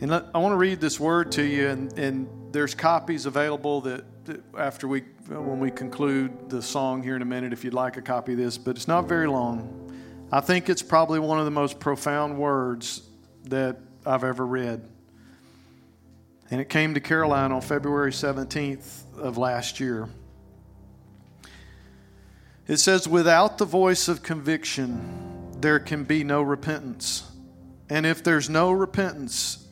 And 0.00 0.14
I 0.14 0.38
want 0.38 0.52
to 0.52 0.56
read 0.56 0.80
this 0.80 0.98
word 0.98 1.30
to 1.32 1.42
you, 1.42 1.68
and, 1.68 1.92
and 1.98 2.26
there's 2.52 2.74
copies 2.74 3.26
available 3.26 3.82
that, 3.82 4.24
that, 4.24 4.42
after 4.58 4.88
we, 4.88 5.00
when 5.28 5.60
we 5.60 5.70
conclude 5.70 6.48
the 6.48 6.62
song 6.62 7.02
here 7.02 7.16
in 7.16 7.20
a 7.22 7.26
minute, 7.26 7.52
if 7.52 7.64
you'd 7.64 7.74
like 7.74 7.98
a 7.98 8.02
copy 8.02 8.32
of 8.32 8.38
this, 8.38 8.56
but 8.56 8.74
it's 8.74 8.88
not 8.88 9.06
very 9.06 9.28
long. 9.28 9.92
I 10.32 10.40
think 10.40 10.70
it's 10.70 10.82
probably 10.82 11.18
one 11.18 11.38
of 11.38 11.44
the 11.44 11.50
most 11.50 11.80
profound 11.80 12.38
words 12.38 13.02
that 13.44 13.76
I've 14.06 14.24
ever 14.24 14.46
read. 14.46 14.88
And 16.50 16.62
it 16.62 16.70
came 16.70 16.94
to 16.94 17.00
Caroline 17.00 17.52
on 17.52 17.60
February 17.60 18.10
17th 18.10 19.18
of 19.18 19.36
last 19.36 19.80
year. 19.80 20.08
It 22.66 22.78
says, 22.78 23.06
Without 23.06 23.58
the 23.58 23.64
voice 23.64 24.08
of 24.08 24.22
conviction, 24.22 25.50
there 25.60 25.78
can 25.78 26.04
be 26.04 26.24
no 26.24 26.42
repentance. 26.42 27.30
And 27.90 28.06
if 28.06 28.22
there's 28.22 28.48
no 28.48 28.72
repentance, 28.72 29.68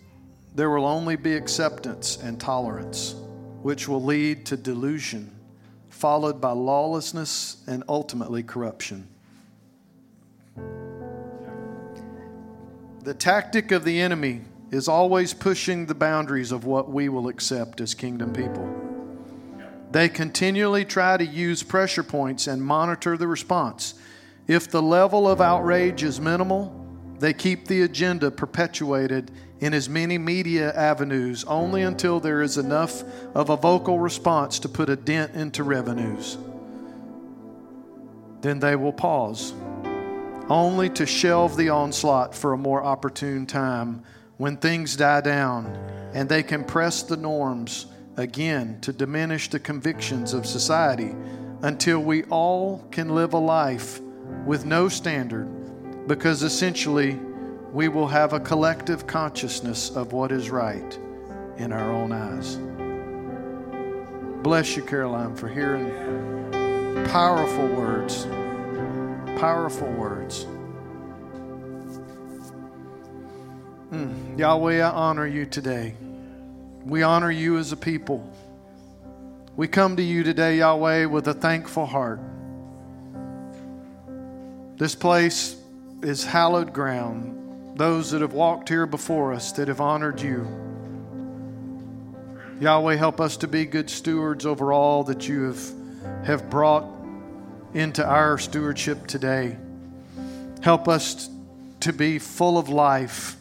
there 0.55 0.69
will 0.71 0.87
only 0.87 1.17
be 1.17 1.35
acceptance 1.35 2.19
and 2.23 2.39
tolerance, 2.39 3.15
which 3.63 3.89
will 3.89 4.03
lead 4.03 4.45
to 4.47 4.57
delusion, 4.57 5.35
followed 5.89 6.41
by 6.41 6.51
lawlessness 6.51 7.63
and 7.67 7.83
ultimately 7.89 8.43
corruption. 8.43 9.09
The 13.03 13.15
tactic 13.15 13.73
of 13.73 13.85
the 13.85 14.01
enemy 14.01 14.43
is 14.71 14.87
always 14.87 15.35
pushing 15.35 15.87
the 15.87 15.95
boundaries 15.95 16.53
of 16.53 16.65
what 16.65 16.91
we 16.91 17.09
will 17.09 17.29
accept 17.29 17.81
as 17.81 17.95
kingdom 17.95 18.33
people. 18.33 18.82
They 19.93 20.09
continually 20.09 20.87
try 20.87 21.19
to 21.19 21.25
use 21.25 21.63
pressure 21.63 22.03
points 22.03 22.47
and 22.47 22.65
monitor 22.65 23.19
the 23.19 23.29
response. 23.29 23.95
If 24.49 24.71
the 24.71 24.83
level 24.83 25.29
of 25.29 25.43
outrage 25.43 26.03
is 26.03 26.19
minimal, 26.19 26.75
they 27.19 27.35
keep 27.35 27.69
the 27.69 27.83
agenda 27.83 28.31
perpetuated 28.31 29.31
in 29.61 29.75
as 29.75 29.91
many 29.91 30.17
media 30.17 30.73
avenues 30.75 31.45
only 31.45 31.83
until 31.83 32.21
there 32.21 32.41
is 32.41 32.57
enough 32.57 33.05
of 33.35 33.51
a 33.51 33.57
vocal 33.57 33.99
response 33.99 34.59
to 34.61 34.69
put 34.69 34.89
a 34.89 34.97
dent 34.97 35.35
into 35.35 35.63
revenues. 35.63 36.39
Then 38.41 38.61
they 38.61 38.75
will 38.75 38.95
pause 38.95 39.53
only 40.49 40.89
to 40.91 41.07
shelve 41.07 41.57
the 41.57 41.69
onslaught 41.69 42.35
for 42.35 42.55
a 42.55 42.59
more 42.59 42.83
opportune 42.83 43.47
time 43.47 44.03
when 44.39 44.57
things 44.57 44.97
die 44.97 45.21
down 45.21 45.67
and 46.15 46.29
they 46.29 46.43
compress 46.43 47.03
the 47.03 47.17
norms 47.17 47.87
again 48.17 48.79
to 48.83 48.93
diminish 48.93 49.49
the 49.49 49.59
convictions 49.59 50.35
of 50.35 50.47
society 50.47 51.15
until 51.63 52.01
we 52.01 52.25
all 52.25 52.85
can 52.91 53.15
live 53.15 53.33
a 53.33 53.39
life 53.39 54.01
with 54.47 54.65
no 54.65 54.89
standard 54.89 55.49
because 56.07 56.43
essentially 56.43 57.19
we 57.73 57.89
will 57.89 58.09
have 58.09 58.33
a 58.33 58.41
collective 58.41 59.07
consciousness 59.07 59.91
of 59.91 60.13
what 60.13 60.33
is 60.33 60.51
right 60.51 60.99
in 61.57 61.73
our 61.73 61.93
own 61.93 62.13
eyes. 62.13 62.57
Bless 64.43 64.77
you, 64.77 64.83
Caroline, 64.83 65.37
for 65.37 65.49
hearing 65.49 65.91
powerful 67.09 67.67
words 67.69 68.27
powerful 69.43 69.91
words. 69.95 70.47
Mm. 73.91 74.39
Yahweh, 74.39 74.81
I 74.81 74.89
honor 74.89 75.27
you 75.27 75.47
today. 75.47 75.95
We 76.85 77.03
honor 77.03 77.31
you 77.31 77.59
as 77.59 77.73
a 77.73 77.77
people. 77.77 78.29
We 79.55 79.69
come 79.69 79.97
to 79.97 80.03
you 80.03 80.25
today, 80.25 80.59
Yahweh, 80.59 81.05
with 81.05 81.29
a 81.29 81.35
thankful 81.35 81.87
heart. 81.87 82.21
This 84.79 84.95
place 84.95 85.57
is 86.03 86.25
hallowed 86.25 86.73
ground. 86.73 87.79
Those 87.79 88.11
that 88.11 88.21
have 88.21 88.33
walked 88.33 88.69
here 88.69 88.87
before 88.87 89.33
us 89.33 89.53
that 89.53 89.69
have 89.69 89.81
honored 89.81 90.21
you. 90.21 90.49
Yahweh, 92.61 92.97
help 92.97 93.21
us 93.21 93.37
to 93.39 93.49
be 93.49 93.65
good 93.65 93.89
stewards 93.89 94.45
over 94.45 94.73
all 94.73 95.05
that 95.05 95.29
you 95.29 95.45
have, 95.45 95.63
have 96.25 96.51
brought 96.51 96.87
into 97.75 98.05
our 98.05 98.39
stewardship 98.39 99.07
today. 99.07 99.57
Help 100.63 100.89
us 100.89 101.31
to 101.81 101.93
be 101.93 102.19
full 102.19 102.59
of 102.59 102.69
life, 102.69 103.37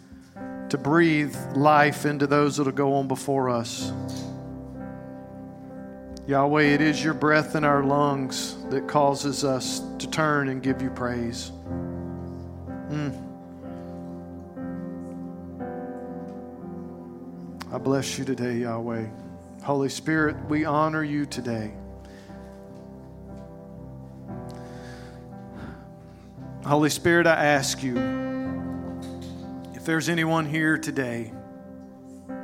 to 0.72 0.78
breathe 0.78 1.36
life 1.54 2.06
into 2.06 2.26
those 2.26 2.56
that 2.56 2.64
will 2.64 2.72
go 2.72 2.94
on 2.94 3.06
before 3.06 3.50
us. 3.50 3.92
Yahweh, 6.28 6.62
it 6.62 6.80
is 6.80 7.04
your 7.04 7.14
breath 7.14 7.58
in 7.58 7.66
our 7.66 7.84
lungs 7.84 8.56
that 8.70 8.88
causes 8.88 9.44
us 9.44 9.82
to 10.00 10.10
turn 10.10 10.48
and 10.48 10.64
give 10.64 10.82
you 10.82 10.90
praise. 10.90 11.52
Mm. 12.90 13.22
I 17.74 17.78
bless 17.78 18.18
you 18.18 18.24
today, 18.24 18.60
Yahweh. 18.60 19.08
Holy 19.64 19.90
Spirit, 19.90 20.38
we 20.48 20.64
honor 20.64 21.04
you 21.04 21.26
today. 21.26 21.74
Holy 26.66 26.90
Spirit, 26.90 27.28
I 27.28 27.44
ask 27.44 27.84
you 27.84 28.31
if 29.82 29.88
there's 29.88 30.10
anyone 30.10 30.46
here 30.46 30.78
today 30.78 31.34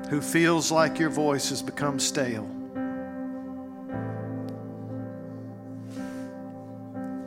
who 0.10 0.22
feels 0.22 0.72
like 0.72 0.98
your 0.98 1.12
voice 1.12 1.50
has 1.50 1.62
become 1.62 2.00
stale, 2.00 2.50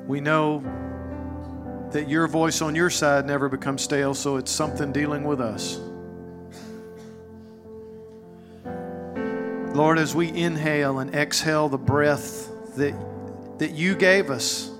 we 0.08 0.20
know 0.20 0.64
that 1.92 2.08
your 2.08 2.26
voice 2.26 2.60
on 2.60 2.74
your 2.74 2.90
side 2.90 3.24
never 3.24 3.48
becomes 3.48 3.82
stale, 3.82 4.12
so 4.12 4.34
it's 4.34 4.50
something 4.50 4.90
dealing 4.90 5.22
with 5.22 5.40
us. 5.40 5.78
Lord, 9.76 9.96
as 9.96 10.12
we 10.12 10.32
inhale 10.32 10.98
and 10.98 11.14
exhale 11.14 11.68
the 11.68 11.78
breath 11.78 12.50
that, 12.74 12.96
that 13.60 13.74
you 13.74 13.94
gave 13.94 14.28
us, 14.28 14.72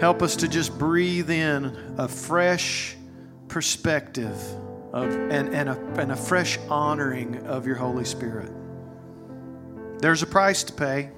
Help 0.00 0.22
us 0.22 0.36
to 0.36 0.48
just 0.48 0.76
breathe 0.76 1.30
in 1.30 1.74
a 1.96 2.06
fresh 2.06 2.96
perspective 3.54 4.36
of, 4.92 5.14
and, 5.14 5.54
and, 5.54 5.68
a, 5.68 5.80
and 5.96 6.10
a 6.10 6.16
fresh 6.16 6.58
honoring 6.68 7.46
of 7.46 7.68
your 7.68 7.76
Holy 7.76 8.04
Spirit. 8.04 8.50
There's 10.00 10.24
a 10.24 10.26
price 10.26 10.64
to 10.64 10.72
pay. 10.72 11.12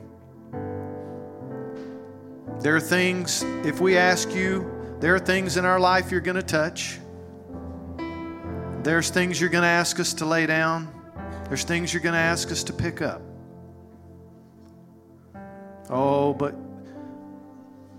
There 2.61 2.77
are 2.77 2.81
things, 2.81 3.43
if 3.65 3.81
we 3.81 3.97
ask 3.97 4.35
you, 4.35 4.71
there 5.01 5.15
are 5.15 5.19
things 5.19 5.57
in 5.57 5.65
our 5.65 5.81
life 5.81 6.11
you're 6.11 6.21
going 6.21 6.37
to 6.37 6.43
touch. 6.43 6.99
There's 8.83 9.09
things 9.09 9.41
you're 9.41 9.49
going 9.49 9.63
to 9.63 9.69
ask 9.69 9.99
us 9.99 10.13
to 10.15 10.27
lay 10.27 10.45
down. 10.45 10.93
There's 11.49 11.65
things 11.65 11.95
you're 11.95 12.03
going 12.03 12.13
to 12.13 12.19
ask 12.19 12.53
us 12.53 12.65
to 12.65 12.75
pick 12.75 13.01
up. 13.01 13.23
Oh, 15.89 16.35
but 16.35 16.55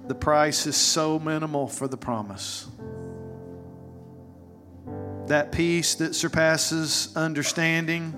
the 0.08 0.16
price 0.16 0.68
is 0.68 0.76
so 0.76 1.18
minimal 1.18 1.68
for 1.68 1.88
the 1.88 1.98
promise. 1.98 2.68
That 5.28 5.52
peace 5.52 5.96
that 5.96 6.16
surpasses 6.16 7.16
understanding 7.16 8.16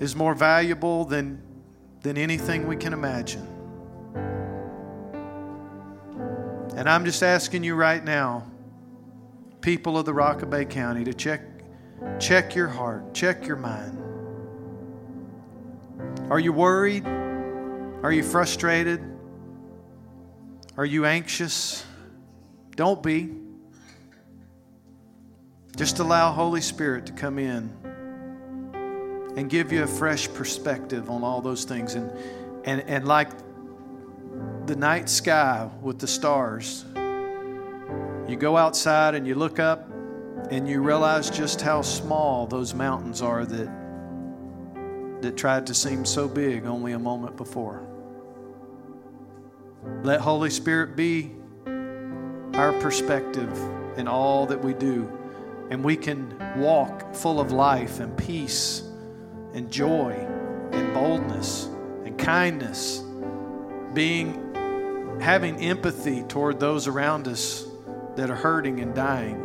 is 0.00 0.16
more 0.16 0.34
valuable 0.34 1.04
than, 1.04 1.40
than 2.00 2.18
anything 2.18 2.66
we 2.66 2.76
can 2.76 2.92
imagine. 2.92 3.46
And 6.76 6.88
I'm 6.88 7.04
just 7.04 7.22
asking 7.22 7.62
you 7.62 7.76
right 7.76 8.02
now, 8.02 8.46
people 9.60 9.96
of 9.96 10.04
the 10.04 10.12
Rock 10.12 10.42
of 10.42 10.50
Bay 10.50 10.64
County, 10.64 11.04
to 11.04 11.14
check, 11.14 11.40
check 12.18 12.56
your 12.56 12.66
heart, 12.66 13.14
check 13.14 13.46
your 13.46 13.56
mind. 13.56 13.98
Are 16.30 16.40
you 16.40 16.52
worried? 16.52 17.06
Are 17.06 18.10
you 18.10 18.24
frustrated? 18.24 19.00
Are 20.76 20.84
you 20.86 21.04
anxious? 21.04 21.84
Don't 22.74 23.02
be. 23.02 23.41
Just 25.76 25.98
allow 25.98 26.32
Holy 26.32 26.60
Spirit 26.60 27.06
to 27.06 27.12
come 27.12 27.38
in 27.38 27.70
and 29.36 29.48
give 29.48 29.72
you 29.72 29.82
a 29.82 29.86
fresh 29.86 30.32
perspective 30.32 31.08
on 31.08 31.24
all 31.24 31.40
those 31.40 31.64
things. 31.64 31.94
And, 31.94 32.10
and, 32.64 32.80
and 32.82 33.08
like 33.08 33.30
the 34.66 34.76
night 34.76 35.08
sky 35.08 35.70
with 35.80 35.98
the 35.98 36.06
stars, 36.06 36.84
you 38.28 38.36
go 38.38 38.56
outside 38.56 39.14
and 39.14 39.26
you 39.26 39.34
look 39.34 39.58
up 39.58 39.88
and 40.50 40.68
you 40.68 40.82
realize 40.82 41.30
just 41.30 41.60
how 41.60 41.82
small 41.82 42.46
those 42.46 42.74
mountains 42.74 43.22
are 43.22 43.44
that 43.46 43.82
that 45.22 45.36
tried 45.36 45.66
to 45.68 45.74
seem 45.74 46.04
so 46.04 46.28
big 46.28 46.66
only 46.66 46.92
a 46.92 46.98
moment 46.98 47.36
before. 47.36 47.86
Let 50.02 50.20
Holy 50.20 50.50
Spirit 50.50 50.96
be 50.96 51.32
our 52.54 52.72
perspective 52.80 53.56
in 53.96 54.08
all 54.08 54.46
that 54.46 54.62
we 54.62 54.74
do, 54.74 55.10
and 55.72 55.82
we 55.82 55.96
can 55.96 56.36
walk 56.58 57.14
full 57.14 57.40
of 57.40 57.50
life 57.50 57.98
and 57.98 58.14
peace 58.18 58.82
and 59.54 59.72
joy 59.72 60.10
and 60.70 60.92
boldness 60.92 61.64
and 62.04 62.18
kindness, 62.18 63.02
being 63.94 65.18
having 65.18 65.56
empathy 65.62 66.24
toward 66.24 66.60
those 66.60 66.86
around 66.86 67.26
us 67.26 67.64
that 68.16 68.28
are 68.28 68.36
hurting 68.36 68.80
and 68.80 68.94
dying. 68.94 69.38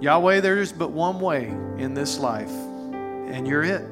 Yahweh, 0.00 0.40
there 0.40 0.58
is 0.58 0.72
but 0.72 0.90
one 0.90 1.20
way 1.20 1.46
in 1.78 1.94
this 1.94 2.18
life, 2.18 2.50
and 2.50 3.46
you're 3.46 3.62
it. 3.62 3.84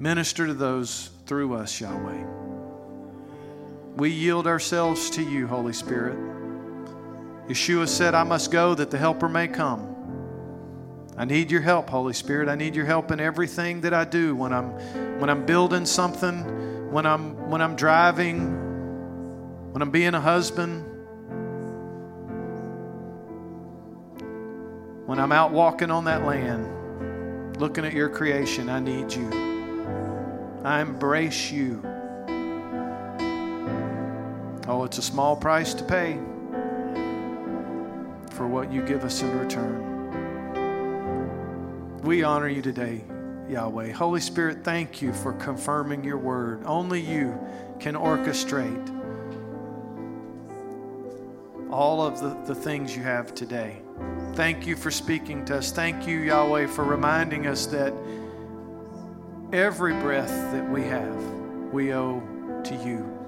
Minister 0.00 0.48
to 0.48 0.54
those 0.54 1.10
through 1.26 1.54
us, 1.54 1.80
Yahweh. 1.80 2.24
We 3.94 4.10
yield 4.10 4.48
ourselves 4.48 5.10
to 5.10 5.22
you, 5.22 5.46
Holy 5.46 5.72
Spirit. 5.72 6.39
Yeshua 7.50 7.88
said, 7.88 8.14
I 8.14 8.22
must 8.22 8.52
go 8.52 8.76
that 8.76 8.92
the 8.92 8.96
Helper 8.96 9.28
may 9.28 9.48
come. 9.48 9.96
I 11.16 11.24
need 11.24 11.50
your 11.50 11.60
help, 11.60 11.90
Holy 11.90 12.12
Spirit. 12.12 12.48
I 12.48 12.54
need 12.54 12.76
your 12.76 12.84
help 12.84 13.10
in 13.10 13.18
everything 13.18 13.80
that 13.80 13.92
I 13.92 14.04
do 14.04 14.36
when 14.36 14.52
I'm 14.52 14.70
when 15.18 15.28
I'm 15.28 15.44
building 15.44 15.84
something, 15.84 16.92
when 16.92 17.06
I'm 17.06 17.50
when 17.50 17.60
I'm 17.60 17.74
driving, 17.74 18.52
when 19.72 19.82
I'm 19.82 19.90
being 19.90 20.14
a 20.14 20.20
husband, 20.20 20.84
when 25.06 25.18
I'm 25.18 25.32
out 25.32 25.50
walking 25.50 25.90
on 25.90 26.04
that 26.04 26.24
land, 26.24 27.60
looking 27.60 27.84
at 27.84 27.92
your 27.92 28.08
creation. 28.08 28.68
I 28.68 28.78
need 28.78 29.12
you. 29.12 29.28
I 30.62 30.80
embrace 30.80 31.50
you. 31.50 31.82
Oh, 34.68 34.84
it's 34.84 34.98
a 34.98 35.02
small 35.02 35.34
price 35.34 35.74
to 35.74 35.82
pay 35.82 36.16
for 38.40 38.46
what 38.46 38.72
you 38.72 38.80
give 38.80 39.04
us 39.04 39.20
in 39.20 39.38
return. 39.38 39.84
We 42.02 42.22
honor 42.22 42.48
you 42.48 42.62
today, 42.62 43.04
Yahweh. 43.50 43.92
Holy 43.92 44.22
Spirit, 44.22 44.64
thank 44.64 45.02
you 45.02 45.12
for 45.12 45.34
confirming 45.34 46.02
your 46.04 46.16
word. 46.16 46.62
Only 46.64 47.02
you 47.02 47.38
can 47.80 47.94
orchestrate 47.96 48.88
all 51.70 52.00
of 52.00 52.18
the, 52.18 52.30
the 52.46 52.54
things 52.54 52.96
you 52.96 53.02
have 53.02 53.34
today. 53.34 53.82
Thank 54.32 54.66
you 54.66 54.74
for 54.74 54.90
speaking 54.90 55.44
to 55.44 55.58
us. 55.58 55.70
Thank 55.70 56.08
you, 56.08 56.20
Yahweh, 56.20 56.68
for 56.68 56.84
reminding 56.84 57.46
us 57.46 57.66
that 57.66 57.92
every 59.52 59.92
breath 59.92 60.30
that 60.52 60.66
we 60.70 60.80
have, 60.84 61.22
we 61.74 61.92
owe 61.92 62.22
to 62.64 62.74
you. 62.76 63.19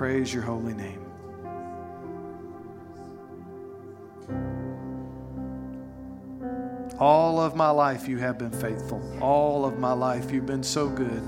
Praise 0.00 0.32
your 0.32 0.42
holy 0.42 0.72
name. 0.72 1.04
All 6.98 7.38
of 7.38 7.54
my 7.54 7.68
life, 7.68 8.08
you 8.08 8.16
have 8.16 8.38
been 8.38 8.50
faithful. 8.50 9.02
All 9.20 9.66
of 9.66 9.78
my 9.78 9.92
life, 9.92 10.30
you've 10.30 10.46
been 10.46 10.62
so 10.62 10.88
good. 10.88 11.22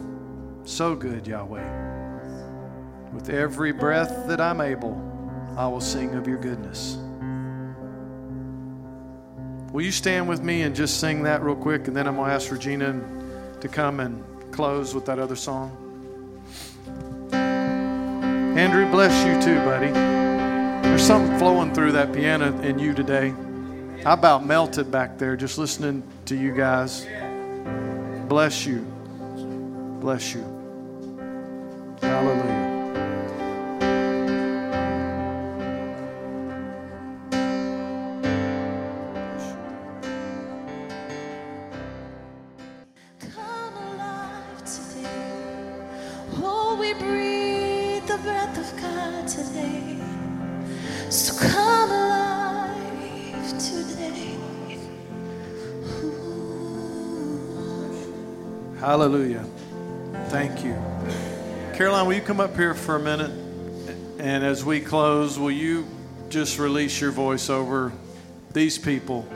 So 0.64 0.97
good, 0.97 1.27
Yahweh. 1.27 3.11
With 3.12 3.29
every 3.29 3.73
breath 3.73 4.27
that 4.27 4.41
I'm 4.41 4.62
able, 4.62 4.97
I 5.59 5.68
will 5.68 5.83
sing 5.83 6.14
of 6.14 6.27
your 6.27 6.39
goodness. 6.39 6.97
Will 9.70 9.83
you 9.83 9.93
stand 9.93 10.27
with 10.27 10.43
me 10.43 10.62
and 10.62 10.75
just 10.75 10.99
sing 10.99 11.25
that 11.25 11.43
real 11.43 11.57
quick? 11.57 11.89
And 11.89 11.95
then 11.95 12.07
I'm 12.07 12.16
going 12.16 12.31
to 12.31 12.35
ask 12.35 12.51
Regina 12.51 12.99
to 13.61 13.68
come 13.68 14.01
and 14.01 14.25
close 14.51 14.95
with 14.95 15.05
that 15.05 15.18
other 15.18 15.37
song. 15.37 15.91
Andrew, 18.57 18.90
bless 18.90 19.26
you 19.26 19.40
too, 19.40 19.59
buddy. 19.64 19.90
There's 20.86 21.03
something 21.03 21.38
flowing 21.38 21.72
through 21.72 21.92
that 21.92 22.12
piano 22.12 22.61
in 22.61 22.78
you 22.78 22.92
today. 22.92 23.32
I 24.05 24.12
about 24.12 24.44
melted 24.44 24.90
back 24.90 25.16
there 25.16 25.36
just 25.36 25.57
listening 25.57 26.03
to 26.26 26.36
you 26.36 26.53
guys. 26.55 27.07
Bless 28.28 28.66
you. 28.66 28.80
Bless 30.00 30.34
you. 30.34 30.51
For 62.83 62.97
a 62.97 63.01
minute? 63.01 63.30
And 64.18 64.45
as 64.45 64.64
we 64.64 64.80
close, 64.80 65.39
will 65.39 65.53
you 65.53 65.87
just 66.28 66.59
release 66.59 67.01
your 67.01 67.12
voice 67.12 67.49
over 67.49 67.93
these 68.53 68.76
people? 68.78 69.26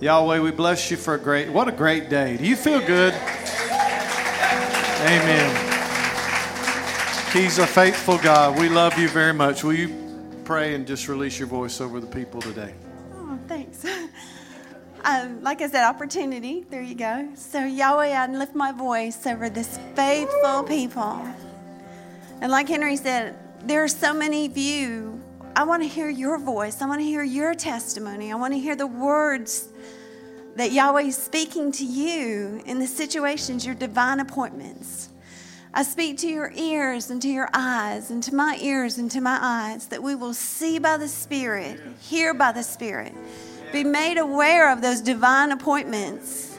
Yahweh, 0.00 0.40
we 0.40 0.50
bless 0.50 0.90
you 0.90 0.96
for 0.96 1.14
a 1.14 1.18
great, 1.18 1.50
what 1.50 1.66
a 1.66 1.72
great 1.72 2.10
day. 2.10 2.36
Do 2.36 2.44
you 2.44 2.56
feel 2.56 2.80
good? 2.80 3.14
Amen. 5.02 5.66
He's 7.32 7.58
a 7.58 7.66
faithful 7.66 8.18
God. 8.18 8.58
We 8.58 8.68
love 8.68 8.98
you 8.98 9.08
very 9.08 9.32
much. 9.32 9.64
Will 9.64 9.72
you 9.72 9.94
pray 10.44 10.74
and 10.74 10.86
just 10.86 11.08
release 11.08 11.38
your 11.38 11.48
voice 11.48 11.80
over 11.80 12.00
the 12.00 12.06
people 12.06 12.40
today? 12.42 12.74
Um, 15.02 15.42
like 15.42 15.62
I 15.62 15.68
said, 15.68 15.84
opportunity. 15.84 16.66
There 16.68 16.82
you 16.82 16.94
go. 16.94 17.30
So, 17.34 17.64
Yahweh, 17.64 18.10
I 18.10 18.26
lift 18.26 18.54
my 18.54 18.72
voice 18.72 19.26
over 19.26 19.48
this 19.48 19.78
faithful 19.94 20.62
people. 20.64 21.26
And 22.40 22.50
like 22.50 22.68
Henry 22.68 22.96
said, 22.96 23.38
there 23.62 23.82
are 23.82 23.88
so 23.88 24.12
many 24.12 24.46
of 24.46 24.56
you. 24.56 25.20
I 25.56 25.64
want 25.64 25.82
to 25.82 25.88
hear 25.88 26.08
your 26.08 26.38
voice. 26.38 26.80
I 26.82 26.86
want 26.86 27.00
to 27.00 27.04
hear 27.04 27.22
your 27.22 27.54
testimony. 27.54 28.30
I 28.30 28.36
want 28.36 28.54
to 28.54 28.60
hear 28.60 28.76
the 28.76 28.86
words 28.86 29.68
that 30.56 30.72
Yahweh 30.72 31.02
is 31.02 31.16
speaking 31.16 31.72
to 31.72 31.84
you 31.84 32.62
in 32.66 32.78
the 32.78 32.86
situations, 32.86 33.64
your 33.64 33.74
divine 33.74 34.20
appointments. 34.20 35.08
I 35.72 35.82
speak 35.84 36.18
to 36.18 36.28
your 36.28 36.52
ears 36.54 37.10
and 37.10 37.22
to 37.22 37.28
your 37.28 37.48
eyes, 37.54 38.10
and 38.10 38.22
to 38.24 38.34
my 38.34 38.58
ears 38.60 38.98
and 38.98 39.10
to 39.12 39.20
my 39.20 39.38
eyes, 39.40 39.86
that 39.86 40.02
we 40.02 40.14
will 40.16 40.34
see 40.34 40.78
by 40.78 40.96
the 40.96 41.06
Spirit, 41.06 41.80
hear 42.00 42.34
by 42.34 42.52
the 42.52 42.62
Spirit, 42.64 43.14
be 43.72 43.84
made 43.84 44.18
aware 44.18 44.72
of 44.72 44.82
those 44.82 45.00
divine 45.00 45.52
appointments. 45.52 46.58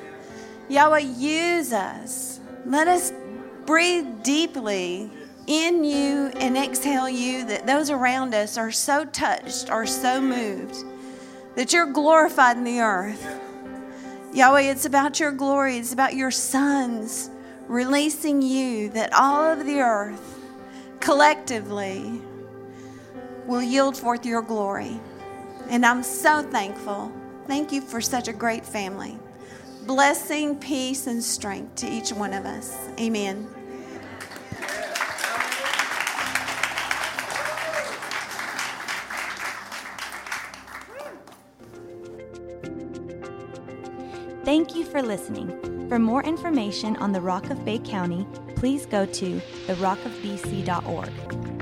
Yahweh, 0.70 1.00
use 1.00 1.74
us. 1.74 2.40
Let 2.66 2.88
us 2.88 3.12
breathe 3.66 4.24
deeply 4.24 5.12
in 5.48 5.84
you 5.84 6.32
and 6.38 6.58
exhale 6.58 7.10
you, 7.10 7.46
that 7.46 7.68
those 7.68 7.90
around 7.90 8.34
us 8.34 8.58
are 8.58 8.72
so 8.72 9.06
touched, 9.06 9.70
are 9.70 9.86
so 9.86 10.22
moved, 10.22 10.76
that 11.56 11.74
you're 11.74 11.92
glorified 11.92 12.58
in 12.58 12.64
the 12.64 12.80
earth. 12.80 13.40
Yahweh, 14.34 14.62
it's 14.62 14.86
about 14.86 15.20
your 15.20 15.32
glory, 15.32 15.78
it's 15.78 15.92
about 15.92 16.14
your 16.14 16.32
sons 16.32 17.30
releasing 17.68 18.42
you, 18.42 18.90
that 18.90 19.12
all 19.14 19.44
of 19.52 19.66
the 19.66 19.80
earth 19.80 20.40
collectively 21.00 22.22
will 23.46 23.64
yield 23.64 23.98
forth 23.98 24.26
your 24.26 24.42
glory. 24.42 25.00
And 25.72 25.86
I'm 25.86 26.04
so 26.04 26.44
thankful. 26.44 27.14
Thank 27.48 27.72
you 27.72 27.80
for 27.80 28.02
such 28.02 28.28
a 28.28 28.34
great 28.34 28.66
family. 28.66 29.18
Blessing, 29.88 30.60
peace, 30.60 31.08
and 31.08 31.24
strength 31.24 31.76
to 31.76 31.88
each 31.88 32.12
one 32.12 32.34
of 32.34 32.46
us. 32.46 32.78
Amen. 33.00 33.48
Thank 44.44 44.76
you 44.76 44.84
for 44.84 45.02
listening. 45.02 45.88
For 45.88 45.98
more 45.98 46.22
information 46.24 46.98
on 46.98 47.14
the 47.14 47.22
Rock 47.22 47.50
of 47.50 47.64
Bay 47.64 47.80
County, 47.80 48.28
please 48.58 48.86
go 48.86 49.06
to 49.06 49.42
therockofbc.org. 49.68 51.61